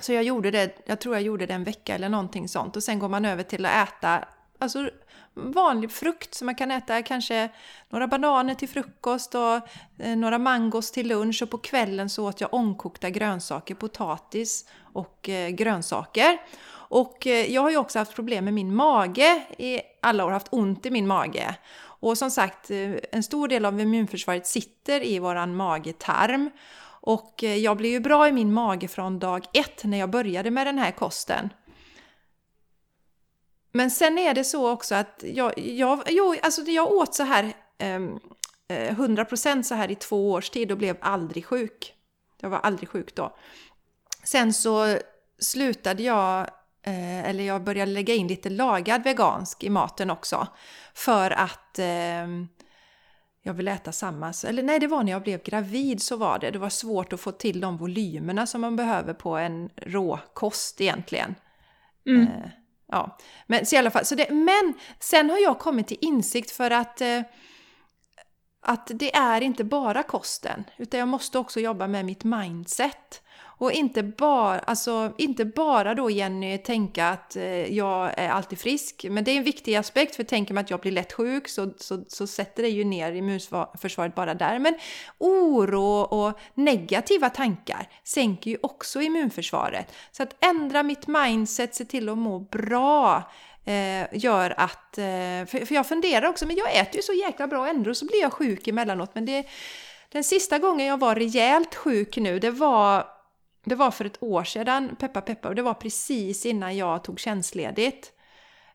Så 0.00 0.12
jag 0.12 0.22
gjorde 0.22 0.50
det, 0.50 0.82
jag 0.86 1.00
tror 1.00 1.14
jag 1.14 1.22
gjorde 1.22 1.46
det 1.46 1.54
en 1.54 1.64
vecka 1.64 1.94
eller 1.94 2.08
någonting 2.08 2.48
sånt. 2.48 2.76
Och 2.76 2.82
sen 2.82 2.98
går 2.98 3.08
man 3.08 3.24
över 3.24 3.42
till 3.42 3.66
att 3.66 3.88
äta 3.88 4.24
alltså, 4.58 4.90
vanlig 5.38 5.90
frukt 5.90 6.34
som 6.34 6.46
man 6.46 6.54
kan 6.54 6.70
äta. 6.70 7.02
Kanske 7.02 7.48
några 7.88 8.06
bananer 8.06 8.54
till 8.54 8.68
frukost 8.68 9.34
och 9.34 9.54
eh, 9.98 10.16
några 10.16 10.38
mangos 10.38 10.90
till 10.90 11.08
lunch. 11.08 11.42
Och 11.42 11.50
på 11.50 11.58
kvällen 11.58 12.10
så 12.10 12.28
åt 12.28 12.40
jag 12.40 12.54
ångkokta 12.54 13.10
grönsaker, 13.10 13.74
potatis 13.74 14.68
och 14.92 15.28
eh, 15.28 15.48
grönsaker. 15.48 16.38
Och 16.70 17.26
eh, 17.26 17.52
jag 17.52 17.62
har 17.62 17.70
ju 17.70 17.76
också 17.76 17.98
haft 17.98 18.14
problem 18.14 18.44
med 18.44 18.54
min 18.54 18.74
mage 18.74 19.42
i 19.58 19.80
alla 20.02 20.24
år, 20.24 20.30
haft 20.30 20.48
ont 20.52 20.86
i 20.86 20.90
min 20.90 21.06
mage. 21.06 21.54
Och 22.00 22.18
som 22.18 22.30
sagt, 22.30 22.70
en 23.12 23.22
stor 23.22 23.48
del 23.48 23.64
av 23.64 23.80
immunförsvaret 23.80 24.46
sitter 24.46 25.06
i 25.06 25.18
våran 25.18 25.56
magetarm. 25.56 26.50
Och 27.00 27.42
jag 27.42 27.76
blev 27.76 27.92
ju 27.92 28.00
bra 28.00 28.28
i 28.28 28.32
min 28.32 28.52
mage 28.52 28.88
från 28.88 29.18
dag 29.18 29.46
ett 29.52 29.84
när 29.84 29.98
jag 29.98 30.10
började 30.10 30.50
med 30.50 30.66
den 30.66 30.78
här 30.78 30.90
kosten. 30.90 31.50
Men 33.78 33.90
sen 33.90 34.18
är 34.18 34.34
det 34.34 34.44
så 34.44 34.70
också 34.70 34.94
att 34.94 35.24
jag, 35.26 35.58
jag, 35.58 36.02
jo, 36.06 36.34
alltså 36.42 36.62
jag 36.62 36.92
åt 36.92 37.14
så 37.14 37.22
här 37.22 37.52
ehm, 37.78 38.18
eh, 38.68 38.98
100% 38.98 39.62
så 39.62 39.74
här 39.74 39.90
i 39.90 39.94
två 39.94 40.32
års 40.32 40.50
tid 40.50 40.72
och 40.72 40.78
blev 40.78 40.96
aldrig 41.00 41.44
sjuk. 41.44 41.94
Jag 42.40 42.50
var 42.50 42.58
aldrig 42.58 42.88
sjuk 42.88 43.14
då. 43.14 43.36
Sen 44.24 44.52
så 44.52 44.98
slutade 45.38 46.02
jag, 46.02 46.40
eh, 46.82 47.28
eller 47.28 47.44
jag 47.44 47.64
började 47.64 47.92
lägga 47.92 48.14
in 48.14 48.28
lite 48.28 48.50
lagad 48.50 49.04
vegansk 49.04 49.64
i 49.64 49.70
maten 49.70 50.10
också. 50.10 50.46
För 50.94 51.30
att 51.30 51.78
eh, 51.78 52.28
jag 53.42 53.54
vill 53.54 53.68
äta 53.68 53.92
samma. 53.92 54.32
Eller 54.46 54.62
nej, 54.62 54.78
det 54.78 54.86
var 54.86 55.02
när 55.02 55.12
jag 55.12 55.22
blev 55.22 55.42
gravid 55.42 56.02
så 56.02 56.16
var 56.16 56.38
det. 56.38 56.50
Det 56.50 56.58
var 56.58 56.70
svårt 56.70 57.12
att 57.12 57.20
få 57.20 57.32
till 57.32 57.60
de 57.60 57.76
volymerna 57.76 58.46
som 58.46 58.60
man 58.60 58.76
behöver 58.76 59.14
på 59.14 59.36
en 59.36 59.70
råkost 59.76 60.80
egentligen. 60.80 61.34
Mm. 62.06 62.22
Eh, 62.22 62.50
ja, 62.88 63.18
men 63.46 63.66
så 63.66 63.74
i 63.74 63.78
alla 63.78 63.90
fall. 63.90 64.04
Så 64.04 64.14
det, 64.14 64.30
men 64.30 64.74
sen 65.00 65.30
har 65.30 65.38
jag 65.38 65.58
kommit 65.58 65.88
till 65.88 65.98
insikt 66.00 66.50
för 66.50 66.70
att 66.70 67.00
eh, 67.00 67.20
att 68.60 68.90
det 68.94 69.14
är 69.14 69.40
inte 69.40 69.64
bara 69.64 70.02
kosten, 70.02 70.64
utan 70.76 71.00
jag 71.00 71.08
måste 71.08 71.38
också 71.38 71.60
jobba 71.60 71.86
med 71.86 72.04
mitt 72.04 72.24
mindset. 72.24 73.22
Och 73.58 73.72
inte 73.72 74.02
bara, 74.02 74.58
alltså, 74.58 75.12
inte 75.18 75.44
bara 75.44 75.94
då 75.94 76.10
Jenny 76.10 76.58
tänka 76.58 77.08
att 77.08 77.36
eh, 77.36 77.74
jag 77.74 78.18
är 78.18 78.28
alltid 78.28 78.58
frisk. 78.58 79.06
Men 79.10 79.24
det 79.24 79.30
är 79.30 79.36
en 79.36 79.44
viktig 79.44 79.74
aspekt 79.74 80.16
för 80.16 80.24
tänker 80.24 80.54
man 80.54 80.64
att 80.64 80.70
jag 80.70 80.80
blir 80.80 80.92
lätt 80.92 81.12
sjuk 81.12 81.48
så, 81.48 81.72
så, 81.76 82.04
så 82.08 82.26
sätter 82.26 82.62
det 82.62 82.68
ju 82.68 82.84
ner 82.84 83.12
immunförsvaret 83.12 84.14
bara 84.14 84.34
där. 84.34 84.58
Men 84.58 84.74
oro 85.18 86.00
och 86.00 86.38
negativa 86.54 87.30
tankar 87.30 87.88
sänker 88.04 88.50
ju 88.50 88.58
också 88.62 89.00
immunförsvaret. 89.00 89.92
Så 90.12 90.22
att 90.22 90.44
ändra 90.44 90.82
mitt 90.82 91.06
mindset, 91.06 91.74
se 91.74 91.84
till 91.84 92.08
att 92.08 92.18
må 92.18 92.38
bra 92.38 93.30
eh, 93.64 94.06
gör 94.12 94.54
att... 94.56 94.98
Eh, 94.98 95.04
för, 95.46 95.66
för 95.66 95.74
jag 95.74 95.86
funderar 95.86 96.28
också, 96.28 96.46
men 96.46 96.56
jag 96.56 96.76
äter 96.76 96.96
ju 96.96 97.02
så 97.02 97.12
jäkla 97.12 97.46
bra 97.46 97.68
ändå 97.68 97.94
så 97.94 98.06
blir 98.06 98.20
jag 98.20 98.32
sjuk 98.32 98.68
emellanåt. 98.68 99.10
Men 99.14 99.26
det, 99.26 99.46
den 100.12 100.24
sista 100.24 100.58
gången 100.58 100.86
jag 100.86 101.00
var 101.00 101.14
rejält 101.14 101.74
sjuk 101.74 102.16
nu, 102.16 102.38
det 102.38 102.50
var 102.50 103.17
det 103.64 103.74
var 103.74 103.90
för 103.90 104.04
ett 104.04 104.22
år 104.22 104.44
sedan, 104.44 104.96
peppa 105.00 105.20
peppa, 105.20 105.48
och 105.48 105.54
det 105.54 105.62
var 105.62 105.74
precis 105.74 106.46
innan 106.46 106.76
jag 106.76 107.04
tog 107.04 107.20
tjänstledigt. 107.20 108.12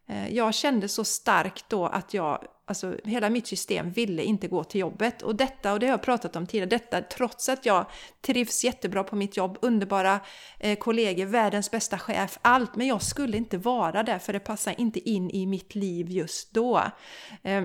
Eh, 0.08 0.36
jag 0.36 0.54
kände 0.54 0.88
så 0.88 1.04
starkt 1.04 1.66
då 1.70 1.86
att 1.86 2.14
jag, 2.14 2.46
alltså 2.66 2.96
hela 3.04 3.30
mitt 3.30 3.48
system 3.48 3.92
ville 3.92 4.24
inte 4.24 4.48
gå 4.48 4.64
till 4.64 4.82
jobbet. 4.82 5.22
Och 5.22 5.36
detta, 5.36 5.74
och 5.74 5.80
det 5.80 5.86
har 5.86 5.94
jag 5.94 6.02
pratat 6.02 6.36
om 6.36 6.48
tidigare, 6.48 6.70
detta 6.70 7.02
trots 7.02 7.50
att 7.50 7.66
jag 7.66 7.86
trivs 8.22 8.64
jättebra 8.64 9.04
på 9.04 9.16
mitt 9.16 9.38
jobb, 9.38 9.58
underbara 9.62 10.20
eh, 10.60 10.78
kollegor, 10.78 11.26
världens 11.26 11.72
bästa 11.72 12.00
chef, 12.00 12.40
allt. 12.42 12.76
Men 12.76 12.88
jag 12.88 13.02
skulle 13.02 13.38
inte 13.38 13.58
vara 13.58 14.04
där 14.04 14.20
för 14.20 14.34
det 14.34 14.40
passar 14.40 14.76
inte 14.78 15.10
in 15.10 15.30
i 15.30 15.46
mitt 15.46 15.76
liv 15.76 16.12
just 16.12 16.54
då. 16.54 16.82
Eh, 17.44 17.64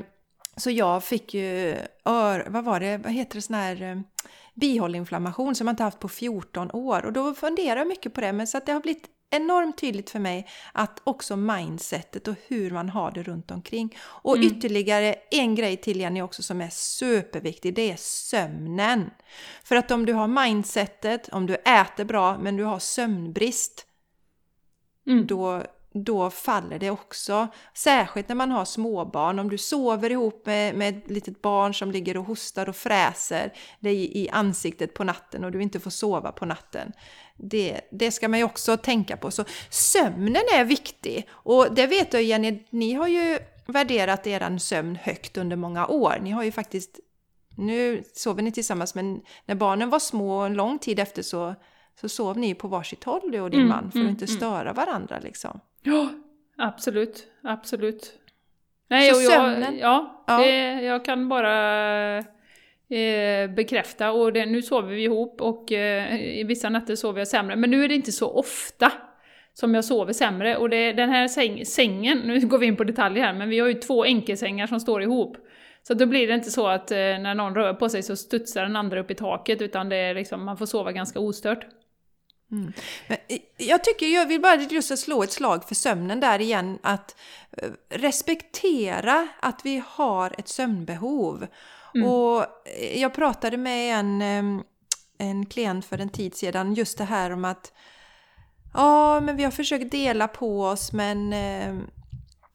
så 0.59 0.71
jag 0.71 1.05
fick 1.05 1.35
ju, 1.35 1.77
ör, 2.05 2.47
vad 2.51 2.65
var 2.65 2.81
det, 2.81 2.99
vad 2.99 3.13
heter 3.13 3.35
det 3.35 3.43
sån 3.43 3.57
här 3.57 3.83
eh, 3.83 4.01
bihåleinflammation 4.55 5.55
som 5.55 5.65
man 5.65 5.73
inte 5.73 5.83
haft 5.83 5.99
på 5.99 6.09
14 6.09 6.71
år. 6.71 7.07
Och 7.07 7.13
då 7.13 7.35
funderar 7.35 7.77
jag 7.77 7.89
mycket 7.89 8.15
på 8.15 8.21
det, 8.21 8.33
men 8.33 8.47
så 8.47 8.59
att 8.59 8.67
det 8.67 8.73
har 8.73 8.81
blivit 8.81 9.07
enormt 9.31 9.79
tydligt 9.79 10.11
för 10.11 10.19
mig 10.19 10.49
att 10.73 11.01
också 11.05 11.37
mindsetet 11.37 12.29
och 12.29 12.35
hur 12.47 12.71
man 12.71 12.89
har 12.89 13.11
det 13.11 13.23
runt 13.23 13.51
omkring. 13.51 13.97
Och 14.01 14.37
mm. 14.37 14.47
ytterligare 14.49 15.15
en 15.31 15.55
grej 15.55 15.77
till 15.77 16.01
Jenny 16.01 16.23
också 16.23 16.43
som 16.43 16.61
är 16.61 16.71
superviktig, 16.71 17.75
det 17.75 17.91
är 17.91 17.97
sömnen. 17.97 19.11
För 19.65 19.77
att 19.77 19.91
om 19.91 20.07
du 20.07 20.13
har 20.13 20.29
mindsetet, 20.29 21.29
om 21.29 21.47
du 21.47 21.55
äter 21.55 22.05
bra 22.05 22.39
men 22.39 22.57
du 22.57 22.65
har 22.65 22.79
sömnbrist, 22.79 23.87
mm. 25.07 25.27
då 25.27 25.63
då 26.05 26.31
faller 26.31 26.79
det 26.79 26.91
också. 26.91 27.49
Särskilt 27.75 28.29
när 28.29 28.37
man 28.37 28.51
har 28.51 28.65
småbarn. 28.65 29.39
Om 29.39 29.51
du 29.51 29.59
sover 29.59 30.11
ihop 30.11 30.47
med, 30.47 30.75
med 30.75 30.99
ett 30.99 31.11
litet 31.11 31.43
barn 31.43 31.75
som 31.75 31.91
ligger 31.91 32.17
och 32.17 32.25
hostar 32.25 32.69
och 32.69 32.77
fräser 32.77 33.53
dig 33.81 34.19
i 34.19 34.29
ansiktet 34.29 34.95
på 34.95 35.05
natten 35.05 35.45
och 35.45 35.53
du 35.53 35.63
inte 35.63 35.81
får 35.81 35.91
sova 35.91 36.33
på 36.33 36.47
natten. 36.47 36.93
Det, 37.37 37.81
det 37.91 38.11
ska 38.11 38.29
man 38.29 38.39
ju 38.39 38.45
också 38.45 38.77
tänka 38.77 39.17
på. 39.17 39.31
Så 39.31 39.45
sömnen 39.71 40.43
är 40.55 40.65
viktig. 40.65 41.29
Och 41.31 41.75
det 41.75 41.87
vet 41.87 42.11
du 42.11 42.21
Jenny, 42.21 42.63
ni 42.71 42.93
har 42.93 43.09
ju 43.09 43.39
värderat 43.67 44.27
er 44.27 44.59
sömn 44.59 44.97
högt 44.97 45.37
under 45.37 45.57
många 45.57 45.87
år. 45.87 46.19
Ni 46.23 46.31
har 46.31 46.43
ju 46.43 46.53
faktiskt, 46.53 47.01
nu 47.57 48.03
sover 48.15 48.43
ni 48.43 48.53
tillsammans 48.53 48.95
men 48.95 49.21
när 49.47 49.55
barnen 49.55 49.91
var 49.91 49.99
små 49.99 50.41
en 50.41 50.55
lång 50.55 50.79
tid 50.79 50.99
efter 50.99 51.23
så 51.23 51.55
så 52.01 52.09
sov 52.09 52.39
ni 52.39 52.55
på 52.55 52.69
varsitt 52.69 53.05
håll 53.05 53.31
du 53.33 53.41
och 53.41 53.51
din 53.51 53.61
mm, 53.61 53.69
man 53.69 53.83
för 53.83 53.89
att 53.89 53.95
mm, 53.95 54.09
inte 54.09 54.25
mm. 54.25 54.37
störa 54.37 54.73
varandra 54.73 55.19
liksom. 55.19 55.61
Ja, 55.83 56.11
absolut, 56.57 57.27
absolut. 57.43 58.13
Nej, 58.89 59.11
så 59.11 59.17
och 59.17 59.23
jag, 59.23 59.33
sömnen? 59.33 59.79
Ja, 59.79 60.25
ja. 60.27 60.39
Det, 60.39 60.83
jag 60.83 61.05
kan 61.05 61.29
bara 61.29 62.19
eh, 62.89 63.51
bekräfta. 63.57 64.13
Och 64.13 64.33
det, 64.33 64.47
nu 64.47 64.63
sover 64.63 64.95
vi 64.95 65.03
ihop 65.03 65.41
och 65.41 65.73
eh, 65.73 66.21
i 66.41 66.45
vissa 66.45 66.69
nätter 66.69 66.97
sover 66.97 67.19
jag 67.19 67.29
sämre. 67.29 67.57
Men 67.57 67.71
nu 67.71 67.85
är 67.85 67.89
det 67.89 67.95
inte 67.95 68.13
så 68.13 68.31
ofta 68.31 68.93
som 69.55 69.75
jag 69.75 69.85
sover 69.85 70.13
sämre. 70.13 70.57
Och 70.57 70.71
det, 70.71 70.93
den 70.93 71.11
här 71.11 71.29
säng, 71.29 71.65
sängen, 71.65 72.19
nu 72.19 72.41
går 72.41 72.59
vi 72.59 72.67
in 72.67 72.77
på 72.77 72.85
detaljer 72.85 73.25
här, 73.25 73.33
men 73.33 73.49
vi 73.49 73.59
har 73.59 73.69
ju 73.69 73.75
två 73.75 74.05
enkelsängar 74.05 74.67
som 74.67 74.81
står 74.81 75.03
ihop. 75.03 75.37
Så 75.83 75.95
då 75.95 76.07
blir 76.07 76.29
det 76.29 76.35
inte 76.35 76.51
så 76.51 76.67
att 76.67 76.91
eh, 76.91 76.97
när 76.97 77.35
någon 77.35 77.55
rör 77.55 77.75
på 77.75 77.89
sig 77.89 78.03
så 78.03 78.17
studsar 78.17 78.63
den 78.63 78.77
andra 78.77 79.01
upp 79.01 79.11
i 79.11 79.15
taket, 79.15 79.63
utan 79.63 79.89
det 79.89 79.97
är 79.97 80.15
liksom, 80.15 80.45
man 80.45 80.57
får 80.57 80.67
sova 80.67 80.93
ganska 80.93 81.21
ostört. 81.21 81.67
Mm. 82.53 82.73
jag 83.57 83.85
tycker, 83.85 84.07
jag 84.07 84.27
vill 84.27 84.41
bara 84.41 84.55
just 84.55 84.99
slå 84.99 85.23
ett 85.23 85.33
slag 85.33 85.65
för 85.65 85.75
sömnen 85.75 86.21
där 86.21 86.39
igen, 86.39 86.79
att 86.83 87.17
eh, 87.57 87.71
respektera 87.89 89.29
att 89.41 89.61
vi 89.65 89.83
har 89.87 90.35
ett 90.39 90.49
sömnbehov. 90.49 91.47
Mm. 91.95 92.09
Och 92.09 92.47
jag 92.95 93.15
pratade 93.15 93.57
med 93.57 93.99
en, 93.99 94.23
en 95.19 95.47
klient 95.47 95.85
för 95.85 95.99
en 95.99 96.09
tid 96.09 96.35
sedan, 96.37 96.75
just 96.75 96.99
det 96.99 97.05
här 97.05 97.31
om 97.31 97.45
att 97.45 97.73
ja, 98.75 99.21
men 99.21 99.37
vi 99.37 99.45
har 99.45 99.51
försökt 99.51 99.91
dela 99.91 100.29
på 100.29 100.65
oss 100.65 100.93
men 100.93 101.33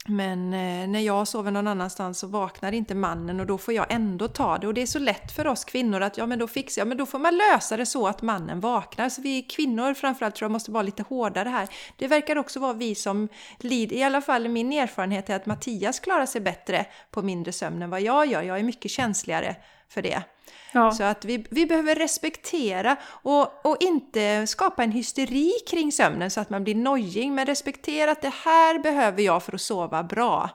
men 0.07 0.53
eh, 0.53 0.87
när 0.87 0.99
jag 0.99 1.27
sover 1.27 1.51
någon 1.51 1.67
annanstans 1.67 2.19
så 2.19 2.27
vaknar 2.27 2.71
inte 2.71 2.95
mannen 2.95 3.39
och 3.39 3.45
då 3.45 3.57
får 3.57 3.73
jag 3.73 3.85
ändå 3.89 4.27
ta 4.27 4.57
det. 4.57 4.67
Och 4.67 4.73
det 4.73 4.81
är 4.81 4.85
så 4.85 4.99
lätt 4.99 5.31
för 5.31 5.47
oss 5.47 5.65
kvinnor 5.65 6.01
att 6.01 6.17
ja 6.17 6.25
men 6.25 6.39
då 6.39 6.47
fixar 6.47 6.81
jag, 6.81 6.87
men 6.87 6.97
då 6.97 7.05
får 7.05 7.19
man 7.19 7.37
lösa 7.37 7.77
det 7.77 7.85
så 7.85 8.07
att 8.07 8.21
mannen 8.21 8.59
vaknar. 8.59 9.09
Så 9.09 9.21
vi 9.21 9.41
kvinnor 9.41 9.93
framförallt 9.93 10.35
tror 10.35 10.45
jag 10.45 10.51
måste 10.51 10.71
vara 10.71 10.83
lite 10.83 11.03
hårdare 11.03 11.49
här. 11.49 11.67
Det 11.97 12.07
verkar 12.07 12.35
också 12.35 12.59
vara 12.59 12.73
vi 12.73 12.95
som 12.95 13.27
lider, 13.57 13.95
i 13.95 14.03
alla 14.03 14.21
fall 14.21 14.49
min 14.49 14.73
erfarenhet 14.73 15.29
är 15.29 15.35
att 15.35 15.45
Mattias 15.45 15.99
klarar 15.99 16.25
sig 16.25 16.41
bättre 16.41 16.85
på 17.11 17.21
mindre 17.21 17.51
sömn 17.51 17.81
än 17.81 17.89
vad 17.89 18.01
jag 18.01 18.25
gör. 18.25 18.41
Jag 18.41 18.59
är 18.59 18.63
mycket 18.63 18.91
känsligare 18.91 19.55
för 19.87 20.01
det. 20.01 20.23
Ja. 20.71 20.91
Så 20.91 21.03
att 21.03 21.25
vi, 21.25 21.45
vi 21.49 21.65
behöver 21.65 21.95
respektera 21.95 22.95
och, 23.05 23.65
och 23.65 23.77
inte 23.79 24.47
skapa 24.47 24.83
en 24.83 24.91
hysteri 24.91 25.51
kring 25.69 25.91
sömnen 25.91 26.31
så 26.31 26.41
att 26.41 26.49
man 26.49 26.63
blir 26.63 26.75
nojig, 26.75 27.31
men 27.31 27.45
respektera 27.45 28.11
att 28.11 28.21
det 28.21 28.33
här 28.45 28.79
behöver 28.79 29.21
jag 29.21 29.43
för 29.43 29.55
att 29.55 29.61
sova 29.61 30.03
bra. 30.03 30.49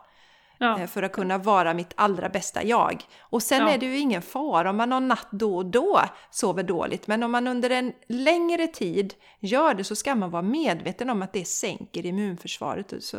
Ja. 0.59 0.81
Eh, 0.81 0.87
för 0.87 1.03
att 1.03 1.13
kunna 1.13 1.39
vara 1.39 1.75
mitt 1.75 1.93
allra 1.95 2.29
bästa 2.29 2.65
jag. 2.65 3.03
Och 3.21 3.43
sen 3.43 3.63
ja. 3.63 3.71
är 3.71 3.79
det 3.79 3.87
ju 3.87 3.99
ingen 3.99 4.23
fara 4.23 4.71
om 4.71 4.77
man 4.77 4.91
någon 4.91 5.09
natt 5.09 5.29
då 5.31 5.57
och 5.57 5.67
då 5.67 6.01
sover 6.31 6.63
dåligt. 6.63 7.07
Men 7.07 7.23
om 7.23 7.31
man 7.31 7.47
under 7.47 7.71
en 7.71 7.93
längre 8.09 8.67
tid 8.67 9.15
gör 9.41 9.75
det 9.75 9.85
så 9.85 9.97
ska 9.97 10.15
man 10.15 10.31
vara 10.31 10.43
medveten 10.43 11.11
om 11.11 11.23
att 11.23 11.33
det 11.33 11.45
sänker 11.45 12.07
immunförsvaret. 12.07 12.95
Så, 13.01 13.19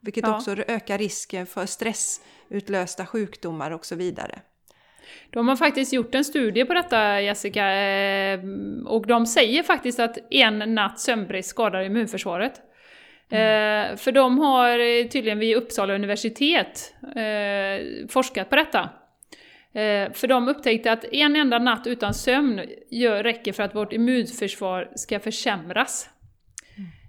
vilket 0.00 0.28
också 0.28 0.56
ökar 0.56 0.98
risken 0.98 1.46
för 1.46 1.66
stressutlösta 1.66 3.06
sjukdomar 3.06 3.70
och 3.70 3.86
så 3.86 3.94
vidare. 3.94 4.40
De 5.30 5.48
har 5.48 5.56
faktiskt 5.56 5.92
gjort 5.92 6.14
en 6.14 6.24
studie 6.24 6.64
på 6.64 6.74
detta 6.74 7.20
Jessica, 7.20 7.72
eh, 7.72 8.40
och 8.86 9.06
de 9.06 9.26
säger 9.26 9.62
faktiskt 9.62 10.00
att 10.00 10.18
en 10.30 10.74
natt 10.74 11.00
sömnbrist 11.00 11.48
skadar 11.48 11.82
immunförsvaret. 11.82 12.52
Mm. 13.30 13.96
För 13.96 14.12
de 14.12 14.38
har 14.38 15.08
tydligen 15.08 15.38
vid 15.38 15.56
Uppsala 15.56 15.94
universitet 15.94 16.94
eh, 17.02 18.08
forskat 18.08 18.50
på 18.50 18.56
detta. 18.56 18.88
För 20.12 20.26
de 20.26 20.48
upptäckte 20.48 20.92
att 20.92 21.04
en 21.04 21.36
enda 21.36 21.58
natt 21.58 21.86
utan 21.86 22.14
sömn 22.14 22.60
gör, 22.90 23.22
räcker 23.22 23.52
för 23.52 23.62
att 23.62 23.74
vårt 23.74 23.92
immunförsvar 23.92 24.90
ska 24.94 25.20
försämras. 25.20 26.10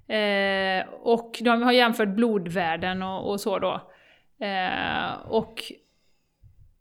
Mm. 0.09 0.87
Och 1.01 1.37
de 1.41 1.61
har 1.61 1.71
jämfört 1.71 2.09
blodvärden 2.09 3.03
och, 3.03 3.31
och 3.31 3.41
så 3.41 3.59
då. 3.59 3.89
Eh, 4.41 5.27
och 5.27 5.63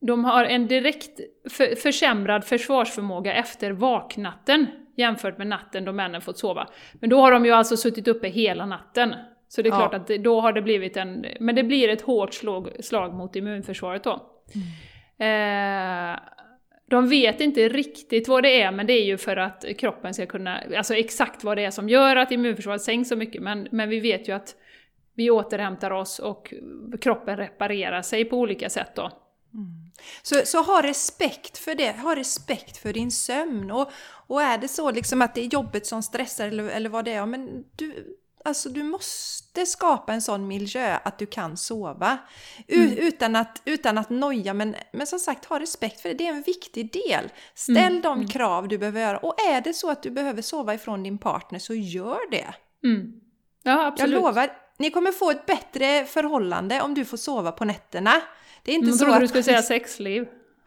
de 0.00 0.24
har 0.24 0.44
en 0.44 0.66
direkt 0.66 1.20
för, 1.50 1.74
försämrad 1.76 2.44
försvarsförmåga 2.44 3.32
efter 3.34 3.70
vaknatten 3.70 4.66
jämfört 4.96 5.38
med 5.38 5.46
natten 5.46 5.84
då 5.84 5.92
männen 5.92 6.20
fått 6.20 6.38
sova. 6.38 6.68
Men 7.00 7.10
då 7.10 7.20
har 7.20 7.32
de 7.32 7.44
ju 7.44 7.52
alltså 7.52 7.76
suttit 7.76 8.08
uppe 8.08 8.28
hela 8.28 8.66
natten. 8.66 9.14
Så 9.48 9.62
det 9.62 9.68
är 9.68 9.70
Ja. 9.70 9.76
klart 9.76 9.94
att 9.94 10.06
det, 10.06 10.18
då 10.18 10.40
har 10.40 10.52
det 10.52 10.62
blivit 10.62 10.96
en... 10.96 11.26
Men 11.40 11.54
det 11.54 11.62
blir 11.62 11.88
ett 11.88 12.02
hårt 12.02 12.34
slag, 12.34 12.68
slag 12.80 13.14
mot 13.14 13.36
immunförsvaret 13.36 14.04
då. 14.04 14.10
Eh, 15.24 16.16
de 16.90 17.08
vet 17.08 17.40
inte 17.40 17.68
riktigt 17.68 18.28
vad 18.28 18.42
det 18.42 18.62
är, 18.62 18.72
men 18.72 18.86
det 18.86 18.92
är 18.92 19.04
ju 19.04 19.16
för 19.16 19.36
att 19.36 19.64
kroppen 19.78 20.14
ska 20.14 20.26
kunna... 20.26 20.60
Alltså 20.76 20.94
exakt 20.94 21.44
vad 21.44 21.56
det 21.56 21.64
är 21.64 21.70
som 21.70 21.88
gör 21.88 22.16
att 22.16 22.32
immunförsvaret 22.32 22.82
sänks 22.82 23.08
så 23.08 23.16
mycket, 23.16 23.42
men, 23.42 23.68
men 23.70 23.88
vi 23.88 24.00
vet 24.00 24.28
ju 24.28 24.32
att 24.32 24.54
vi 25.14 25.30
återhämtar 25.30 25.90
oss 25.90 26.18
och 26.18 26.54
kroppen 27.00 27.36
reparerar 27.36 28.02
sig 28.02 28.24
på 28.24 28.36
olika 28.36 28.68
sätt 28.68 28.90
då. 28.94 29.10
Så, 30.22 30.34
så 30.44 30.62
ha 30.62 30.82
respekt 30.82 31.58
för 31.58 31.74
det, 31.74 31.92
ha 31.92 32.16
respekt 32.16 32.76
för 32.76 32.92
din 32.92 33.10
sömn. 33.10 33.70
Och, 33.70 33.90
och 34.26 34.42
är 34.42 34.58
det 34.58 34.68
så 34.68 34.90
liksom 34.90 35.22
att 35.22 35.34
det 35.34 35.40
är 35.40 35.52
jobbet 35.52 35.86
som 35.86 36.02
stressar 36.02 36.48
eller, 36.48 36.64
eller 36.64 36.90
vad 36.90 37.04
det 37.04 37.10
är, 37.10 37.16
ja, 37.16 37.26
men 37.26 37.64
du, 37.76 38.16
alltså 38.44 38.68
du 38.68 38.82
måste 38.82 39.66
skapa 39.66 40.12
en 40.12 40.22
sån 40.22 40.48
miljö 40.48 40.98
att 41.02 41.18
du 41.18 41.26
kan 41.26 41.56
sova. 41.56 42.18
U, 42.66 42.96
utan, 42.98 43.36
att, 43.36 43.62
utan 43.64 43.98
att 43.98 44.10
noja, 44.10 44.54
men, 44.54 44.76
men 44.92 45.06
som 45.06 45.18
sagt 45.18 45.44
ha 45.44 45.60
respekt 45.60 46.00
för 46.00 46.08
det, 46.08 46.14
det 46.14 46.26
är 46.26 46.32
en 46.32 46.42
viktig 46.42 46.92
del. 46.92 47.28
Ställ 47.54 48.00
de 48.00 48.28
krav 48.28 48.68
du 48.68 48.78
behöver 48.78 49.00
göra. 49.00 49.18
Och 49.18 49.40
är 49.40 49.60
det 49.60 49.74
så 49.74 49.90
att 49.90 50.02
du 50.02 50.10
behöver 50.10 50.42
sova 50.42 50.74
ifrån 50.74 51.02
din 51.02 51.18
partner, 51.18 51.58
så 51.58 51.74
gör 51.74 52.30
det. 52.30 52.54
Mm. 52.84 53.12
Ja, 53.62 53.72
Jag 53.72 53.86
absolut. 53.86 54.14
lovar, 54.14 54.50
ni 54.78 54.90
kommer 54.90 55.12
få 55.12 55.30
ett 55.30 55.46
bättre 55.46 56.04
förhållande 56.04 56.82
om 56.82 56.94
du 56.94 57.04
får 57.04 57.16
sova 57.16 57.52
på 57.52 57.64
nätterna. 57.64 58.20
Det 58.68 58.72
är 58.72 58.74
inte 58.74 58.88
Jag 58.88 58.98
så 58.98 59.04
trodde 59.04 59.16
att... 59.16 59.22
du 59.22 59.28
skulle 59.28 59.42
säga 59.42 59.62
sexliv. 59.74 60.26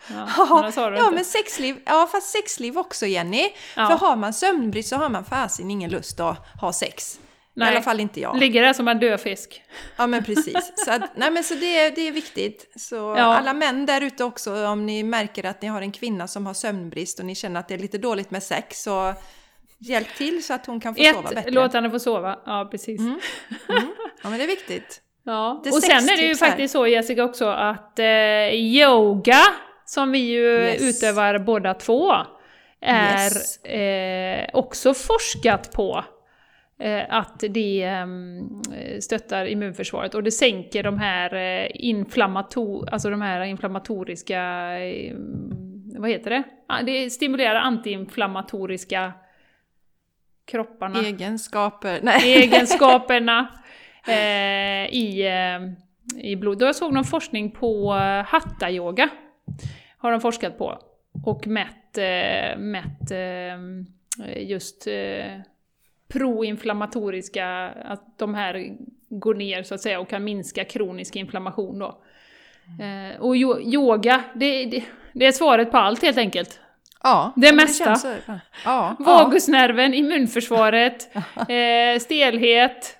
Ja, 0.09 0.27
Ja, 0.75 0.91
ja 0.97 1.11
men 1.11 1.25
sexliv, 1.25 1.75
ja 1.85 2.09
fast 2.11 2.29
sexliv 2.29 2.77
också 2.77 3.05
Jenny. 3.05 3.49
Ja. 3.75 3.87
För 3.87 4.07
har 4.07 4.15
man 4.15 4.33
sömnbrist 4.33 4.89
så 4.89 4.95
har 4.95 5.09
man 5.09 5.25
fasen 5.25 5.71
ingen 5.71 5.91
lust 5.91 6.19
att 6.19 6.37
ha 6.61 6.73
sex. 6.73 7.19
I 7.19 7.59
Nej. 7.59 7.69
alla 7.69 7.81
fall 7.81 7.99
inte 7.99 8.19
jag. 8.19 8.37
Ligger 8.37 8.61
där 8.61 8.73
som 8.73 8.87
en 8.87 8.99
död 8.99 9.21
fisk. 9.21 9.63
Ja 9.97 10.07
men 10.07 10.23
precis. 10.23 10.71
Så, 10.75 10.91
att, 10.91 11.01
nej, 11.15 11.31
men 11.31 11.43
så 11.43 11.53
det, 11.53 11.89
det 11.89 12.07
är 12.07 12.11
viktigt. 12.11 12.71
Så 12.75 12.95
Ja. 13.17 13.23
alla 13.23 13.53
män 13.53 13.85
där 13.85 14.01
ute 14.01 14.23
också, 14.23 14.65
om 14.65 14.85
ni 14.85 15.03
märker 15.03 15.45
att 15.45 15.61
ni 15.61 15.67
har 15.67 15.81
en 15.81 15.91
kvinna 15.91 16.27
som 16.27 16.45
har 16.45 16.53
sömnbrist 16.53 17.19
och 17.19 17.25
ni 17.25 17.35
känner 17.35 17.59
att 17.59 17.67
det 17.67 17.73
är 17.73 17.79
lite 17.79 17.97
dåligt 17.97 18.31
med 18.31 18.43
sex, 18.43 18.83
så 18.83 19.13
hjälp 19.79 20.15
till 20.17 20.43
så 20.43 20.53
att 20.53 20.65
hon 20.65 20.79
kan 20.79 20.95
få 20.95 21.03
sova 21.03 21.29
Ett, 21.29 21.35
bättre. 21.35 21.51
låt 21.51 21.73
henne 21.73 21.89
få 21.89 21.99
sova. 21.99 22.39
Ja, 22.45 22.67
precis. 22.71 23.01
Ja 24.23 24.29
men 24.29 24.37
det 24.37 24.43
är 24.43 24.47
viktigt. 24.47 25.01
Ja. 25.24 25.61
Och 25.65 25.84
sen 25.84 26.09
är 26.09 26.17
det 26.17 26.28
ju 26.28 26.36
faktiskt 26.36 26.72
så 26.72 26.88
Jessica 26.88 27.24
också 27.24 27.45
att 27.45 27.99
eh, 27.99 28.05
yoga, 28.53 29.38
som 29.86 30.11
vi 30.11 30.19
ju 30.19 30.43
Yes. 30.59 30.82
utövar 31.03 31.39
båda 31.39 31.74
två, 31.74 32.13
är 32.82 33.24
Yes. 33.24 33.63
eh, 33.65 34.49
också 34.53 34.93
forskat 34.93 35.72
på. 35.72 36.03
Eh, 36.80 37.01
att 37.09 37.43
det 37.49 37.84
eh, 37.84 38.05
stöttar 38.99 39.45
immunförsvaret 39.45 40.15
och 40.15 40.24
det 40.24 40.32
sänker 40.32 40.84
de 40.84 40.97
här, 40.97 41.34
eh, 41.36 41.67
inflammato 41.74 42.86
alltså 42.91 43.09
de 43.09 43.22
här 43.22 43.41
inflammatoriska... 43.43 44.39
Eh, 44.80 45.13
vad 45.97 46.09
heter 46.09 46.30
det? 46.30 46.43
Det 46.86 47.09
stimulerar 47.09 47.55
antiinflammatoriska 47.59 49.13
kropparna 50.45 50.99
Egenskaper. 50.99 51.99
Nej. 52.01 52.34
egenskaperna 52.43 53.47
eh, 54.07 54.85
i, 54.95 55.27
eh, 55.27 56.23
i 56.23 56.35
blod. 56.35 56.59
Då 56.59 56.65
jag 56.65 56.75
såg 56.75 56.93
någon 56.93 57.03
forskning 57.05 57.51
på 57.51 57.93
eh, 57.93 58.25
hatta-yoga. 58.25 59.09
Har 59.97 60.11
de 60.11 60.21
forskat 60.21 60.57
på. 60.57 60.79
Och 61.25 61.47
mätt, 61.47 61.97
eh, 61.97 62.57
mätt 62.57 63.11
eh, 63.11 64.43
just 64.49 64.87
eh, 64.87 65.41
proinflammatoriska, 66.07 67.69
att 67.85 68.17
de 68.17 68.33
här 68.35 68.77
går 69.09 69.35
ner 69.35 69.63
så 69.63 69.75
att 69.75 69.81
säga 69.81 69.99
och 69.99 70.09
kan 70.09 70.23
minska 70.23 70.63
kronisk 70.63 71.15
inflammation 71.15 71.79
då. 71.79 72.03
Eh, 72.79 73.21
och 73.21 73.35
yo- 73.35 73.61
yoga, 73.73 74.23
det, 74.35 74.65
det, 74.65 74.83
det 75.13 75.25
är 75.25 75.31
svaret 75.31 75.71
på 75.71 75.77
allt 75.77 76.01
helt 76.01 76.17
enkelt. 76.17 76.59
Ja. 77.03 77.33
Det 77.35 77.55
mesta. 77.55 77.95
Ja. 78.27 78.39
ja. 78.65 78.95
Vagusnerven, 78.99 79.93
immunförsvaret, 79.93 81.09
eh, 81.49 81.99
stelhet, 81.99 82.97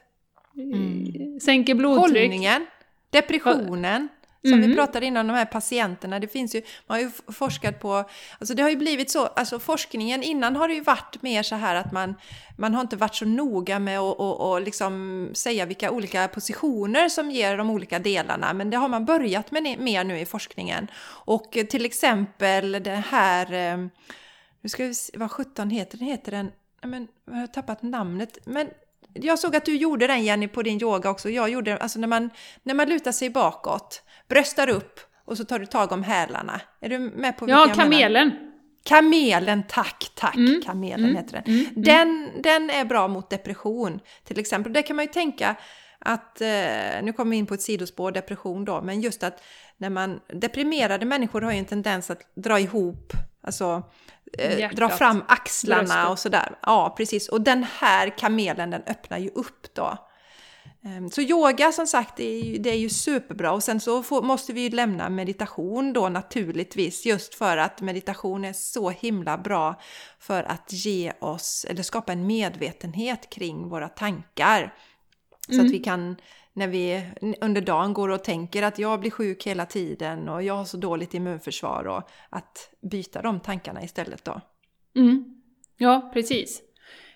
Mm. 0.64 1.40
sänker 1.40 1.76
blodtryck. 1.76 2.22
Hållningen, 2.22 2.66
depressionen, 3.10 4.08
som 4.44 4.60
vi 4.60 4.66
Mm. 4.66 4.76
pratade 4.78 5.06
innan, 5.06 5.28
de 5.28 5.34
här 5.34 5.46
patienterna. 5.46 6.20
Det 6.20 6.28
finns 6.28 6.56
ju, 6.56 6.62
man 6.88 6.96
har 6.98 7.04
ju 7.04 7.12
forskat 7.34 7.80
på, 7.80 7.94
alltså 8.40 8.54
det 8.54 8.64
har 8.64 8.70
ju 8.70 8.76
blivit 8.76 9.10
så, 9.12 9.26
alltså 9.26 9.60
forskningen 9.60 10.24
innan 10.24 10.56
har 10.56 10.68
det 10.68 10.74
ju 10.74 10.82
varit 10.82 11.22
mer 11.22 11.44
så 11.44 11.56
här 11.56 11.76
att 11.76 11.92
man, 11.92 12.16
man 12.58 12.74
har 12.74 12.82
inte 12.82 12.96
varit 12.96 13.16
så 13.16 13.26
noga 13.26 13.80
med 13.80 14.00
att 14.00 14.20
och, 14.20 14.52
och 14.52 14.62
liksom 14.62 15.30
säga 15.34 15.66
vilka 15.66 15.92
olika 15.92 16.28
positioner 16.28 17.10
som 17.10 17.32
ger 17.32 17.58
de 17.58 17.70
olika 17.70 18.00
delarna, 18.00 18.54
men 18.54 18.70
det 18.70 18.78
har 18.78 18.88
man 18.88 19.06
börjat 19.06 19.52
med 19.52 19.64
mer 19.80 20.04
nu 20.04 20.20
i 20.20 20.26
forskningen. 20.26 20.88
Och 21.26 21.58
till 21.70 21.86
exempel 21.86 22.72
det 22.72 23.04
här, 23.10 23.54
eh, 23.54 23.78
nu 24.62 24.70
ska 24.70 24.84
vi 24.86 24.94
se, 24.96 25.18
vad 25.18 25.32
17 25.32 25.70
heter 25.70 25.98
den? 25.98 26.08
Heter 26.08 26.32
den, 26.32 26.52
men 26.84 27.08
jag 27.26 27.34
har 27.34 27.48
tappat 27.48 27.82
namnet, 27.82 28.38
men 28.46 28.68
jag 29.14 29.40
såg 29.40 29.56
att 29.56 29.66
du 29.66 29.76
gjorde 29.76 30.08
den 30.08 30.24
Jenny 30.24 30.48
på 30.48 30.62
din 30.64 30.82
yoga 30.82 31.10
också. 31.10 31.30
Jag 31.30 31.50
gjorde 31.50 31.78
alltså 31.78 32.00
när 32.00 32.08
man, 32.08 32.30
när 32.64 32.74
man 32.74 32.90
lutar 32.90 33.12
sig 33.12 33.30
bakåt, 33.30 34.04
bröstar 34.30 34.70
upp 34.70 35.00
och 35.26 35.38
så 35.38 35.46
tar 35.46 35.60
du 35.60 35.66
tag 35.66 35.92
om 35.92 36.04
hälarna. 36.04 36.62
Är 36.82 36.90
du 36.90 37.00
med 37.00 37.38
på 37.38 37.50
Ja, 37.50 37.60
jag 37.60 37.68
menar? 37.68 37.84
kamelen. 37.84 38.32
Kamelen, 38.84 39.64
tack, 39.70 40.12
tack. 40.16 40.36
Mm. 40.36 40.62
Kamelen 40.66 41.06
Mm. 41.10 41.16
heter 41.16 41.42
den. 41.46 41.68
den. 41.84 42.30
Den 42.42 42.70
är 42.70 42.86
bra 42.86 43.08
mot 43.08 43.30
depression 43.30 44.00
till 44.24 44.40
exempel. 44.40 44.74
Där 44.74 44.82
kan 44.82 44.96
man 44.96 45.06
ju 45.06 45.12
tänka 45.12 45.56
att, 46.00 46.42
eh, 46.42 46.48
nu 47.04 47.14
kommer 47.16 47.32
vi 47.32 47.38
in 47.38 47.46
på 47.46 47.54
ett 47.54 47.62
sidospår, 47.62 48.12
depression 48.12 48.66
då, 48.66 48.82
men 48.82 49.02
just 49.02 49.24
att 49.24 49.44
när 49.78 49.90
man, 49.90 50.20
deprimerade 50.34 51.06
människor 51.06 51.42
har 51.42 51.52
ju 51.52 51.58
en 51.58 51.66
tendens 51.66 52.10
att 52.10 52.22
dra 52.36 52.60
ihop, 52.60 53.14
alltså 53.44 53.84
eh, 54.38 54.70
dra 54.72 54.90
fram 54.90 55.24
axlarna 55.28 55.84
bröstet. 55.84 56.10
och 56.10 56.20
sådär. 56.20 56.58
Ja, 56.62 56.94
precis. 56.98 57.30
Och 57.30 57.42
den 57.42 57.66
här 57.80 58.18
kamelen, 58.18 58.70
den 58.70 58.82
öppnar 58.88 59.18
ju 59.18 59.30
upp 59.30 59.74
då. 59.74 59.98
Ehm, 60.86 61.10
Så 61.10 61.22
yoga 61.22 61.72
som 61.72 61.88
sagt, 61.88 62.18
det 62.18 62.24
är 62.24 62.44
ju, 62.44 62.58
det 62.58 62.70
är 62.70 62.78
ju 62.78 62.90
superbra. 62.90 63.52
Och 63.52 63.64
sen 63.64 63.80
så 63.80 64.04
får, 64.04 64.22
måste 64.22 64.54
vi 64.54 64.62
ju 64.62 64.70
lämna 64.70 65.10
meditation 65.10 65.94
då 65.94 66.10
naturligtvis. 66.10 67.06
Just 67.06 67.36
för 67.36 67.58
att 67.58 67.82
meditation 67.82 68.46
är 68.46 68.54
så 68.54 68.90
himla 68.90 69.38
bra 69.38 69.80
för 70.20 70.44
att 70.44 70.74
ge 70.74 71.14
oss, 71.20 71.66
eller 71.70 71.84
skapa 71.84 72.12
en 72.14 72.28
medvetenhet 72.28 73.30
kring 73.30 73.70
våra 73.70 73.90
tankar. 73.90 74.74
Så 75.50 75.62
att 75.62 75.72
vi 75.72 75.80
kan, 75.80 76.16
när 76.54 76.68
vi 76.68 77.04
under 77.42 77.62
dagen 77.62 77.94
går 77.94 78.10
och 78.10 78.24
tänker 78.24 78.64
att 78.64 78.80
jag 78.80 79.00
blir 79.00 79.12
sjuk 79.12 79.48
hela 79.48 79.66
tiden 79.66 80.30
och 80.30 80.44
jag 80.44 80.54
har 80.54 80.66
så 80.66 80.78
dåligt 80.78 81.14
immunförsvar 81.14 81.88
och 81.88 82.10
att 82.30 82.70
byta 82.82 83.22
de 83.22 83.40
tankarna 83.40 83.84
istället 83.84 84.26
då. 84.26 84.42
Mm. 84.96 85.42
Ja, 85.78 86.12
precis. 86.14 86.62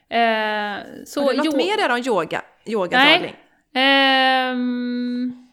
Eh, 0.10 0.78
så 1.06 1.22
har 1.22 1.32
du 1.32 1.38
något 1.38 1.56
mer 1.56 1.78
där 1.78 1.90
om 1.90 1.98
yoga, 1.98 2.42
yoga 2.66 2.98
Nej. 2.98 3.36
Ehm, 3.74 5.48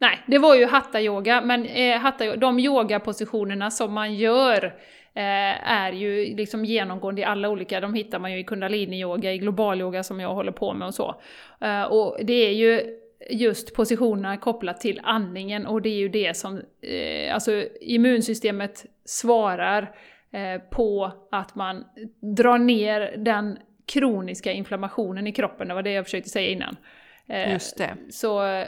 nej, 0.00 0.24
det 0.26 0.38
var 0.38 0.54
ju 0.54 0.66
hatta-yoga, 0.66 1.40
men 1.40 1.66
eh, 1.66 1.98
hatta, 1.98 2.36
de 2.36 2.58
yogapositionerna 2.58 3.70
som 3.70 3.92
man 3.92 4.14
gör 4.14 4.64
eh, 4.64 4.70
är 5.20 5.92
ju 5.92 6.36
liksom 6.36 6.64
genomgående 6.64 7.20
i 7.20 7.24
alla 7.24 7.48
olika, 7.48 7.80
de 7.80 7.94
hittar 7.94 8.18
man 8.18 8.32
ju 8.32 8.38
i 8.38 8.44
kundalini-yoga, 8.44 9.32
i 9.32 9.38
global-yoga 9.38 10.02
som 10.02 10.20
jag 10.20 10.34
håller 10.34 10.52
på 10.52 10.74
med 10.74 10.88
och 10.88 10.94
så. 10.94 11.14
Eh, 11.60 11.82
och 11.82 12.18
det 12.22 12.32
är 12.32 12.52
ju 12.52 12.98
just 13.30 13.74
positionerna 13.74 14.36
kopplat 14.36 14.80
till 14.80 15.00
andningen 15.04 15.66
och 15.66 15.82
det 15.82 15.88
är 15.88 15.98
ju 15.98 16.08
det 16.08 16.36
som, 16.36 16.62
eh, 16.80 17.34
alltså 17.34 17.64
immunsystemet 17.80 18.86
svarar 19.04 19.94
eh, 20.30 20.60
på 20.70 21.12
att 21.30 21.54
man 21.54 21.84
drar 22.36 22.58
ner 22.58 23.14
den 23.16 23.58
kroniska 23.86 24.52
inflammationen 24.52 25.26
i 25.26 25.32
kroppen, 25.32 25.68
det 25.68 25.74
var 25.74 25.82
det 25.82 25.92
jag 25.92 26.04
försökte 26.04 26.30
säga 26.30 26.48
innan. 26.48 26.76
Eh, 27.26 27.52
Just 27.52 27.78
det. 27.78 27.96
så, 28.10 28.64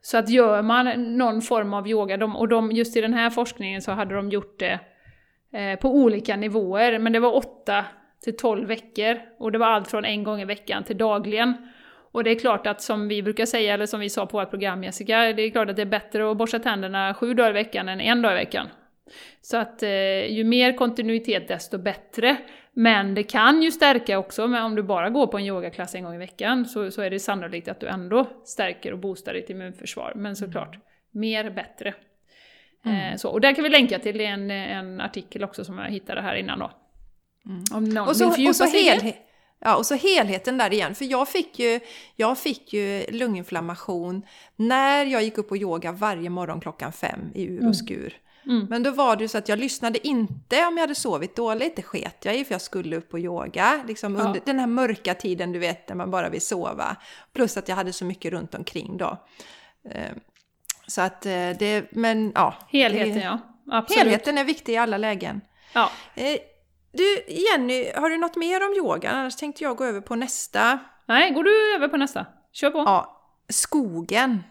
så 0.00 0.18
att 0.18 0.28
gör 0.28 0.62
man 0.62 1.16
någon 1.18 1.42
form 1.42 1.74
av 1.74 1.88
yoga, 1.88 2.16
de, 2.16 2.36
och 2.36 2.48
de, 2.48 2.72
just 2.72 2.96
i 2.96 3.00
den 3.00 3.14
här 3.14 3.30
forskningen 3.30 3.82
så 3.82 3.92
hade 3.92 4.14
de 4.14 4.30
gjort 4.30 4.58
det 4.58 4.72
eh, 4.72 4.78
på 5.80 5.94
olika 5.94 6.36
nivåer, 6.36 6.98
men 6.98 7.12
det 7.12 7.20
var 7.20 7.34
8 7.34 7.84
till 8.24 8.36
12 8.36 8.68
veckor 8.68 9.20
och 9.38 9.52
det 9.52 9.58
var 9.58 9.66
allt 9.66 9.90
från 9.90 10.04
en 10.04 10.24
gång 10.24 10.40
i 10.40 10.44
veckan 10.44 10.84
till 10.84 10.98
dagligen. 10.98 11.54
Och 12.12 12.24
det 12.24 12.30
är 12.30 12.38
klart 12.38 12.66
att 12.66 12.82
som 12.82 13.08
vi 13.08 13.22
brukar 13.22 13.46
säga, 13.46 13.74
eller 13.74 13.86
som 13.86 14.00
vi 14.00 14.10
sa 14.10 14.26
på 14.26 14.38
vårt 14.38 14.50
program 14.50 14.84
Jessica, 14.84 15.32
det 15.32 15.42
är 15.42 15.50
klart 15.50 15.70
att 15.70 15.76
det 15.76 15.82
är 15.82 15.86
bättre 15.86 16.30
att 16.30 16.36
borsta 16.36 16.58
tänderna 16.58 17.14
sju 17.14 17.34
dagar 17.34 17.50
i 17.50 17.52
veckan 17.52 17.88
än 17.88 18.00
en 18.00 18.22
dag 18.22 18.32
i 18.32 18.34
veckan. 18.34 18.68
Så 19.40 19.56
att 19.56 19.82
eh, 19.82 20.32
ju 20.32 20.44
mer 20.44 20.72
kontinuitet 20.72 21.48
desto 21.48 21.78
bättre. 21.78 22.36
Men 22.72 23.14
det 23.14 23.22
kan 23.22 23.62
ju 23.62 23.70
stärka 23.70 24.18
också, 24.18 24.48
men 24.48 24.62
om 24.62 24.74
du 24.74 24.82
bara 24.82 25.10
går 25.10 25.26
på 25.26 25.38
en 25.38 25.44
yogaklass 25.44 25.94
en 25.94 26.04
gång 26.04 26.14
i 26.14 26.18
veckan 26.18 26.64
så, 26.64 26.90
så 26.90 27.02
är 27.02 27.10
det 27.10 27.18
sannolikt 27.18 27.68
att 27.68 27.80
du 27.80 27.86
ändå 27.86 28.26
stärker 28.44 28.92
och 28.92 28.98
boostar 28.98 29.34
ditt 29.34 29.50
immunförsvar. 29.50 30.12
Men 30.16 30.36
såklart, 30.36 30.78
mer 31.10 31.50
bättre. 31.50 31.94
Mm. 32.84 33.12
Eh, 33.12 33.16
så, 33.16 33.28
och 33.28 33.40
där 33.40 33.54
kan 33.54 33.64
vi 33.64 33.70
länka 33.70 33.98
till 33.98 34.20
en, 34.20 34.50
en 34.50 35.00
artikel 35.00 35.44
också 35.44 35.64
som 35.64 35.78
jag 35.78 35.90
hittade 35.90 36.20
här 36.20 36.34
innan 36.34 36.58
då. 36.58 36.70
Mm. 37.46 37.64
Om 37.72 37.84
någon 37.84 38.08
och 38.08 38.16
så, 38.16 38.24
vill 38.24 38.34
fördjupa 38.34 38.66
sig 38.66 38.82
hel, 38.82 39.12
Ja, 39.64 39.76
och 39.76 39.86
så 39.86 39.94
helheten 39.94 40.58
där 40.58 40.72
igen. 40.72 40.94
För 40.94 41.04
jag 41.04 41.28
fick 41.28 41.58
ju, 41.58 41.80
jag 42.16 42.38
fick 42.38 42.72
ju 42.72 43.04
lunginflammation 43.10 44.22
när 44.56 45.04
jag 45.04 45.22
gick 45.22 45.38
upp 45.38 45.48
på 45.48 45.56
yoga 45.56 45.92
varje 45.92 46.30
morgon 46.30 46.60
klockan 46.60 46.92
fem 46.92 47.20
i 47.34 47.44
ur 47.44 47.56
och 47.56 47.62
mm. 47.62 47.74
skur. 47.74 48.16
Mm. 48.46 48.66
Men 48.70 48.82
då 48.82 48.90
var 48.90 49.16
det 49.16 49.24
ju 49.24 49.28
så 49.28 49.38
att 49.38 49.48
jag 49.48 49.58
lyssnade 49.58 50.06
inte 50.08 50.66
om 50.66 50.76
jag 50.76 50.80
hade 50.80 50.94
sovit 50.94 51.36
dåligt, 51.36 51.76
det 51.76 51.82
sket 51.82 52.24
jag 52.24 52.36
i 52.36 52.44
för 52.44 52.54
jag 52.54 52.60
skulle 52.60 52.96
upp 52.96 53.12
och 53.12 53.20
yoga. 53.20 53.84
Liksom 53.88 54.14
ja. 54.16 54.22
under 54.22 54.40
den 54.44 54.58
här 54.58 54.66
mörka 54.66 55.14
tiden 55.14 55.52
du 55.52 55.58
vet 55.58 55.88
när 55.88 55.96
man 55.96 56.10
bara 56.10 56.28
vill 56.28 56.40
sova. 56.40 56.96
Plus 57.32 57.56
att 57.56 57.68
jag 57.68 57.76
hade 57.76 57.92
så 57.92 58.04
mycket 58.04 58.32
runt 58.32 58.54
omkring 58.54 58.96
då. 58.96 59.18
Så 60.86 61.00
att 61.00 61.26
eh, 61.26 61.50
det, 61.58 61.92
men 61.92 62.32
ja. 62.34 62.54
Helheten 62.68 63.20
ja, 63.20 63.38
absolut. 63.70 63.98
Helheten 63.98 64.38
är 64.38 64.44
viktig 64.44 64.72
i 64.72 64.76
alla 64.76 64.98
lägen. 64.98 65.40
Ja. 65.72 65.90
Eh, 66.14 66.36
du 66.92 67.22
Jenny, 67.28 67.92
har 67.96 68.10
du 68.10 68.18
något 68.18 68.36
mer 68.36 68.66
om 68.66 68.74
yoga? 68.76 69.10
Annars 69.10 69.36
tänkte 69.36 69.64
jag 69.64 69.76
gå 69.76 69.84
över 69.84 70.00
på 70.00 70.14
nästa. 70.14 70.78
Nej, 71.06 71.30
går 71.30 71.44
du 71.44 71.74
över 71.74 71.88
på 71.88 71.96
nästa? 71.96 72.26
Kör 72.52 72.70
på! 72.70 72.78
Ja, 72.78 73.22
skogen. 73.48 74.42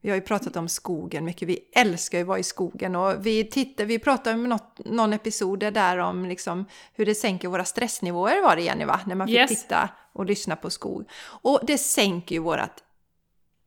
Vi 0.00 0.08
har 0.08 0.16
ju 0.16 0.22
pratat 0.22 0.56
om 0.56 0.68
skogen 0.68 1.24
mycket. 1.24 1.48
Vi 1.48 1.70
älskar 1.72 2.18
ju 2.18 2.22
att 2.22 2.28
vara 2.28 2.38
i 2.38 2.42
skogen 2.42 2.96
och 2.96 3.26
vi, 3.26 3.44
tittar, 3.44 3.84
vi 3.84 3.98
pratade 3.98 4.36
om 4.36 4.44
något, 4.44 4.80
någon 4.84 5.12
episod 5.12 5.58
där 5.58 5.98
om 5.98 6.24
liksom 6.24 6.64
hur 6.94 7.06
det 7.06 7.14
sänker 7.14 7.48
våra 7.48 7.64
stressnivåer 7.64 8.42
var 8.42 8.56
det 8.56 8.62
Jenny 8.62 8.84
va? 8.84 9.00
När 9.06 9.14
man 9.14 9.26
fick 9.26 9.36
yes. 9.36 9.62
titta 9.62 9.88
och 10.12 10.26
lyssna 10.26 10.56
på 10.56 10.70
skog. 10.70 11.10
Och 11.20 11.60
det 11.62 11.78
sänker 11.78 12.34
ju 12.34 12.40
vårat, 12.40 12.84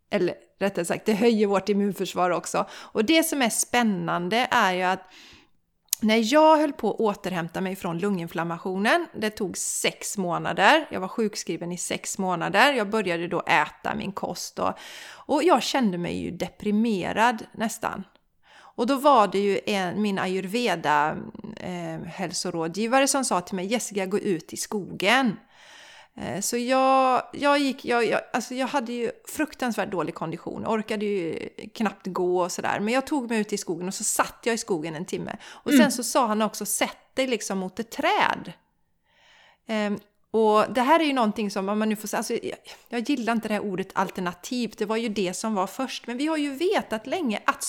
eller 0.10 0.36
rättare 0.62 0.86
sagt 0.86 1.06
det 1.06 1.14
höjer 1.14 1.48
vårt 1.48 1.70
immunförsvar 1.70 2.30
också. 2.30 2.66
Och 2.72 3.06
det 3.06 3.24
som 3.24 3.42
är 3.42 3.50
spännande 3.50 4.48
är 4.52 4.74
ju 4.74 4.82
att 4.82 5.12
när 6.02 6.34
jag 6.34 6.58
höll 6.58 6.74
på 6.74 6.92
att 6.92 7.00
återhämta 7.00 7.62
mig 7.62 7.76
från 7.76 8.00
lunginflammationen, 8.00 9.08
det 9.14 9.30
tog 9.30 9.58
sex 9.58 10.18
månader, 10.18 10.88
jag 10.92 11.00
var 11.00 11.08
sjukskriven 11.08 11.72
i 11.72 11.78
sex 11.78 12.18
månader, 12.18 12.74
jag 12.74 12.90
började 12.90 13.28
då 13.28 13.42
äta 13.42 13.96
min 13.96 14.12
kost 14.12 14.60
och, 14.60 14.74
och 15.12 15.44
jag 15.44 15.64
kände 15.64 15.98
mig 15.98 16.24
ju 16.24 16.32
deprimerad 16.32 17.46
nästan. 17.54 18.04
Och 18.76 18.88
då 18.88 18.96
var 18.96 19.28
det 19.28 19.40
ju 19.40 19.60
en, 19.66 20.02
min 20.02 20.20
ayurveda 20.20 21.18
eh, 21.58 22.08
hälsorådgivare 22.08 23.08
som 23.08 23.26
sa 23.26 23.42
till 23.42 23.56
mig 23.56 23.66
Jessica, 23.66 24.06
gå 24.06 24.20
ut 24.20 24.54
i 24.54 24.58
skogen. 24.58 25.38
Eh, 26.18 26.42
så 26.42 26.58
jag, 26.58 27.24
jag 27.34 27.60
gick, 27.60 27.86
jag, 27.86 28.06
jag, 28.06 28.22
alltså 28.34 28.56
jag 28.56 28.68
hade 28.68 28.94
ju 28.94 29.12
fruktansvärt 29.28 29.92
dålig 29.92 30.16
kondition, 30.16 30.66
orkade 30.68 31.06
ju 31.06 31.50
knappt 31.74 32.08
gå 32.08 32.42
och 32.42 32.52
sådär. 32.52 32.80
Men 32.80 32.94
jag 32.94 33.08
tog 33.08 33.30
mig 33.30 33.40
ut 33.40 33.54
i 33.54 33.58
skogen 33.58 33.88
och 33.88 33.94
så 33.94 34.04
satt 34.04 34.40
jag 34.44 34.54
i 34.54 34.58
skogen 34.58 34.96
en 34.96 35.06
timme. 35.06 35.38
Och 35.44 35.72
sen 35.72 35.80
mm. 35.80 35.92
så 35.92 36.04
sa 36.04 36.28
han 36.28 36.42
också, 36.42 36.66
sätt 36.66 37.16
dig 37.16 37.28
liksom 37.28 37.58
mot 37.58 37.80
ett 37.80 37.92
träd. 37.92 38.54
Och 40.34 40.74
det 40.74 40.82
här 40.82 41.00
är 41.00 41.04
ju 41.04 41.14
någonting 41.14 41.52
som, 41.52 41.70
om 41.70 41.80
man 41.80 41.90
nu 41.90 41.96
får 41.96 42.08
säga, 42.08 42.18
alltså, 42.18 42.34
jag, 42.34 42.58
jag 42.90 43.10
gillar 43.10 43.34
inte 43.34 43.48
det 43.48 43.54
här 43.54 43.64
ordet 43.64 43.88
alternativt, 43.94 44.78
det 44.78 44.86
var 44.86 44.98
ju 44.98 45.10
det 45.10 45.34
som 45.34 45.54
var 45.54 45.68
först, 45.68 46.08
men 46.08 46.18
vi 46.18 46.28
har 46.28 46.38
ju 46.38 46.56
vetat 46.56 47.08
länge 47.08 47.40
att, 47.46 47.66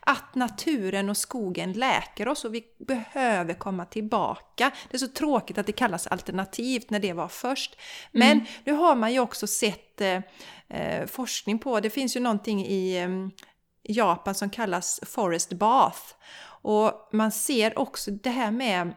att 0.00 0.34
naturen 0.34 1.10
och 1.10 1.16
skogen 1.16 1.72
läker 1.72 2.28
oss 2.28 2.44
och 2.44 2.54
vi 2.54 2.64
behöver 2.78 3.54
komma 3.54 3.84
tillbaka. 3.84 4.70
Det 4.90 4.96
är 4.96 4.98
så 4.98 5.08
tråkigt 5.08 5.58
att 5.58 5.66
det 5.66 5.72
kallas 5.72 6.06
alternativt 6.06 6.90
när 6.90 7.00
det 7.00 7.12
var 7.12 7.28
först. 7.28 7.76
Men 8.10 8.32
mm. 8.32 8.44
nu 8.64 8.72
har 8.72 8.94
man 8.94 9.12
ju 9.12 9.20
också 9.20 9.46
sett 9.46 10.00
eh, 10.00 10.20
eh 10.68 11.06
forskning 11.06 11.58
på, 11.58 11.80
det 11.80 11.90
finns 11.90 12.16
ju 12.16 12.20
någonting 12.20 12.66
i 12.66 13.02
eh, 13.02 13.08
Japan 13.82 14.34
som 14.34 14.50
kallas 14.50 15.00
forest 15.06 15.52
bath. 15.52 16.00
Och 16.64 17.08
man 17.12 17.32
ser 17.32 17.78
också 17.78 18.10
det 18.10 18.30
här 18.30 18.50
med 18.50 18.92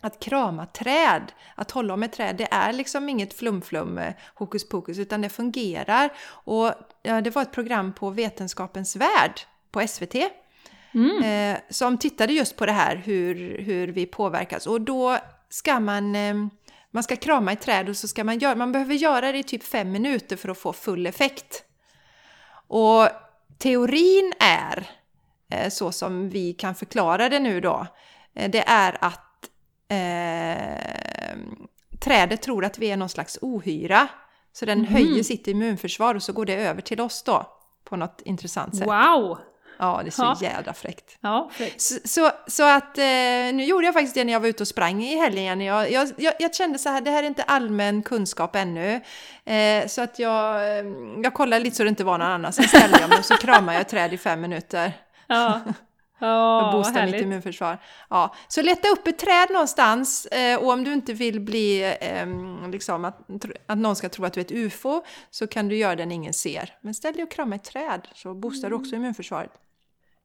att 0.00 0.20
krama 0.20 0.66
träd, 0.66 1.32
att 1.54 1.70
hålla 1.70 1.94
om 1.94 2.02
ett 2.02 2.12
träd, 2.12 2.36
det 2.36 2.48
är 2.50 2.72
liksom 2.72 3.08
inget 3.08 3.34
flumflum 3.34 3.98
eh, 3.98 4.14
hokus 4.34 4.68
pokus 4.68 4.98
utan 4.98 5.20
det 5.20 5.28
fungerar. 5.28 6.10
Och 6.28 6.72
det 7.02 7.34
var 7.34 7.42
ett 7.42 7.52
program 7.52 7.92
på 7.92 8.10
Vetenskapens 8.10 8.96
Värld 8.96 9.40
på 9.70 9.86
SVT 9.88 10.14
mm. 10.94 11.22
eh, 11.22 11.60
som 11.70 11.98
tittade 11.98 12.32
just 12.32 12.56
på 12.56 12.66
det 12.66 12.72
här 12.72 12.96
hur, 12.96 13.58
hur 13.58 13.88
vi 13.88 14.06
påverkas 14.06 14.66
och 14.66 14.80
då 14.80 15.18
ska 15.48 15.80
man 15.80 16.14
eh, 16.14 16.34
man 16.90 17.02
ska 17.02 17.16
krama 17.16 17.52
ett 17.52 17.60
träd 17.60 17.88
och 17.88 17.96
så 17.96 18.08
ska 18.08 18.24
man 18.24 18.38
göra, 18.38 18.54
man 18.54 18.72
behöver 18.72 18.94
göra 18.94 19.32
det 19.32 19.38
i 19.38 19.42
typ 19.42 19.64
fem 19.64 19.92
minuter 19.92 20.36
för 20.36 20.48
att 20.48 20.58
få 20.58 20.72
full 20.72 21.06
effekt. 21.06 21.64
Och 22.68 23.08
teorin 23.58 24.32
är, 24.38 24.90
eh, 25.50 25.68
så 25.68 25.92
som 25.92 26.30
vi 26.30 26.52
kan 26.52 26.74
förklara 26.74 27.28
det 27.28 27.38
nu 27.38 27.60
då, 27.60 27.86
eh, 28.34 28.50
det 28.50 28.64
är 28.66 28.98
att 29.00 29.27
eh, 29.88 31.36
trädet 32.00 32.42
tror 32.42 32.64
att 32.64 32.78
vi 32.78 32.90
är 32.90 32.96
någon 32.96 33.08
slags 33.08 33.38
ohyra. 33.42 34.08
Så 34.52 34.66
den 34.66 34.78
mm. 34.78 34.92
höjer 34.92 35.22
sitt 35.22 35.48
immunförsvar 35.48 36.14
och 36.14 36.22
så 36.22 36.32
går 36.32 36.46
det 36.46 36.54
över 36.54 36.80
till 36.80 37.00
oss 37.00 37.22
då. 37.22 37.46
På 37.84 37.96
något 37.96 38.22
intressant 38.24 38.76
sätt. 38.76 38.86
Wow! 38.86 39.38
Ja, 39.78 40.00
det 40.02 40.08
är 40.08 40.10
så 40.10 40.22
ja. 40.22 40.36
jädra 40.40 40.72
fräckt. 40.72 41.18
Ja, 41.20 41.50
fräckt. 41.52 41.80
Så, 41.80 41.94
så, 42.04 42.30
så, 42.46 42.62
att 42.62 42.98
eh, 42.98 43.04
nu 43.52 43.64
gjorde 43.64 43.86
jag 43.86 43.94
faktiskt 43.94 44.14
det 44.14 44.24
när 44.24 44.32
jag 44.32 44.40
var 44.40 44.48
ute 44.48 44.62
och 44.62 44.68
sprang 44.68 45.02
i 45.02 45.16
helgen. 45.16 45.60
Jag, 45.60 45.90
jag, 45.90 46.08
jag, 46.16 46.34
jag 46.38 46.54
kände 46.54 46.78
så 46.78 46.88
här, 46.88 47.00
det 47.00 47.10
här 47.10 47.22
är 47.22 47.26
inte 47.26 47.42
allmän 47.42 48.02
kunskap 48.02 48.56
ännu. 48.56 49.00
Eh, 49.44 49.86
så 49.86 50.02
att 50.02 50.18
jag, 50.18 50.78
eh, 50.78 50.84
jag 51.22 51.34
kollade 51.34 51.64
lite 51.64 51.76
så 51.76 51.82
det 51.82 51.88
inte 51.88 52.04
var 52.04 52.18
någon 52.18 52.28
annan. 52.28 52.52
Sen 52.52 52.68
ställde 52.68 53.00
jag 53.00 53.08
mig 53.08 53.18
och 53.18 53.24
så 53.24 53.36
kramade 53.36 53.72
jag 53.72 53.80
ett 53.80 53.88
träd 53.88 54.12
i 54.12 54.18
fem 54.18 54.40
minuter. 54.40 54.92
Ja. 55.26 55.60
Och 56.20 56.72
boosta 56.72 57.06
mitt 57.06 57.20
immunförsvar. 57.20 57.78
Ja. 58.10 58.34
Så 58.48 58.62
leta 58.62 58.88
upp 58.88 59.06
ett 59.06 59.18
träd 59.18 59.48
någonstans 59.50 60.26
eh, 60.26 60.58
och 60.58 60.72
om 60.72 60.84
du 60.84 60.92
inte 60.92 61.12
vill 61.12 61.40
bli 61.40 61.96
eh, 62.00 62.70
liksom 62.70 63.04
att, 63.04 63.18
att 63.66 63.78
någon 63.78 63.96
ska 63.96 64.08
tro 64.08 64.24
att 64.24 64.32
du 64.32 64.40
är 64.40 64.44
ett 64.44 64.52
UFO 64.52 65.02
så 65.30 65.46
kan 65.46 65.68
du 65.68 65.76
göra 65.76 65.96
det 65.96 66.06
när 66.06 66.14
ingen 66.14 66.34
ser. 66.34 66.74
Men 66.80 66.94
ställ 66.94 67.14
dig 67.14 67.22
och 67.22 67.30
krama 67.30 67.54
ett 67.54 67.64
träd 67.64 68.08
så 68.14 68.34
boostar 68.34 68.70
du 68.70 68.76
också 68.76 68.94
mm. 68.94 69.04
immunförsvaret. 69.04 69.52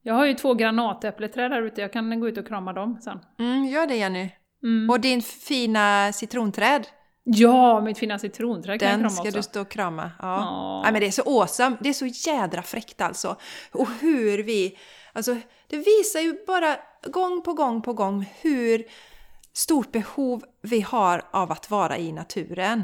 Jag 0.02 0.14
har 0.14 0.26
ju 0.26 0.34
två 0.34 0.54
granatäppleträd 0.54 1.52
här 1.52 1.62
ute, 1.62 1.82
jag 1.82 1.94
kan 1.94 2.20
gå 2.20 2.28
ut 2.28 2.38
och 2.38 2.48
krama 2.48 2.74
dem 2.74 3.00
sen. 3.02 3.20
Mm, 3.40 3.66
gör 3.66 3.88
det 3.88 3.96
Jenny. 3.96 4.30
Mm. 4.64 4.90
Och 4.90 5.00
din 5.00 5.22
fina 5.22 6.12
citronträd. 6.14 6.88
Ja, 7.24 7.82
mitt 7.82 7.98
fina 7.98 8.20
citronträd 8.20 8.80
kan 8.80 8.90
Den 8.90 8.92
jag 8.92 9.00
krama 9.00 9.10
ska 9.10 9.22
också. 9.22 9.38
du 9.38 9.44
stå 9.44 9.62
och 9.62 9.70
krama. 9.70 10.12
Ja. 10.20 10.38
Oh. 10.38 10.84
Nej, 10.84 10.92
men 10.92 11.02
det 11.02 11.08
är 11.08 11.12
så 11.12 11.42
awesome. 11.42 11.78
Det 11.80 11.90
är 11.90 11.94
så 11.94 12.06
jädra 12.06 12.62
fräckt 12.62 13.02
alltså. 13.02 13.36
Och 13.72 13.88
hur 14.02 14.44
vi 14.44 14.78
Alltså, 15.14 15.36
det 15.68 15.78
visar 15.78 16.20
ju 16.20 16.46
bara 16.48 16.78
gång 17.08 17.42
på 17.42 17.54
gång 17.54 17.82
på 17.82 17.94
gång 17.94 18.26
hur 18.42 18.84
stort 19.54 19.92
behov 19.92 20.44
vi 20.62 20.82
har 20.82 21.22
av 21.32 21.52
att 21.52 21.72
vara 21.72 21.98
i 21.98 22.12
naturen. 22.12 22.84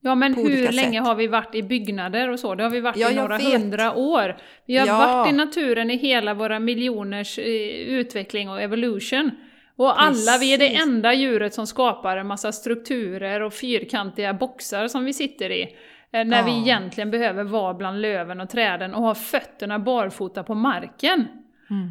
Ja, 0.00 0.14
men 0.14 0.34
hur 0.34 0.72
länge 0.72 1.00
sätt. 1.00 1.06
har 1.06 1.14
vi 1.14 1.26
varit 1.26 1.54
i 1.54 1.62
byggnader 1.62 2.28
och 2.28 2.40
så? 2.40 2.54
Det 2.54 2.62
har 2.62 2.70
vi 2.70 2.80
varit 2.80 2.96
ja, 2.96 3.10
i 3.10 3.14
några 3.14 3.38
hundra 3.38 3.94
år. 3.94 4.36
Vi 4.66 4.76
har 4.76 4.86
ja. 4.86 4.98
varit 4.98 5.32
i 5.32 5.36
naturen 5.36 5.90
i 5.90 5.96
hela 5.96 6.34
våra 6.34 6.58
miljoners 6.58 7.38
eh, 7.38 7.44
utveckling 7.88 8.50
och 8.50 8.62
evolution. 8.62 9.30
Och 9.76 9.96
Precis. 9.98 10.28
alla, 10.28 10.38
vi 10.38 10.54
är 10.54 10.58
det 10.58 10.74
enda 10.74 11.14
djuret 11.14 11.54
som 11.54 11.66
skapar 11.66 12.16
en 12.16 12.26
massa 12.26 12.52
strukturer 12.52 13.40
och 13.40 13.54
fyrkantiga 13.54 14.34
boxar 14.34 14.88
som 14.88 15.04
vi 15.04 15.12
sitter 15.12 15.50
i. 15.50 15.76
Eh, 16.14 16.24
när 16.24 16.42
vi 16.42 16.58
egentligen 16.58 17.10
behöver 17.10 17.44
vara 17.44 17.74
bland 17.74 18.00
löven 18.00 18.40
och 18.40 18.50
träden 18.50 18.94
och 18.94 19.02
ha 19.02 19.14
fötterna 19.14 19.78
barfota 19.78 20.44
på 20.44 20.54
marken. 20.54 21.28
Mm. 21.70 21.90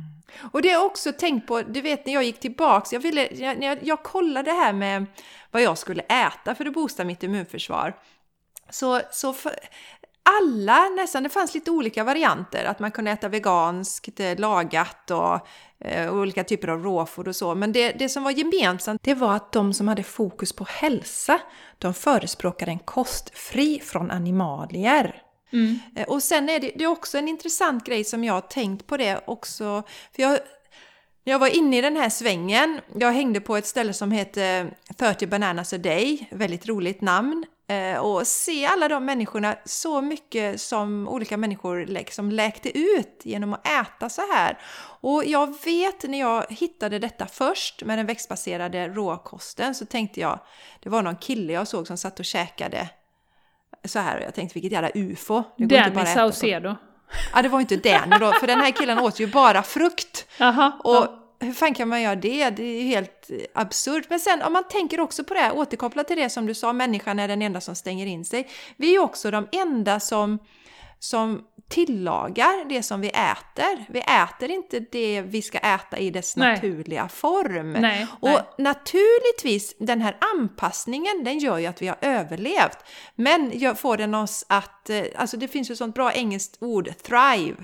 Och 0.51 0.61
det 0.61 0.69
har 0.69 0.73
jag 0.73 0.85
också 0.85 1.11
tänkt 1.11 1.47
på, 1.47 1.61
du 1.61 1.81
vet 1.81 2.05
när 2.05 2.13
jag 2.13 2.23
gick 2.23 2.39
tillbaks, 2.39 2.93
jag, 2.93 2.99
ville, 2.99 3.27
jag, 3.33 3.63
jag, 3.63 3.77
jag 3.81 4.03
kollade 4.03 4.51
det 4.51 4.57
här 4.57 4.73
med 4.73 5.05
vad 5.51 5.61
jag 5.61 5.77
skulle 5.77 6.01
äta 6.01 6.55
för 6.55 6.65
att 6.65 6.73
boosta 6.73 7.03
mitt 7.03 7.23
immunförsvar. 7.23 7.93
Så, 8.69 9.01
så 9.11 9.33
för, 9.33 9.51
alla 10.39 10.89
nästan, 10.89 11.23
det 11.23 11.29
fanns 11.29 11.53
lite 11.53 11.71
olika 11.71 12.03
varianter, 12.03 12.65
att 12.65 12.79
man 12.79 12.91
kunde 12.91 13.11
äta 13.11 13.27
veganskt, 13.27 14.19
eh, 14.19 14.39
lagat 14.39 15.11
och 15.11 15.47
olika 16.11 16.43
typer 16.43 16.67
av 16.67 16.83
råfood 16.83 17.27
och 17.27 17.35
så. 17.35 17.55
Men 17.55 17.71
det, 17.71 17.91
det 17.91 18.09
som 18.09 18.23
var 18.23 18.31
gemensamt, 18.31 19.03
det 19.03 19.13
var 19.13 19.35
att 19.35 19.51
de 19.51 19.73
som 19.73 19.87
hade 19.87 20.03
fokus 20.03 20.53
på 20.53 20.65
hälsa, 20.69 21.39
de 21.77 21.93
förespråkade 21.93 22.71
en 22.71 22.79
kost 22.79 23.37
fri 23.37 23.79
från 23.79 24.11
animalier. 24.11 25.21
Mm. 25.53 25.79
Eh, 25.95 26.07
och 26.07 26.23
sen 26.23 26.49
är 26.49 26.59
det, 26.59 26.71
det 26.75 26.83
är 26.83 26.87
också 26.87 27.17
en 27.17 27.27
intressant 27.27 27.85
grej 27.85 28.03
som 28.03 28.23
jag 28.23 28.33
har 28.33 28.41
tänkt 28.41 28.87
på 28.87 28.97
det 28.97 29.21
också, 29.25 29.83
för 30.15 30.21
jag 30.21 30.39
jag 31.25 31.39
var 31.39 31.47
inne 31.47 31.77
i 31.77 31.81
den 31.81 31.97
här 31.97 32.09
svängen. 32.09 32.79
Jag 32.95 33.11
hängde 33.11 33.41
på 33.41 33.57
ett 33.57 33.65
ställe 33.65 33.93
som 33.93 34.11
heter 34.11 34.73
30 34.97 35.27
bananas 35.27 35.73
a 35.73 35.77
day, 35.77 36.27
väldigt 36.31 36.67
roligt 36.67 37.01
namn. 37.01 37.45
Eh, 37.67 37.97
och 37.97 38.27
se 38.27 38.65
alla 38.65 38.87
de 38.87 39.05
människorna, 39.05 39.55
så 39.65 40.01
mycket 40.01 40.61
som 40.61 41.07
olika 41.07 41.37
människor 41.37 41.85
liksom 41.85 42.31
läkte 42.31 42.77
ut 42.77 43.21
genom 43.23 43.53
att 43.53 43.67
äta 43.67 44.09
så 44.09 44.21
här. 44.33 44.57
Och 45.01 45.25
jag 45.25 45.63
vet 45.65 46.03
när 46.03 46.19
jag 46.19 46.45
hittade 46.49 46.99
detta 46.99 47.27
först 47.27 47.83
med 47.83 47.99
den 47.99 48.05
växtbaserade 48.05 48.87
råkosten 48.87 49.75
så 49.75 49.85
tänkte 49.85 50.19
jag, 50.19 50.39
det 50.79 50.89
var 50.89 51.01
någon 51.01 51.15
kille 51.15 51.53
jag 51.53 51.67
såg 51.67 51.87
som 51.87 51.97
satt 51.97 52.19
och 52.19 52.25
käkade 52.25 52.89
så 53.85 53.99
här 53.99 54.17
och 54.17 54.23
jag 54.23 54.33
tänkte 54.33 54.53
vilket 54.53 54.71
jävla 54.71 54.89
ufo. 54.93 55.43
Danny 55.57 56.05
Saucedo. 56.05 56.75
Ja, 57.33 57.41
det 57.41 57.49
var 57.49 57.59
inte 57.59 57.75
Danny 57.75 58.17
då, 58.19 58.31
för 58.31 58.47
den 58.47 58.59
här 58.59 58.71
killen 58.71 58.99
åt 58.99 59.19
ju 59.19 59.27
bara 59.27 59.63
frukt. 59.63 60.27
Aha, 60.39 60.71
och 60.83 60.95
ja. 60.95 61.22
Hur 61.43 61.53
fan 61.53 61.73
kan 61.73 61.89
man 61.89 62.01
göra 62.01 62.15
det? 62.15 62.49
Det 62.49 62.63
är 62.63 62.81
ju 62.81 62.87
helt 62.87 63.29
absurt. 63.53 64.05
Men 64.09 64.19
sen 64.19 64.41
om 64.41 64.53
man 64.53 64.63
tänker 64.67 64.99
också 64.99 65.23
på 65.23 65.33
det 65.33 65.39
här, 65.39 65.55
återkopplat 65.55 66.07
till 66.07 66.17
det 66.17 66.29
som 66.29 66.45
du 66.45 66.53
sa, 66.53 66.73
människan 66.73 67.19
är 67.19 67.27
den 67.27 67.41
enda 67.41 67.61
som 67.61 67.75
stänger 67.75 68.05
in 68.05 68.25
sig. 68.25 68.49
Vi 68.77 68.95
är 68.95 68.99
också 68.99 69.31
de 69.31 69.47
enda 69.51 69.99
som, 69.99 70.39
som 70.99 71.41
tillagar 71.69 72.69
det 72.69 72.83
som 72.83 73.01
vi 73.01 73.09
äter. 73.09 73.85
Vi 73.89 73.99
äter 73.99 74.51
inte 74.51 74.79
det 74.79 75.21
vi 75.21 75.41
ska 75.41 75.57
äta 75.57 75.97
i 75.97 76.09
dess 76.09 76.35
nej. 76.35 76.53
naturliga 76.53 77.07
form. 77.09 77.73
Nej, 77.73 78.07
och 78.19 78.29
nej. 78.29 78.43
naturligtvis, 78.57 79.75
den 79.79 80.01
här 80.01 80.17
anpassningen, 80.35 81.23
den 81.23 81.39
gör 81.39 81.57
ju 81.57 81.65
att 81.65 81.81
vi 81.81 81.87
har 81.87 81.97
överlevt. 82.01 82.77
Men 83.15 83.51
får 83.75 83.97
den 83.97 84.15
oss 84.15 84.45
att, 84.49 84.89
eh, 84.89 85.03
alltså 85.15 85.37
det 85.37 85.47
finns 85.47 85.71
ju 85.71 85.75
sånt 85.75 85.95
bra 85.95 86.13
engelskt 86.13 86.63
ord, 86.63 86.89
thrive. 87.03 87.55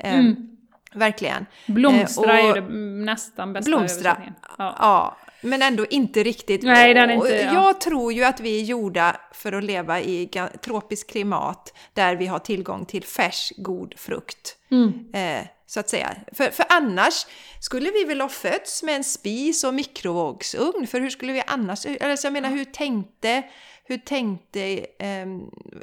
Eh, 0.00 0.18
mm. 0.18 0.55
Verkligen. 0.96 1.46
Blomstra 1.66 2.38
eh, 2.38 2.44
är 2.44 2.56
ju 2.56 2.60
nästan 3.04 3.52
bästa 3.52 3.70
Blomstra, 3.70 4.22
ja. 4.58 4.76
ja. 4.78 5.16
Men 5.40 5.62
ändå 5.62 5.86
inte 5.86 6.22
riktigt. 6.22 6.62
Nej, 6.62 6.94
den 6.94 7.10
är 7.10 7.14
inte, 7.14 7.34
ja. 7.34 7.52
Jag 7.54 7.80
tror 7.80 8.12
ju 8.12 8.24
att 8.24 8.40
vi 8.40 8.60
är 8.60 8.64
gjorda 8.64 9.16
för 9.32 9.52
att 9.52 9.64
leva 9.64 10.00
i 10.00 10.30
tropiskt 10.62 11.10
klimat 11.10 11.74
där 11.94 12.16
vi 12.16 12.26
har 12.26 12.38
tillgång 12.38 12.84
till 12.84 13.04
färsk, 13.04 13.52
god 13.56 13.94
frukt. 13.96 14.56
Mm. 14.70 15.04
Eh, 15.12 15.46
så 15.66 15.80
att 15.80 15.88
säga. 15.88 16.16
För, 16.32 16.50
för 16.50 16.66
annars 16.68 17.26
skulle 17.60 17.90
vi 17.90 18.04
väl 18.04 18.20
ha 18.20 18.28
fötts 18.28 18.82
med 18.82 18.96
en 18.96 19.04
spis 19.04 19.64
och 19.64 19.74
mikrovågsugn, 19.74 20.86
för 20.86 21.00
hur 21.00 21.10
skulle 21.10 21.32
vi 21.32 21.42
annars... 21.46 21.86
Alltså 22.00 22.26
jag 22.26 22.32
menar, 22.32 22.50
hur 22.50 22.64
tänkte, 22.64 23.42
hur 23.84 23.98
tänkte 23.98 24.86
eh, 24.98 25.26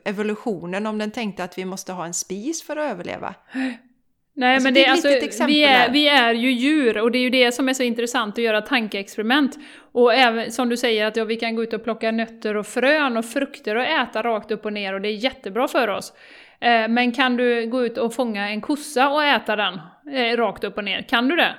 evolutionen 0.05 0.85
om 0.85 0.97
den 0.97 1.11
tänkte 1.11 1.43
att 1.43 1.57
vi 1.57 1.65
måste 1.65 1.93
ha 1.93 2.05
en 2.05 2.13
spis 2.13 2.63
för 2.63 2.77
att 2.77 2.91
överleva? 2.91 3.35
Nej 4.35 4.55
alltså, 4.55 4.67
men 4.67 4.73
det, 4.73 4.85
är 4.85 4.91
alltså, 4.91 5.07
vi, 5.45 5.63
är, 5.63 5.91
vi 5.91 6.07
är 6.07 6.33
ju 6.33 6.51
djur 6.51 6.97
och 6.97 7.11
det 7.11 7.17
är 7.17 7.21
ju 7.21 7.29
det 7.29 7.51
som 7.51 7.69
är 7.69 7.73
så 7.73 7.83
intressant 7.83 8.37
att 8.37 8.43
göra 8.43 8.61
tankeexperiment. 8.61 9.57
Och 9.91 10.13
även 10.13 10.51
som 10.51 10.69
du 10.69 10.77
säger 10.77 11.05
att 11.05 11.15
ja, 11.15 11.25
vi 11.25 11.35
kan 11.35 11.55
gå 11.55 11.63
ut 11.63 11.73
och 11.73 11.83
plocka 11.83 12.11
nötter 12.11 12.57
och 12.57 12.67
frön 12.67 13.17
och 13.17 13.25
frukter 13.25 13.75
och 13.75 13.83
äta 13.83 14.21
rakt 14.21 14.51
upp 14.51 14.65
och 14.65 14.73
ner 14.73 14.93
och 14.93 15.01
det 15.01 15.09
är 15.09 15.13
jättebra 15.13 15.67
för 15.67 15.87
oss. 15.87 16.13
Eh, 16.61 16.87
men 16.87 17.11
kan 17.11 17.37
du 17.37 17.67
gå 17.67 17.85
ut 17.85 17.97
och 17.97 18.13
fånga 18.13 18.49
en 18.49 18.61
kossa 18.61 19.09
och 19.09 19.23
äta 19.23 19.55
den 19.55 19.73
eh, 20.13 20.37
rakt 20.37 20.63
upp 20.63 20.77
och 20.77 20.83
ner? 20.83 21.01
Kan 21.01 21.27
du 21.27 21.35
det? 21.35 21.55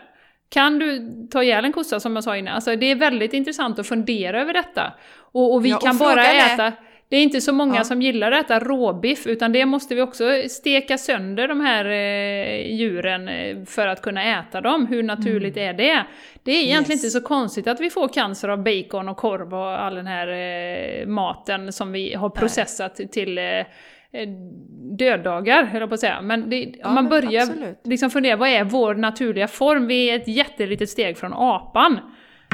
Kan 0.48 0.78
du 0.78 1.10
ta 1.30 1.42
ihjäl 1.42 1.64
en 1.64 1.72
kossa 1.72 2.00
som 2.00 2.14
jag 2.14 2.24
sa 2.24 2.36
innan? 2.36 2.54
Alltså 2.54 2.76
det 2.76 2.86
är 2.86 2.94
väldigt 2.94 3.32
intressant 3.32 3.78
att 3.78 3.86
fundera 3.86 4.40
över 4.40 4.52
detta. 4.52 4.92
Och, 5.32 5.54
och 5.54 5.64
vi 5.64 5.70
ja, 5.70 5.76
och 5.76 5.82
kan 5.82 5.98
bara 5.98 6.24
äta... 6.24 6.72
Det 7.14 7.18
är 7.18 7.22
inte 7.22 7.40
så 7.40 7.52
många 7.52 7.76
ja. 7.76 7.84
som 7.84 8.02
gillar 8.02 8.32
att 8.32 8.44
äta 8.44 8.58
råbiff, 8.60 9.26
utan 9.26 9.52
det 9.52 9.66
måste 9.66 9.94
vi 9.94 10.02
också 10.02 10.24
steka 10.48 10.98
sönder 10.98 11.48
de 11.48 11.60
här 11.60 11.84
eh, 11.84 12.74
djuren 12.74 13.28
eh, 13.28 13.64
för 13.64 13.86
att 13.86 14.02
kunna 14.02 14.38
äta 14.40 14.60
dem. 14.60 14.86
Hur 14.86 15.02
naturligt 15.02 15.56
mm. 15.56 15.68
är 15.68 15.74
det? 15.74 16.04
Det 16.42 16.50
är 16.52 16.62
egentligen 16.62 16.98
yes. 16.98 17.04
inte 17.04 17.20
så 17.20 17.20
konstigt 17.20 17.66
att 17.66 17.80
vi 17.80 17.90
får 17.90 18.08
cancer 18.08 18.48
av 18.48 18.64
bacon 18.64 19.08
och 19.08 19.16
korv 19.16 19.54
och 19.54 19.82
all 19.82 19.94
den 19.94 20.06
här 20.06 20.28
eh, 20.28 21.06
maten 21.06 21.72
som 21.72 21.92
vi 21.92 22.14
har 22.14 22.30
processat 22.30 22.98
Nej. 22.98 23.08
till 23.08 23.38
eh, 23.38 23.44
eh, 23.44 24.28
döddagar, 24.98 25.64
höll 25.64 25.80
jag 25.80 25.90
på 25.90 25.94
att 25.94 26.00
säga. 26.00 26.22
Men 26.22 26.50
det, 26.50 26.74
ja, 26.78 26.90
man 26.90 27.08
börjar 27.08 27.48
liksom 27.84 28.10
fundera, 28.10 28.36
vad 28.36 28.48
är 28.48 28.64
vår 28.64 28.94
naturliga 28.94 29.48
form? 29.48 29.86
Vi 29.86 30.10
är 30.10 30.16
ett 30.16 30.28
jättelitet 30.28 30.90
steg 30.90 31.18
från 31.18 31.32
apan. 31.34 31.98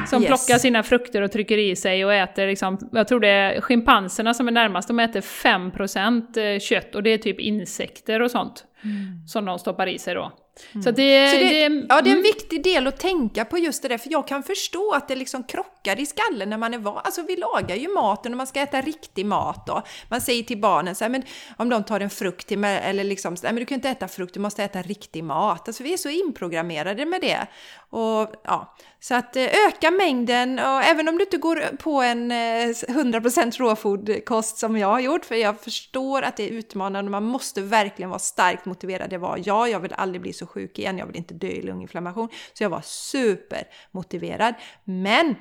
Som 0.06 0.22
yes. 0.22 0.28
plockar 0.28 0.58
sina 0.58 0.82
frukter 0.82 1.22
och 1.22 1.32
trycker 1.32 1.58
i 1.58 1.76
sig 1.76 2.04
och 2.04 2.14
äter 2.14 2.46
liksom, 2.46 2.78
jag 2.92 3.08
tror 3.08 3.20
det 3.20 3.28
är 3.28 3.60
schimpanserna 3.60 4.34
som 4.34 4.48
är 4.48 4.52
närmast, 4.52 4.88
de 4.88 5.00
äter 5.00 5.20
5% 5.20 6.38
eh, 6.38 6.58
kött 6.58 6.94
och 6.94 7.02
det 7.02 7.10
är 7.10 7.18
typ 7.18 7.40
insekter 7.40 8.22
och 8.22 8.30
sånt. 8.30 8.64
Mm. 8.84 9.26
Som 9.26 9.44
de 9.44 9.58
stoppar 9.58 9.86
i 9.86 9.98
sig 9.98 10.14
då. 10.14 10.32
Mm. 10.72 10.82
Så, 10.82 10.90
det, 10.90 11.30
så 11.30 11.36
det, 11.36 11.68
det, 11.68 11.86
ja, 11.88 12.02
det 12.02 12.10
är 12.10 12.12
en 12.12 12.18
mm. 12.18 12.22
viktig 12.22 12.64
del 12.64 12.86
att 12.86 13.00
tänka 13.00 13.44
på 13.44 13.58
just 13.58 13.82
det 13.82 13.88
där, 13.88 13.98
för 13.98 14.12
jag 14.12 14.28
kan 14.28 14.42
förstå 14.42 14.92
att 14.92 15.08
det 15.08 15.16
liksom 15.16 15.44
krockar 15.44 16.00
i 16.00 16.06
skallen 16.06 16.50
när 16.50 16.56
man 16.56 16.74
är 16.74 16.78
van. 16.78 17.00
Alltså 17.04 17.22
vi 17.28 17.36
lagar 17.36 17.76
ju 17.76 17.88
maten 17.88 18.32
och 18.32 18.36
man 18.36 18.46
ska 18.46 18.60
äta 18.60 18.80
riktig 18.80 19.26
mat 19.26 19.66
då. 19.66 19.82
Man 20.08 20.20
säger 20.20 20.42
till 20.42 20.60
barnen 20.60 20.94
så 20.94 21.04
här, 21.04 21.08
men 21.10 21.22
om 21.56 21.68
de 21.68 21.84
tar 21.84 22.00
en 22.00 22.10
frukt 22.10 22.46
till 22.46 22.58
mig, 22.58 22.80
eller 22.84 23.04
liksom, 23.04 23.36
nej 23.42 23.52
men 23.52 23.60
du 23.60 23.66
kan 23.66 23.74
inte 23.74 23.88
äta 23.88 24.08
frukt, 24.08 24.34
du 24.34 24.40
måste 24.40 24.64
äta 24.64 24.82
riktig 24.82 25.24
mat. 25.24 25.68
Alltså 25.68 25.82
vi 25.82 25.92
är 25.92 25.96
så 25.96 26.08
inprogrammerade 26.08 27.06
med 27.06 27.20
det. 27.20 27.46
Och 27.90 28.32
ja, 28.44 28.74
så 29.00 29.14
att 29.14 29.36
eh, 29.36 29.66
öka 29.66 29.90
mängden 29.90 30.58
och 30.58 30.82
även 30.82 31.08
om 31.08 31.18
du 31.18 31.24
inte 31.24 31.36
går 31.36 31.76
på 31.76 32.02
en 32.02 32.30
eh, 32.30 32.34
100% 32.34 33.58
råfodkost 33.58 34.58
som 34.58 34.76
jag 34.76 34.88
har 34.88 35.00
gjort, 35.00 35.24
för 35.24 35.34
jag 35.34 35.60
förstår 35.60 36.22
att 36.22 36.36
det 36.36 36.48
är 36.48 36.52
utmanande, 36.52 37.10
man 37.10 37.24
måste 37.24 37.62
verkligen 37.62 38.10
vara 38.10 38.18
starkt 38.18 38.64
motiverad. 38.64 39.10
Det 39.10 39.18
var 39.18 39.40
jag, 39.44 39.70
jag 39.70 39.80
vill 39.80 39.92
aldrig 39.92 40.22
bli 40.22 40.32
så 40.32 40.46
sjuk 40.46 40.78
igen, 40.78 40.98
jag 40.98 41.06
vill 41.06 41.16
inte 41.16 41.34
dö 41.34 41.46
i 41.46 41.62
lunginflammation. 41.62 42.28
Så 42.52 42.62
jag 42.62 42.70
var 42.70 42.82
supermotiverad. 42.84 44.54
Men 44.84 45.34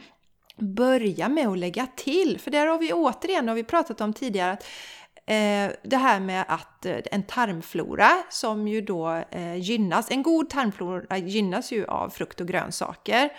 börja 0.61 1.29
med 1.29 1.47
att 1.47 1.57
lägga 1.57 1.87
till, 1.95 2.39
för 2.39 2.51
där 2.51 2.67
har 2.67 2.77
vi 2.77 2.93
återigen, 2.93 3.47
har 3.47 3.55
vi 3.55 3.63
pratat 3.63 4.01
om 4.01 4.13
tidigare, 4.13 4.51
att 4.51 4.65
Eh, 5.29 5.71
det 5.83 5.97
här 5.97 6.19
med 6.19 6.45
att 6.47 6.85
eh, 6.85 6.97
en 7.11 7.23
tarmflora 7.23 8.09
som 8.29 8.67
ju 8.67 8.81
då 8.81 9.23
eh, 9.31 9.55
gynnas, 9.55 10.11
en 10.11 10.23
god 10.23 10.49
tarmflora 10.49 11.17
gynnas 11.17 11.71
ju 11.71 11.85
av 11.85 12.09
frukt 12.09 12.41
och 12.41 12.47
grönsaker. 12.47 13.29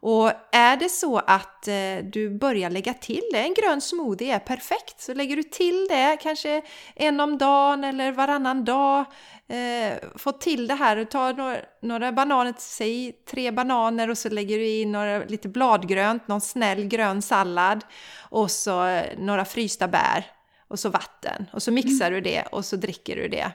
Och 0.00 0.32
är 0.52 0.76
det 0.76 0.88
så 0.88 1.18
att 1.18 1.68
du 2.02 2.38
börjar 2.38 2.70
lägga 2.70 2.94
till 2.94 3.22
det, 3.32 3.38
en 3.38 3.54
grön 3.54 3.80
smoothie 3.80 4.34
är 4.34 4.38
perfekt, 4.38 5.00
så 5.00 5.14
lägger 5.14 5.36
du 5.36 5.42
till 5.42 5.86
det 5.88 6.18
kanske 6.22 6.62
en 6.94 7.20
om 7.20 7.38
dagen 7.38 7.84
eller 7.84 8.12
varannan 8.12 8.64
dag, 8.64 9.04
eh, 9.48 9.98
få 10.16 10.32
till 10.32 10.66
det 10.66 10.74
här, 10.74 10.96
du 10.96 11.04
tar 11.04 11.34
några, 11.34 11.56
några 11.82 12.12
bananer, 12.12 12.54
säg 12.58 13.12
tre 13.30 13.50
bananer 13.50 14.10
och 14.10 14.18
så 14.18 14.28
lägger 14.28 14.58
du 14.58 14.66
i 14.66 14.84
några, 14.84 15.18
lite 15.18 15.48
bladgrönt, 15.48 16.28
någon 16.28 16.40
snäll 16.40 16.84
grön 16.84 17.22
sallad 17.22 17.84
och 18.18 18.50
så 18.50 19.02
några 19.18 19.44
frysta 19.44 19.88
bär 19.88 20.37
och 20.68 20.78
så 20.78 20.88
vatten 20.88 21.46
och 21.52 21.62
så 21.62 21.72
mixar 21.72 22.06
mm. 22.06 22.14
du 22.14 22.30
det 22.30 22.42
och 22.42 22.64
så 22.64 22.76
dricker 22.76 23.16
du 23.16 23.28
det. 23.28 23.52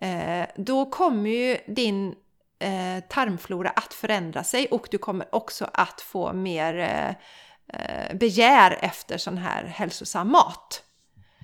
Eh, 0.00 0.46
då 0.56 0.86
kommer 0.86 1.30
ju 1.30 1.56
din 1.66 2.14
eh, 2.58 3.04
tarmflora 3.08 3.70
att 3.70 3.94
förändra 3.94 4.44
sig 4.44 4.66
och 4.66 4.88
du 4.90 4.98
kommer 4.98 5.34
också 5.34 5.70
att 5.72 6.00
få 6.00 6.32
mer 6.32 6.78
eh, 6.78 7.08
eh 7.78 8.16
begär 8.16 8.78
efter 8.80 9.18
sån 9.18 9.38
här 9.38 9.64
hälsosam 9.64 10.32
mat. 10.32 10.82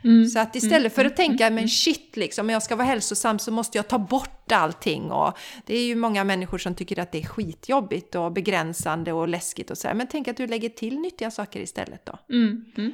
Mm. 0.04 0.26
Så 0.26 0.38
att 0.38 0.56
istället 0.56 0.94
för 0.94 1.04
att 1.04 1.18
mm. 1.18 1.28
tänka, 1.28 1.44
men 1.44 1.58
mm. 1.58 1.68
shit 1.68 2.16
liksom, 2.16 2.46
om 2.46 2.50
jag 2.50 2.62
ska 2.62 2.76
vara 2.76 2.86
hälsosam 2.86 3.38
så 3.38 3.52
måste 3.52 3.78
jag 3.78 3.88
ta 3.88 3.98
bort 3.98 4.52
allting. 4.52 5.10
Och 5.10 5.38
det 5.66 5.76
är 5.76 5.86
ju 5.86 5.94
många 5.94 6.24
människor 6.24 6.58
som 6.58 6.74
tycker 6.74 6.98
att 6.98 7.12
det 7.12 7.18
är 7.18 7.26
skitjobbigt 7.26 8.14
och 8.14 8.32
begränsande 8.32 9.12
och 9.12 9.28
läskigt 9.28 9.70
och 9.70 9.78
så 9.78 9.88
här. 9.88 9.94
Men 9.94 10.06
tänk 10.06 10.28
att 10.28 10.36
du 10.36 10.46
lägger 10.46 10.68
till 10.68 10.98
nyttiga 10.98 11.30
saker 11.30 11.60
istället 11.60 12.06
då. 12.06 12.18
Mm. 12.30 12.64
Mm. 12.76 12.92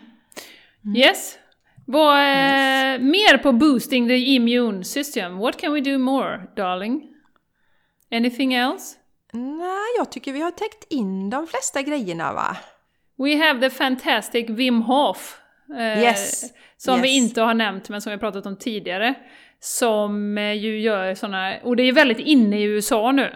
Yes. 0.96 1.38
Vad, 1.86 2.18
yes. 2.18 3.00
mer 3.00 3.38
på 3.38 3.52
boosting 3.52 4.08
the 4.08 4.16
immune 4.16 4.84
system? 4.84 5.38
What 5.38 5.60
can 5.60 5.72
we 5.72 5.80
do 5.80 5.98
more, 5.98 6.40
darling? 6.56 7.02
Anything 8.10 8.54
else? 8.54 8.96
Nej, 9.32 9.96
jag 9.98 10.12
tycker 10.12 10.32
vi 10.32 10.40
har 10.40 10.50
täckt 10.50 10.92
in 10.92 11.30
de 11.30 11.46
flesta 11.46 11.82
grejerna 11.82 12.32
va? 12.32 12.56
We 13.18 13.36
have 13.36 13.60
the 13.60 13.70
fantastic 13.70 14.50
Wim 14.50 14.82
Hof. 14.82 15.38
Eh, 15.78 16.02
yes. 16.02 16.44
Som 16.76 16.94
yes. 16.94 17.04
vi 17.04 17.16
inte 17.16 17.40
har 17.40 17.54
nämnt, 17.54 17.88
men 17.88 18.00
som 18.00 18.10
vi 18.10 18.14
har 18.14 18.20
pratat 18.20 18.46
om 18.46 18.56
tidigare. 18.56 19.14
Som 19.60 20.38
eh, 20.38 20.52
ju 20.52 20.80
gör 20.80 21.14
sådana, 21.14 21.56
och 21.62 21.76
det 21.76 21.82
är 21.82 21.92
väldigt 21.92 22.18
inne 22.18 22.60
i 22.60 22.62
USA 22.62 23.12
nu, 23.12 23.32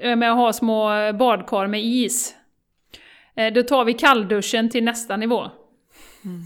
eh, 0.00 0.16
med 0.16 0.30
att 0.30 0.36
ha 0.36 0.52
små 0.52 1.12
badkar 1.12 1.66
med 1.66 1.84
is. 1.84 2.34
Eh, 3.36 3.52
då 3.52 3.62
tar 3.62 3.84
vi 3.84 3.94
kallduschen 3.94 4.70
till 4.70 4.84
nästa 4.84 5.16
nivå. 5.16 5.40
Mm. 6.24 6.42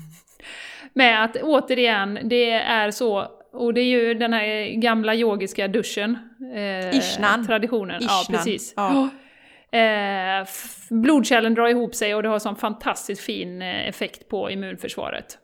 Med 0.95 1.25
att 1.25 1.37
återigen, 1.37 2.19
det 2.25 2.51
är 2.51 2.91
så 2.91 3.29
och 3.53 3.75
det 3.75 3.81
är 3.81 3.85
ju 3.85 4.15
den 4.15 4.33
här 4.33 4.81
gamla 4.81 5.15
yogiska 5.15 5.69
duschen. 5.69 6.19
Eh, 6.55 6.99
Ishnan. 6.99 7.47
Traditionen. 7.47 7.97
Ishnan. 7.97 8.17
Ja, 8.29 8.37
precis. 8.37 8.75
Ja. 8.77 9.09
Eh, 9.79 10.47
blodkärlen 10.91 11.55
drar 11.55 11.69
ihop 11.69 11.95
sig 11.95 12.15
och 12.15 12.23
det 12.23 12.29
har 12.29 12.39
sån 12.39 12.57
fantastiskt 12.57 13.23
fin 13.23 13.63
eh, 13.63 13.89
effekt 13.89 14.29
på 14.29 14.51
immunförsvaret. 14.51 15.39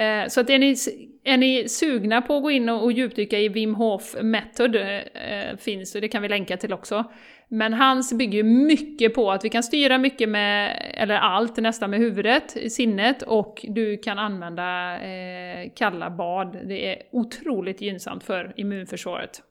Eh, 0.00 0.28
så 0.28 0.40
att 0.40 0.50
är 0.50 0.58
ni, 0.58 0.76
är 1.24 1.36
ni 1.36 1.68
sugna 1.68 2.22
på 2.22 2.36
att 2.36 2.42
gå 2.42 2.50
in 2.50 2.68
och, 2.68 2.82
och 2.82 2.92
djupdyka 2.92 3.38
i 3.38 3.48
Wim 3.48 3.74
Hof 3.74 4.16
Method, 4.22 4.76
eh, 4.76 5.56
finns 5.58 5.94
och 5.94 6.00
det 6.00 6.08
kan 6.08 6.22
vi 6.22 6.28
länka 6.28 6.56
till 6.56 6.72
också. 6.72 7.04
Men 7.48 7.74
hans 7.74 8.12
bygger 8.12 8.36
ju 8.36 8.42
mycket 8.44 9.14
på 9.14 9.30
att 9.30 9.44
vi 9.44 9.48
kan 9.48 9.62
styra 9.62 9.98
mycket 9.98 10.28
med, 10.28 10.82
eller 10.94 11.14
allt 11.14 11.56
nästan 11.56 11.90
med 11.90 11.98
huvudet, 11.98 12.72
sinnet, 12.72 13.22
och 13.22 13.66
du 13.68 13.96
kan 13.96 14.18
använda 14.18 14.94
eh, 15.02 15.70
kalla 15.76 16.10
bad. 16.10 16.58
Det 16.64 16.86
är 16.86 17.02
otroligt 17.12 17.80
gynnsamt 17.80 18.24
för 18.24 18.52
immunförsvaret. 18.56 19.42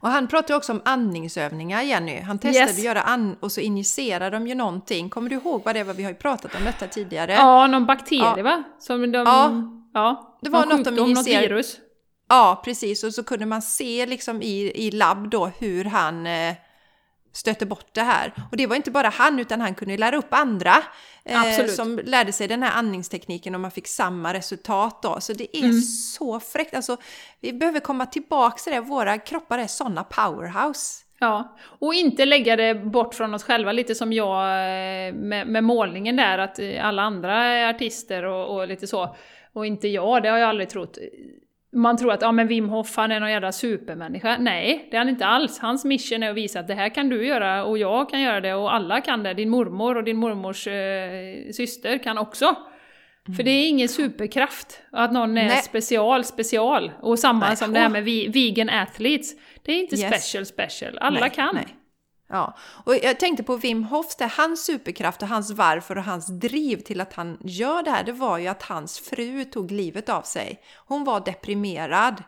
Och 0.00 0.08
han 0.08 0.28
pratar 0.28 0.54
också 0.54 0.72
om 0.72 0.82
andningsövningar, 0.84 1.82
Jenny. 1.82 2.20
Han 2.20 2.38
testade 2.38 2.70
yes. 2.70 2.78
att 2.78 2.84
göra 2.84 3.02
an 3.02 3.36
och 3.40 3.52
så 3.52 3.60
injicerar 3.60 4.30
de 4.30 4.46
ju 4.46 4.54
någonting. 4.54 5.10
Kommer 5.10 5.30
du 5.30 5.36
ihåg 5.36 5.62
vad 5.64 5.74
det 5.74 5.84
var? 5.84 5.94
Vi 5.94 6.02
har 6.02 6.10
ju 6.10 6.16
pratat 6.16 6.54
om 6.54 6.64
detta 6.64 6.86
tidigare. 6.86 7.32
Ja, 7.32 7.66
någon 7.66 7.86
bakterie 7.86 8.34
ja. 8.36 8.42
va? 8.42 8.62
Som 8.78 9.12
de, 9.12 9.18
ja. 9.18 9.52
ja, 9.94 10.38
det 10.42 10.50
var 10.50 10.66
något 10.66 10.76
sjukdom, 10.76 10.96
de. 10.96 11.12
Något 11.12 11.26
virus. 11.26 11.76
Ja, 12.28 12.62
precis. 12.64 13.04
Och 13.04 13.14
så 13.14 13.24
kunde 13.24 13.46
man 13.46 13.62
se 13.62 14.06
liksom 14.06 14.42
i, 14.42 14.72
i 14.86 14.90
labb 14.90 15.30
då 15.30 15.46
hur 15.46 15.84
han 15.84 16.26
eh, 16.26 16.54
stötte 17.34 17.66
bort 17.66 17.86
det 17.92 18.02
här. 18.02 18.32
Och 18.50 18.56
det 18.56 18.66
var 18.66 18.76
inte 18.76 18.90
bara 18.90 19.08
han, 19.08 19.38
utan 19.38 19.60
han 19.60 19.74
kunde 19.74 19.96
lära 19.96 20.16
upp 20.16 20.34
andra 20.34 20.74
eh, 21.24 21.66
som 21.66 22.00
lärde 22.04 22.32
sig 22.32 22.48
den 22.48 22.62
här 22.62 22.78
andningstekniken 22.78 23.54
och 23.54 23.60
man 23.60 23.70
fick 23.70 23.86
samma 23.86 24.34
resultat 24.34 25.02
då. 25.02 25.20
Så 25.20 25.32
det 25.32 25.56
är 25.56 25.64
mm. 25.64 25.80
så 25.80 26.40
fräckt. 26.40 26.74
Alltså, 26.74 26.96
vi 27.40 27.52
behöver 27.52 27.80
komma 27.80 28.06
tillbaka 28.06 28.56
till 28.56 28.72
det. 28.72 28.80
Våra 28.80 29.18
kroppar 29.18 29.58
är 29.58 29.66
sådana 29.66 30.04
powerhouse. 30.04 31.04
Ja, 31.18 31.56
och 31.78 31.94
inte 31.94 32.24
lägga 32.24 32.56
det 32.56 32.74
bort 32.74 33.14
från 33.14 33.34
oss 33.34 33.44
själva, 33.44 33.72
lite 33.72 33.94
som 33.94 34.12
jag 34.12 34.44
eh, 34.44 35.14
med, 35.14 35.46
med 35.46 35.64
målningen 35.64 36.16
där, 36.16 36.38
att 36.38 36.60
alla 36.80 37.02
andra 37.02 37.44
är 37.44 37.74
artister 37.74 38.24
och, 38.24 38.56
och 38.56 38.68
lite 38.68 38.86
så. 38.86 39.16
Och 39.52 39.66
inte 39.66 39.88
jag, 39.88 40.22
det 40.22 40.28
har 40.28 40.38
jag 40.38 40.48
aldrig 40.48 40.68
trott 40.68 40.98
man 41.74 41.96
tror 41.96 42.12
att 42.12 42.22
ja, 42.22 42.32
men 42.32 42.48
Wim 42.48 42.68
Hof 42.68 42.96
han 42.96 43.12
är 43.12 43.20
någon 43.20 43.30
jävla 43.30 43.52
supermänniska. 43.52 44.36
Nej, 44.38 44.88
det 44.90 44.96
är 44.96 44.98
han 44.98 45.08
inte 45.08 45.26
alls. 45.26 45.58
Hans 45.58 45.84
mission 45.84 46.22
är 46.22 46.30
att 46.30 46.36
visa 46.36 46.60
att 46.60 46.68
det 46.68 46.74
här 46.74 46.88
kan 46.88 47.08
du 47.08 47.26
göra 47.26 47.64
och 47.64 47.78
jag 47.78 48.10
kan 48.10 48.20
göra 48.20 48.40
det 48.40 48.54
och 48.54 48.74
alla 48.74 49.00
kan 49.00 49.22
det. 49.22 49.34
Din 49.34 49.50
mormor 49.50 49.96
och 49.96 50.04
din 50.04 50.16
mormors 50.16 50.66
eh, 50.66 51.52
syster 51.52 51.98
kan 51.98 52.18
också. 52.18 52.44
Mm. 53.26 53.36
För 53.36 53.42
det 53.42 53.50
är 53.50 53.68
ingen 53.68 53.88
superkraft 53.88 54.82
att 54.92 55.12
någon 55.12 55.38
är 55.38 55.48
Nej. 55.48 55.62
special, 55.62 56.24
special. 56.24 56.92
Och 57.00 57.18
samma 57.18 57.46
Nej. 57.46 57.56
som 57.56 57.72
det 57.72 57.78
här 57.78 57.88
med 57.88 58.04
vegan 58.32 58.70
athletes. 58.70 59.34
Det 59.62 59.72
är 59.72 59.80
inte 59.80 59.96
yes. 59.96 60.14
special, 60.14 60.46
special. 60.46 60.98
Alla 60.98 61.20
Nej. 61.20 61.30
kan. 61.30 61.58
Ja, 62.28 62.56
och 62.84 62.96
jag 62.96 63.20
tänkte 63.20 63.42
på 63.42 63.56
Wim 63.56 63.84
Hofs, 63.84 64.16
det, 64.16 64.30
hans 64.36 64.64
superkraft 64.64 65.22
och 65.22 65.28
hans 65.28 65.50
varför 65.50 65.98
och 65.98 66.04
hans 66.04 66.26
driv 66.26 66.76
till 66.76 67.00
att 67.00 67.12
han 67.12 67.38
gör 67.44 67.82
det 67.82 67.90
här, 67.90 68.04
det 68.04 68.12
var 68.12 68.38
ju 68.38 68.46
att 68.46 68.62
hans 68.62 68.98
fru 68.98 69.44
tog 69.44 69.70
livet 69.70 70.08
av 70.08 70.22
sig. 70.22 70.62
Hon 70.86 71.04
var 71.04 71.20
deprimerad 71.20 72.22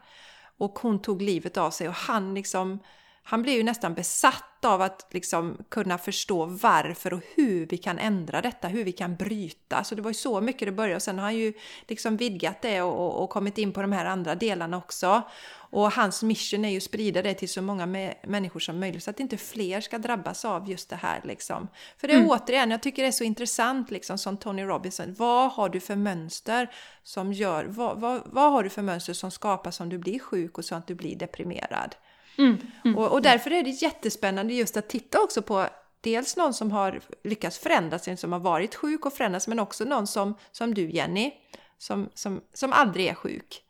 och 0.58 0.78
hon 0.78 1.02
tog 1.02 1.22
livet 1.22 1.56
av 1.56 1.70
sig 1.70 1.88
och 1.88 1.94
han 1.94 2.34
liksom, 2.34 2.78
han 3.22 3.42
blev 3.42 3.54
ju 3.54 3.62
nästan 3.62 3.94
besatt 3.94 4.64
av 4.64 4.82
att 4.82 5.06
liksom 5.10 5.56
kunna 5.68 5.98
förstå 5.98 6.44
varför 6.44 7.12
och 7.12 7.22
hur 7.34 7.66
vi 7.66 7.78
kan 7.78 7.98
ändra 7.98 8.40
detta, 8.40 8.68
hur 8.68 8.84
vi 8.84 8.92
kan 8.92 9.16
bryta. 9.16 9.84
Så 9.84 9.94
det 9.94 10.02
var 10.02 10.10
ju 10.10 10.14
så 10.14 10.40
mycket 10.40 10.68
det 10.68 10.72
började 10.72 10.96
och 10.96 11.02
sen 11.02 11.18
har 11.18 11.24
han 11.24 11.36
ju 11.36 11.52
liksom 11.88 12.16
vidgat 12.16 12.62
det 12.62 12.82
och, 12.82 13.06
och, 13.06 13.22
och 13.22 13.30
kommit 13.30 13.58
in 13.58 13.72
på 13.72 13.82
de 13.82 13.92
här 13.92 14.04
andra 14.04 14.34
delarna 14.34 14.76
också. 14.76 15.22
Och 15.70 15.92
hans 15.92 16.22
mission 16.22 16.64
är 16.64 16.68
ju 16.68 16.76
att 16.76 16.82
sprida 16.82 17.22
det 17.22 17.34
till 17.34 17.48
så 17.48 17.62
många 17.62 17.86
människor 18.26 18.60
som 18.60 18.80
möjligt 18.80 19.02
så 19.02 19.10
att 19.10 19.20
inte 19.20 19.36
fler 19.36 19.80
ska 19.80 19.98
drabbas 19.98 20.44
av 20.44 20.70
just 20.70 20.90
det 20.90 20.96
här. 20.96 21.20
Liksom. 21.24 21.68
För 21.98 22.08
det 22.08 22.14
är 22.14 22.18
mm. 22.18 22.30
återigen, 22.30 22.70
jag 22.70 22.82
tycker 22.82 23.02
det 23.02 23.08
är 23.08 23.12
så 23.12 23.24
intressant 23.24 23.90
liksom, 23.90 24.18
som 24.18 24.36
Tony 24.36 24.62
Robinson. 24.62 25.14
Vad 25.18 25.52
har 25.52 25.68
du 25.68 25.80
för 25.80 25.96
mönster 25.96 26.70
som 27.02 27.32
gör, 27.32 27.64
vad, 27.64 28.00
vad, 28.00 28.22
vad 28.26 28.52
har 28.52 28.62
du 28.62 28.70
för 28.70 28.82
mönster 28.82 29.12
som 29.12 29.30
skapas 29.30 29.80
om 29.80 29.88
du 29.88 29.98
blir 29.98 30.18
sjuk 30.18 30.58
och 30.58 30.64
så 30.64 30.74
att 30.74 30.86
du 30.86 30.94
blir 30.94 31.16
deprimerad? 31.16 31.94
Mm. 32.38 32.58
Mm. 32.84 32.98
Och, 32.98 33.12
och 33.12 33.22
därför 33.22 33.50
är 33.50 33.62
det 33.62 33.70
jättespännande 33.70 34.54
just 34.54 34.76
att 34.76 34.88
titta 34.88 35.22
också 35.22 35.42
på 35.42 35.66
dels 36.00 36.36
någon 36.36 36.54
som 36.54 36.72
har 36.72 37.00
lyckats 37.24 37.58
förändra 37.58 37.98
sig, 37.98 38.16
som 38.16 38.32
har 38.32 38.40
varit 38.40 38.74
sjuk 38.74 39.06
och 39.06 39.12
förändrats, 39.12 39.48
men 39.48 39.58
också 39.58 39.84
någon 39.84 40.06
som, 40.06 40.34
som 40.52 40.74
du 40.74 40.90
Jenny, 40.90 41.32
som, 41.78 42.10
som, 42.14 42.40
som 42.52 42.72
aldrig 42.72 43.06
är 43.06 43.14
sjuk. 43.14 43.62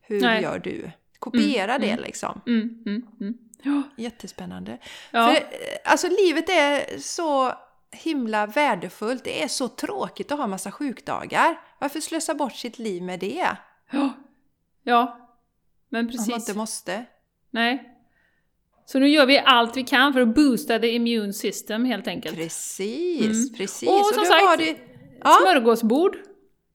Hur 0.00 0.20
Nej. 0.20 0.42
gör 0.42 0.58
du? 0.58 0.90
Kopiera 1.24 1.74
mm, 1.74 1.80
det 1.80 1.92
mm. 1.92 2.04
liksom. 2.04 2.40
Mm, 2.46 3.34
ja. 3.62 3.82
Jättespännande. 3.96 4.78
Ja. 5.10 5.26
För, 5.26 5.44
alltså 5.84 6.08
livet 6.08 6.48
är 6.48 6.98
så 6.98 7.52
himla 7.92 8.46
värdefullt. 8.46 9.24
Det 9.24 9.42
är 9.42 9.48
så 9.48 9.68
tråkigt 9.68 10.32
att 10.32 10.38
ha 10.38 10.46
massa 10.46 10.72
sjukdagar. 10.72 11.60
Varför 11.78 12.00
slösa 12.00 12.34
bort 12.34 12.54
sitt 12.54 12.78
liv 12.78 13.02
med 13.02 13.20
det? 13.20 13.56
Ja, 13.90 14.12
ja. 14.82 15.18
men 15.88 16.06
precis. 16.06 16.26
Om 16.26 16.30
man 16.30 16.40
inte 16.40 16.54
måste. 16.54 17.04
Nej. 17.50 17.90
Så 18.86 18.98
nu 18.98 19.08
gör 19.08 19.26
vi 19.26 19.38
allt 19.38 19.76
vi 19.76 19.84
kan 19.84 20.12
för 20.12 20.20
att 20.20 20.34
boosta 20.34 20.78
the 20.78 20.88
immune 20.88 21.32
system 21.32 21.84
helt 21.84 22.06
enkelt. 22.06 22.36
Precis, 22.36 23.48
mm. 23.48 23.54
precis. 23.56 23.88
Och, 23.88 24.00
och 24.00 24.14
som 24.14 24.24
sagt, 24.24 24.58
det... 24.58 24.76
ja. 25.24 25.38
smörgåsbord. 25.42 26.16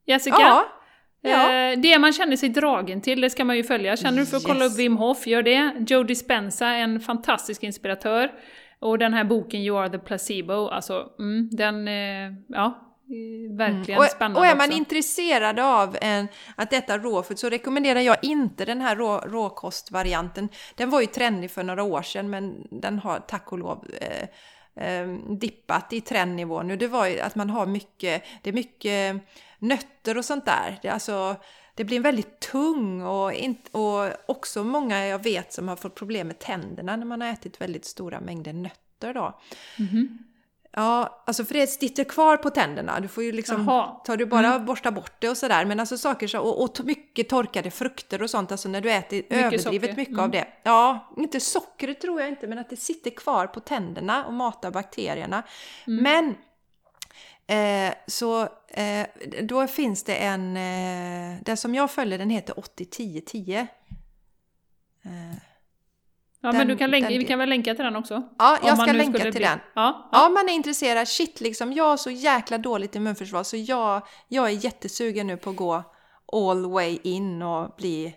Jessica, 0.05 0.39
ja. 0.39 0.78
Ja. 1.21 1.53
Eh, 1.53 1.79
det 1.79 1.99
man 1.99 2.13
känner 2.13 2.35
sig 2.35 2.49
dragen 2.49 3.01
till, 3.01 3.21
det 3.21 3.29
ska 3.29 3.45
man 3.45 3.57
ju 3.57 3.63
följa. 3.63 3.97
Känner 3.97 4.19
du 4.19 4.25
för 4.25 4.37
att 4.37 4.43
yes. 4.43 4.51
kolla 4.51 4.65
upp 4.65 4.77
Wim 4.77 4.97
Hof, 4.97 5.27
gör 5.27 5.43
det. 5.43 5.73
Joe 5.87 6.03
Dispenza, 6.03 6.67
en 6.67 6.99
fantastisk 6.99 7.63
inspiratör. 7.63 8.31
Och 8.79 8.97
den 8.97 9.13
här 9.13 9.23
boken 9.23 9.61
You 9.61 9.77
are 9.77 9.89
the 9.89 9.99
placebo, 9.99 10.67
alltså 10.67 11.09
mm, 11.19 11.49
den, 11.51 11.87
eh, 11.87 12.33
ja, 12.47 12.89
verkligen 13.57 13.97
mm. 13.97 13.99
och, 13.99 14.05
spännande 14.05 14.39
Och 14.39 14.45
är 14.45 14.55
man 14.55 14.65
också. 14.65 14.77
intresserad 14.77 15.59
av 15.59 15.97
en, 16.01 16.27
att 16.55 16.73
äta 16.73 16.97
råfood 16.97 17.39
så 17.39 17.49
rekommenderar 17.49 17.99
jag 17.99 18.17
inte 18.21 18.65
den 18.65 18.81
här 18.81 18.95
rå, 18.95 19.17
råkostvarianten. 19.17 20.49
Den 20.75 20.89
var 20.89 21.01
ju 21.01 21.07
trendig 21.07 21.51
för 21.51 21.63
några 21.63 21.83
år 21.83 22.01
sedan 22.01 22.29
men 22.29 22.67
den 22.71 22.99
har 22.99 23.19
tack 23.19 23.51
och 23.51 23.59
lov 23.59 23.87
eh, 24.01 24.27
eh, 24.85 25.07
dippat 25.39 25.93
i 25.93 26.01
trendnivå 26.01 26.61
nu. 26.61 26.75
Det 26.75 26.87
var 26.87 27.07
ju 27.07 27.19
att 27.19 27.35
man 27.35 27.49
har 27.49 27.65
mycket, 27.65 28.23
det 28.41 28.49
är 28.49 28.53
mycket 28.53 29.15
nötter 29.59 30.17
och 30.17 30.25
sånt 30.25 30.45
där. 30.45 30.79
Det, 30.81 30.89
alltså, 30.89 31.35
det 31.75 31.83
blir 31.83 31.99
väldigt 31.99 32.39
tung 32.39 33.01
och, 33.01 33.33
in, 33.33 33.57
och 33.71 34.09
också 34.25 34.63
många 34.63 35.05
jag 35.05 35.23
vet 35.23 35.53
som 35.53 35.67
har 35.67 35.75
fått 35.75 35.95
problem 35.95 36.27
med 36.27 36.39
tänderna 36.39 36.95
när 36.95 37.05
man 37.05 37.21
har 37.21 37.27
ätit 37.27 37.61
väldigt 37.61 37.85
stora 37.85 38.19
mängder 38.19 38.53
nötter 38.53 39.13
då. 39.13 39.39
Mm 39.77 39.91
-hmm. 39.91 40.17
Ja, 40.71 41.23
alltså 41.25 41.45
för 41.45 41.53
det 41.53 41.67
sitter 41.67 42.03
kvar 42.03 42.37
på 42.37 42.49
tänderna. 42.49 42.99
Du 42.99 43.07
får 43.07 43.23
ju 43.23 43.31
liksom, 43.31 43.65
Jaha. 43.67 43.95
tar 44.05 44.17
du 44.17 44.25
bara 44.25 44.47
mm. 44.47 44.65
borsta 44.65 44.91
bort 44.91 45.13
det 45.19 45.29
och 45.29 45.37
sådär. 45.37 45.65
Men 45.65 45.79
alltså 45.79 45.97
saker 45.97 46.27
så, 46.27 46.39
och, 46.39 46.63
och 46.63 46.85
mycket 46.85 47.29
torkade 47.29 47.71
frukter 47.71 48.21
och 48.21 48.29
sånt, 48.29 48.51
alltså 48.51 48.69
när 48.69 48.81
du 48.81 48.91
äter 48.91 49.17
mycket 49.17 49.37
överdrivet 49.37 49.61
socker. 49.61 49.95
mycket 49.95 50.13
mm. 50.13 50.23
av 50.23 50.31
det. 50.31 50.47
Ja, 50.63 51.13
inte 51.17 51.39
sockret 51.39 52.01
tror 52.01 52.21
jag 52.21 52.29
inte, 52.29 52.47
men 52.47 52.59
att 52.59 52.69
det 52.69 52.77
sitter 52.77 53.11
kvar 53.11 53.47
på 53.47 53.59
tänderna 53.59 54.25
och 54.25 54.33
matar 54.33 54.71
bakterierna. 54.71 55.43
Mm. 55.87 56.03
Men 56.03 56.35
Eh, 57.49 57.93
så 58.07 58.41
eh, 58.67 59.07
då 59.43 59.67
finns 59.67 60.03
det 60.03 60.15
en, 60.15 60.57
eh, 60.57 61.41
den 61.41 61.57
som 61.57 61.75
jag 61.75 61.91
följer 61.91 62.17
den 62.17 62.29
heter 62.29 62.53
80-10-10. 62.53 63.57
Eh, 63.57 63.67
ja, 66.41 66.51
den, 66.51 66.57
men 66.57 66.67
du 66.67 66.77
kan 66.77 66.91
länka, 66.91 67.09
vi 67.09 67.25
kan 67.25 67.39
väl 67.39 67.49
länka 67.49 67.75
till 67.75 67.85
den 67.85 67.95
också? 67.95 68.23
Ja, 68.37 68.57
jag 68.63 68.77
ska 68.77 68.91
länka 68.91 69.19
till 69.19 69.31
bli... 69.31 69.41
den. 69.41 69.59
Ja, 69.75 70.09
ja. 70.11 70.27
Om 70.27 70.33
man 70.33 70.49
är 70.49 70.53
intresserad, 70.53 71.07
shit 71.07 71.41
liksom, 71.41 71.73
jag 71.73 71.83
har 71.83 71.97
så 71.97 72.09
jäkla 72.09 72.57
dåligt 72.57 72.95
immunförsvar 72.95 73.43
så 73.43 73.57
jag, 73.57 74.07
jag 74.27 74.45
är 74.45 74.65
jättesugen 74.65 75.27
nu 75.27 75.37
på 75.37 75.49
att 75.49 75.55
gå 75.55 75.83
all 76.33 76.71
way 76.71 76.99
in 77.03 77.41
och 77.41 77.75
bli 77.77 78.15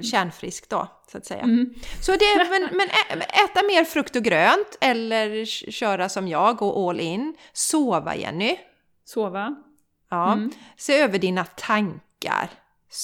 kärnfrisk 0.00 0.68
då, 0.68 0.88
så 1.12 1.18
att 1.18 1.26
säga. 1.26 1.42
Mm. 1.42 1.74
Så 2.00 2.12
det, 2.12 2.48
men, 2.50 2.76
men 2.76 2.88
äta 3.18 3.66
mer 3.66 3.84
frukt 3.84 4.16
och 4.16 4.22
grönt 4.22 4.78
eller 4.80 5.44
köra 5.70 6.08
som 6.08 6.28
jag, 6.28 6.56
gå 6.56 6.88
all 6.90 7.00
in. 7.00 7.34
Sova, 7.52 8.16
Jenny. 8.16 8.58
Sova. 9.04 9.56
Ja. 10.10 10.32
Mm. 10.32 10.50
Se 10.76 11.00
över 11.00 11.18
dina 11.18 11.44
tankar. 11.44 12.50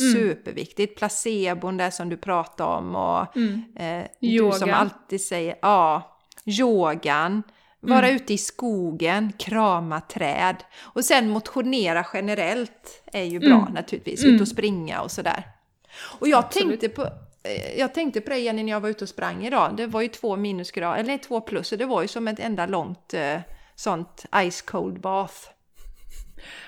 Mm. 0.00 0.12
Superviktigt. 0.12 0.98
Placebon 0.98 1.76
där 1.76 1.90
som 1.90 2.08
du 2.08 2.16
pratade 2.16 2.70
om 2.70 2.96
och 2.96 3.36
mm. 3.36 3.64
eh, 3.76 4.06
du 4.20 4.52
som 4.52 4.70
alltid 4.70 5.20
säger 5.20 5.56
ja, 5.62 6.18
yogan. 6.46 7.42
Vara 7.80 8.06
mm. 8.06 8.16
ute 8.16 8.34
i 8.34 8.38
skogen, 8.38 9.32
krama 9.38 10.00
träd. 10.00 10.56
Och 10.80 11.04
sen 11.04 11.30
motionera 11.30 12.06
generellt 12.14 13.02
är 13.12 13.24
ju 13.24 13.38
bra 13.38 13.60
mm. 13.60 13.72
naturligtvis. 13.72 14.24
Ut 14.24 14.40
och 14.40 14.48
springa 14.48 15.00
och 15.00 15.10
sådär. 15.10 15.51
Och 16.00 16.28
jag 16.28 16.50
tänkte 16.50 16.88
på 16.88 17.02
eh, 17.44 17.78
jag 17.78 17.94
tänkte 17.94 18.20
på 18.20 18.30
det 18.30 18.38
Jenny 18.38 18.62
när 18.62 18.72
jag 18.72 18.80
var 18.80 18.88
ute 18.88 19.04
och 19.04 19.08
sprang 19.08 19.46
idag. 19.46 19.76
Det 19.76 19.86
var 19.86 20.02
ju 20.02 20.08
två 20.08 20.36
minusgrader, 20.36 21.00
eller 21.00 21.18
två 21.18 21.40
plus, 21.40 21.70
det 21.70 21.86
var 21.86 22.02
ju 22.02 22.08
som 22.08 22.28
ett 22.28 22.40
enda 22.40 22.66
långt 22.66 23.14
eh, 23.14 23.40
sånt 23.74 24.26
ice 24.50 24.62
cold 24.62 25.00
bath. 25.00 25.34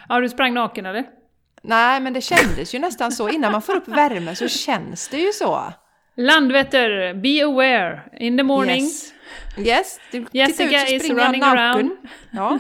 Ja, 0.09 0.21
du 0.21 0.29
sprang 0.29 0.55
naken 0.55 0.87
eller? 0.87 1.05
Nej, 1.63 2.01
men 2.01 2.13
det 2.13 2.21
kändes 2.21 2.75
ju 2.75 2.79
nästan 2.79 3.13
så. 3.13 3.29
Innan 3.29 3.53
man 3.53 3.63
får 3.63 3.77
upp 3.77 3.89
värme 3.89 4.35
så 4.35 4.49
känns 4.49 5.09
det 5.09 5.19
ju 5.19 5.33
så. 5.33 5.73
Landvetter, 6.17 7.15
be 7.15 7.45
aware, 7.45 8.01
in 8.21 8.37
the 8.37 8.43
mornings. 8.43 9.13
Yes, 9.59 9.67
yes. 9.67 10.01
Du, 10.11 10.27
Jessica 10.33 10.87
is 10.87 11.11
running 11.11 11.43
around. 11.43 11.91
Ja. 12.31 12.59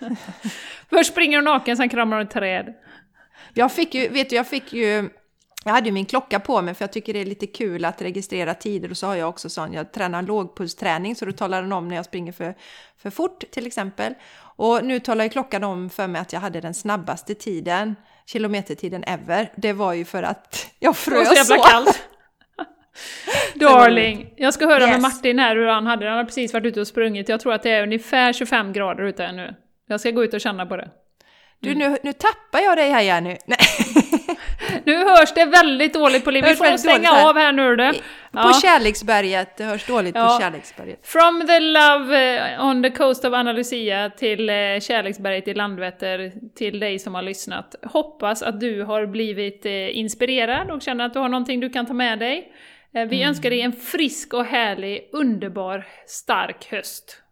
Först 0.90 1.12
springer 1.12 1.38
hon 1.38 1.44
naken, 1.44 1.76
sen 1.76 1.88
kramar 1.88 2.16
hon 2.16 2.26
ett 2.26 2.32
träd. 2.32 2.74
Jag 3.54 3.72
fick 3.72 3.94
ju, 3.94 4.08
vet 4.08 4.30
du, 4.30 4.36
jag 4.36 4.46
fick 4.46 4.72
ju 4.72 5.10
jag 5.64 5.72
hade 5.72 5.86
ju 5.86 5.92
min 5.92 6.06
klocka 6.06 6.40
på 6.40 6.62
mig 6.62 6.74
för 6.74 6.82
jag 6.82 6.92
tycker 6.92 7.12
det 7.12 7.20
är 7.20 7.24
lite 7.24 7.46
kul 7.46 7.84
att 7.84 8.02
registrera 8.02 8.54
tider 8.54 8.90
och 8.90 8.96
så 8.96 9.06
har 9.06 9.14
jag 9.14 9.28
också 9.28 9.50
sån, 9.50 9.72
jag 9.72 9.92
tränar 9.92 10.22
lågpulsträning 10.22 11.16
så 11.16 11.24
då 11.24 11.32
talar 11.32 11.62
den 11.62 11.72
om 11.72 11.88
när 11.88 11.96
jag 11.96 12.04
springer 12.04 12.32
för, 12.32 12.54
för 13.02 13.10
fort 13.10 13.44
till 13.50 13.66
exempel. 13.66 14.14
Och 14.56 14.84
nu 14.84 15.00
talar 15.00 15.24
ju 15.24 15.30
klockan 15.30 15.64
om 15.64 15.90
för 15.90 16.06
mig 16.06 16.20
att 16.20 16.32
jag 16.32 16.40
hade 16.40 16.60
den 16.60 16.74
snabbaste 16.74 17.34
tiden, 17.34 17.96
kilometertiden 18.26 19.04
ever. 19.04 19.52
Det 19.56 19.72
var 19.72 19.92
ju 19.92 20.04
för 20.04 20.22
att 20.22 20.66
jag 20.78 20.96
frös 20.96 21.28
så. 21.28 21.34
jävla 21.34 21.56
kallt. 21.56 22.08
Darling, 23.54 24.34
jag 24.36 24.54
ska 24.54 24.66
höra 24.66 24.82
yes. 24.82 24.90
med 24.90 25.00
Martin 25.00 25.38
här 25.38 25.56
hur 25.56 25.66
han 25.66 25.86
hade 25.86 26.08
Han 26.08 26.16
har 26.16 26.24
precis 26.24 26.52
varit 26.52 26.66
ute 26.66 26.80
och 26.80 26.86
sprungit. 26.86 27.28
Jag 27.28 27.40
tror 27.40 27.52
att 27.52 27.62
det 27.62 27.70
är 27.70 27.82
ungefär 27.82 28.32
25 28.32 28.72
grader 28.72 29.04
ute 29.04 29.32
nu. 29.32 29.54
Jag 29.86 30.00
ska 30.00 30.10
gå 30.10 30.24
ut 30.24 30.34
och 30.34 30.40
känna 30.40 30.66
på 30.66 30.76
det. 30.76 30.90
Du, 31.60 31.74
nu, 31.74 31.96
nu 32.02 32.12
tappar 32.12 32.60
jag 32.60 32.76
dig 32.76 32.90
här 32.90 33.02
Jenny. 33.02 33.36
Nej. 33.46 33.58
Nu 34.86 34.96
hörs 34.96 35.34
det 35.34 35.44
väldigt 35.44 35.94
dåligt 35.94 36.24
på 36.24 36.30
liv. 36.30 36.44
Vi 36.44 36.54
får 36.56 36.76
stänga 36.76 37.08
här. 37.08 37.28
av 37.28 37.36
här 37.36 37.52
nu 37.52 37.76
du. 37.76 37.92
Ja. 38.30 38.42
På 38.42 38.60
Kärleksberget, 38.60 39.56
det 39.56 39.64
hörs 39.64 39.86
dåligt 39.86 40.14
ja. 40.14 40.28
på 40.28 40.42
Kärleksberget. 40.42 41.06
From 41.06 41.46
the 41.46 41.60
love 41.60 42.36
eh, 42.36 42.66
on 42.66 42.82
the 42.82 42.90
coast 42.90 43.24
of 43.24 43.34
Anna 43.34 43.52
Lucia 43.52 44.10
till 44.10 44.48
eh, 44.48 44.54
Kärleksberget 44.80 45.48
i 45.48 45.54
Landvetter, 45.54 46.32
till 46.54 46.80
dig 46.80 46.98
som 46.98 47.14
har 47.14 47.22
lyssnat. 47.22 47.74
Hoppas 47.82 48.42
att 48.42 48.60
du 48.60 48.82
har 48.82 49.06
blivit 49.06 49.66
eh, 49.66 49.98
inspirerad 49.98 50.70
och 50.70 50.82
känner 50.82 51.04
att 51.04 51.12
du 51.12 51.18
har 51.18 51.28
någonting 51.28 51.60
du 51.60 51.70
kan 51.70 51.86
ta 51.86 51.92
med 51.92 52.18
dig. 52.18 52.52
Vi 52.90 53.00
mm. 53.00 53.28
önskar 53.28 53.50
dig 53.50 53.60
en 53.60 53.72
frisk 53.72 54.34
och 54.34 54.44
härlig, 54.44 55.08
underbar, 55.12 55.86
stark 56.06 56.70
höst. 56.70 57.22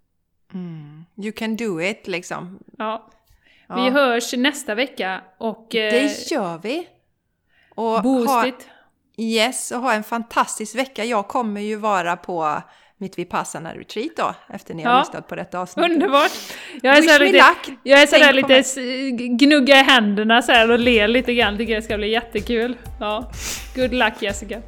Mm. 0.55 1.05
You 1.17 1.33
can 1.33 1.57
do 1.57 1.81
it, 1.83 2.07
liksom. 2.07 2.59
Ja. 2.79 3.11
Vi 3.69 3.87
ja. 3.87 3.91
hörs 3.91 4.33
nästa 4.33 4.75
vecka 4.75 5.21
och... 5.39 5.67
Det 5.71 6.31
gör 6.31 6.59
vi! 6.63 6.87
Och 7.75 8.03
Boostigt! 8.03 8.69
Ha, 9.17 9.25
yes, 9.25 9.71
och 9.71 9.81
ha 9.81 9.93
en 9.93 10.05
fantastisk 10.05 10.75
vecka. 10.75 11.05
Jag 11.05 11.29
kommer 11.29 11.61
ju 11.61 11.77
vara 11.77 12.17
på 12.17 12.63
mitt 12.99 13.19
Vipassana 13.19 13.75
retreat 13.75 14.11
då, 14.17 14.35
efter 14.55 14.75
ni 14.75 14.83
har 14.83 14.93
ja. 14.93 14.99
lyssnat 14.99 15.29
på 15.29 15.35
detta 15.35 15.59
avsnitt. 15.59 15.91
Underbart! 15.91 16.33
Jag 16.83 16.97
är 16.97 17.03
sådär 17.03 17.25
lite, 17.25 17.45
jag 17.83 18.03
är 18.03 18.07
sådär 18.07 18.33
lite 18.33 18.65
gnugga 19.27 19.81
i 19.81 19.83
händerna 19.83 20.43
så 20.43 20.73
och 20.73 20.79
ler 20.79 21.09
lite 21.09 21.35
grann, 21.35 21.59
tycker 21.59 21.75
det 21.75 21.83
ska 21.83 21.97
bli 21.97 22.11
jättekul. 22.11 22.77
Ja. 23.01 23.31
Good 23.75 23.95
luck 23.95 24.15
Jessica! 24.21 24.63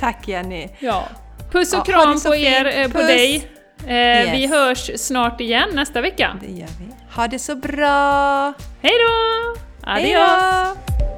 Tack 0.00 0.28
Jenny! 0.28 0.68
Ja. 0.78 1.08
Puss 1.52 1.72
och 1.72 1.78
ja, 1.78 1.84
kram 1.84 2.20
på 2.20 2.34
er. 2.34 2.78
Eh, 2.78 2.88
på 2.88 2.98
dig! 2.98 3.50
Eh, 3.86 3.94
yes. 3.94 4.32
Vi 4.32 4.46
hörs 4.46 5.00
snart 5.00 5.40
igen 5.40 5.68
nästa 5.72 6.00
vecka. 6.00 6.38
Det 6.40 6.52
gör 6.52 6.68
vi. 6.80 7.14
Ha 7.14 7.28
det 7.28 7.38
så 7.38 7.56
bra! 7.56 8.52
Hej 8.82 8.92
då! 8.98 9.56
Adios! 9.90 10.12
Hejdå. 10.12 11.11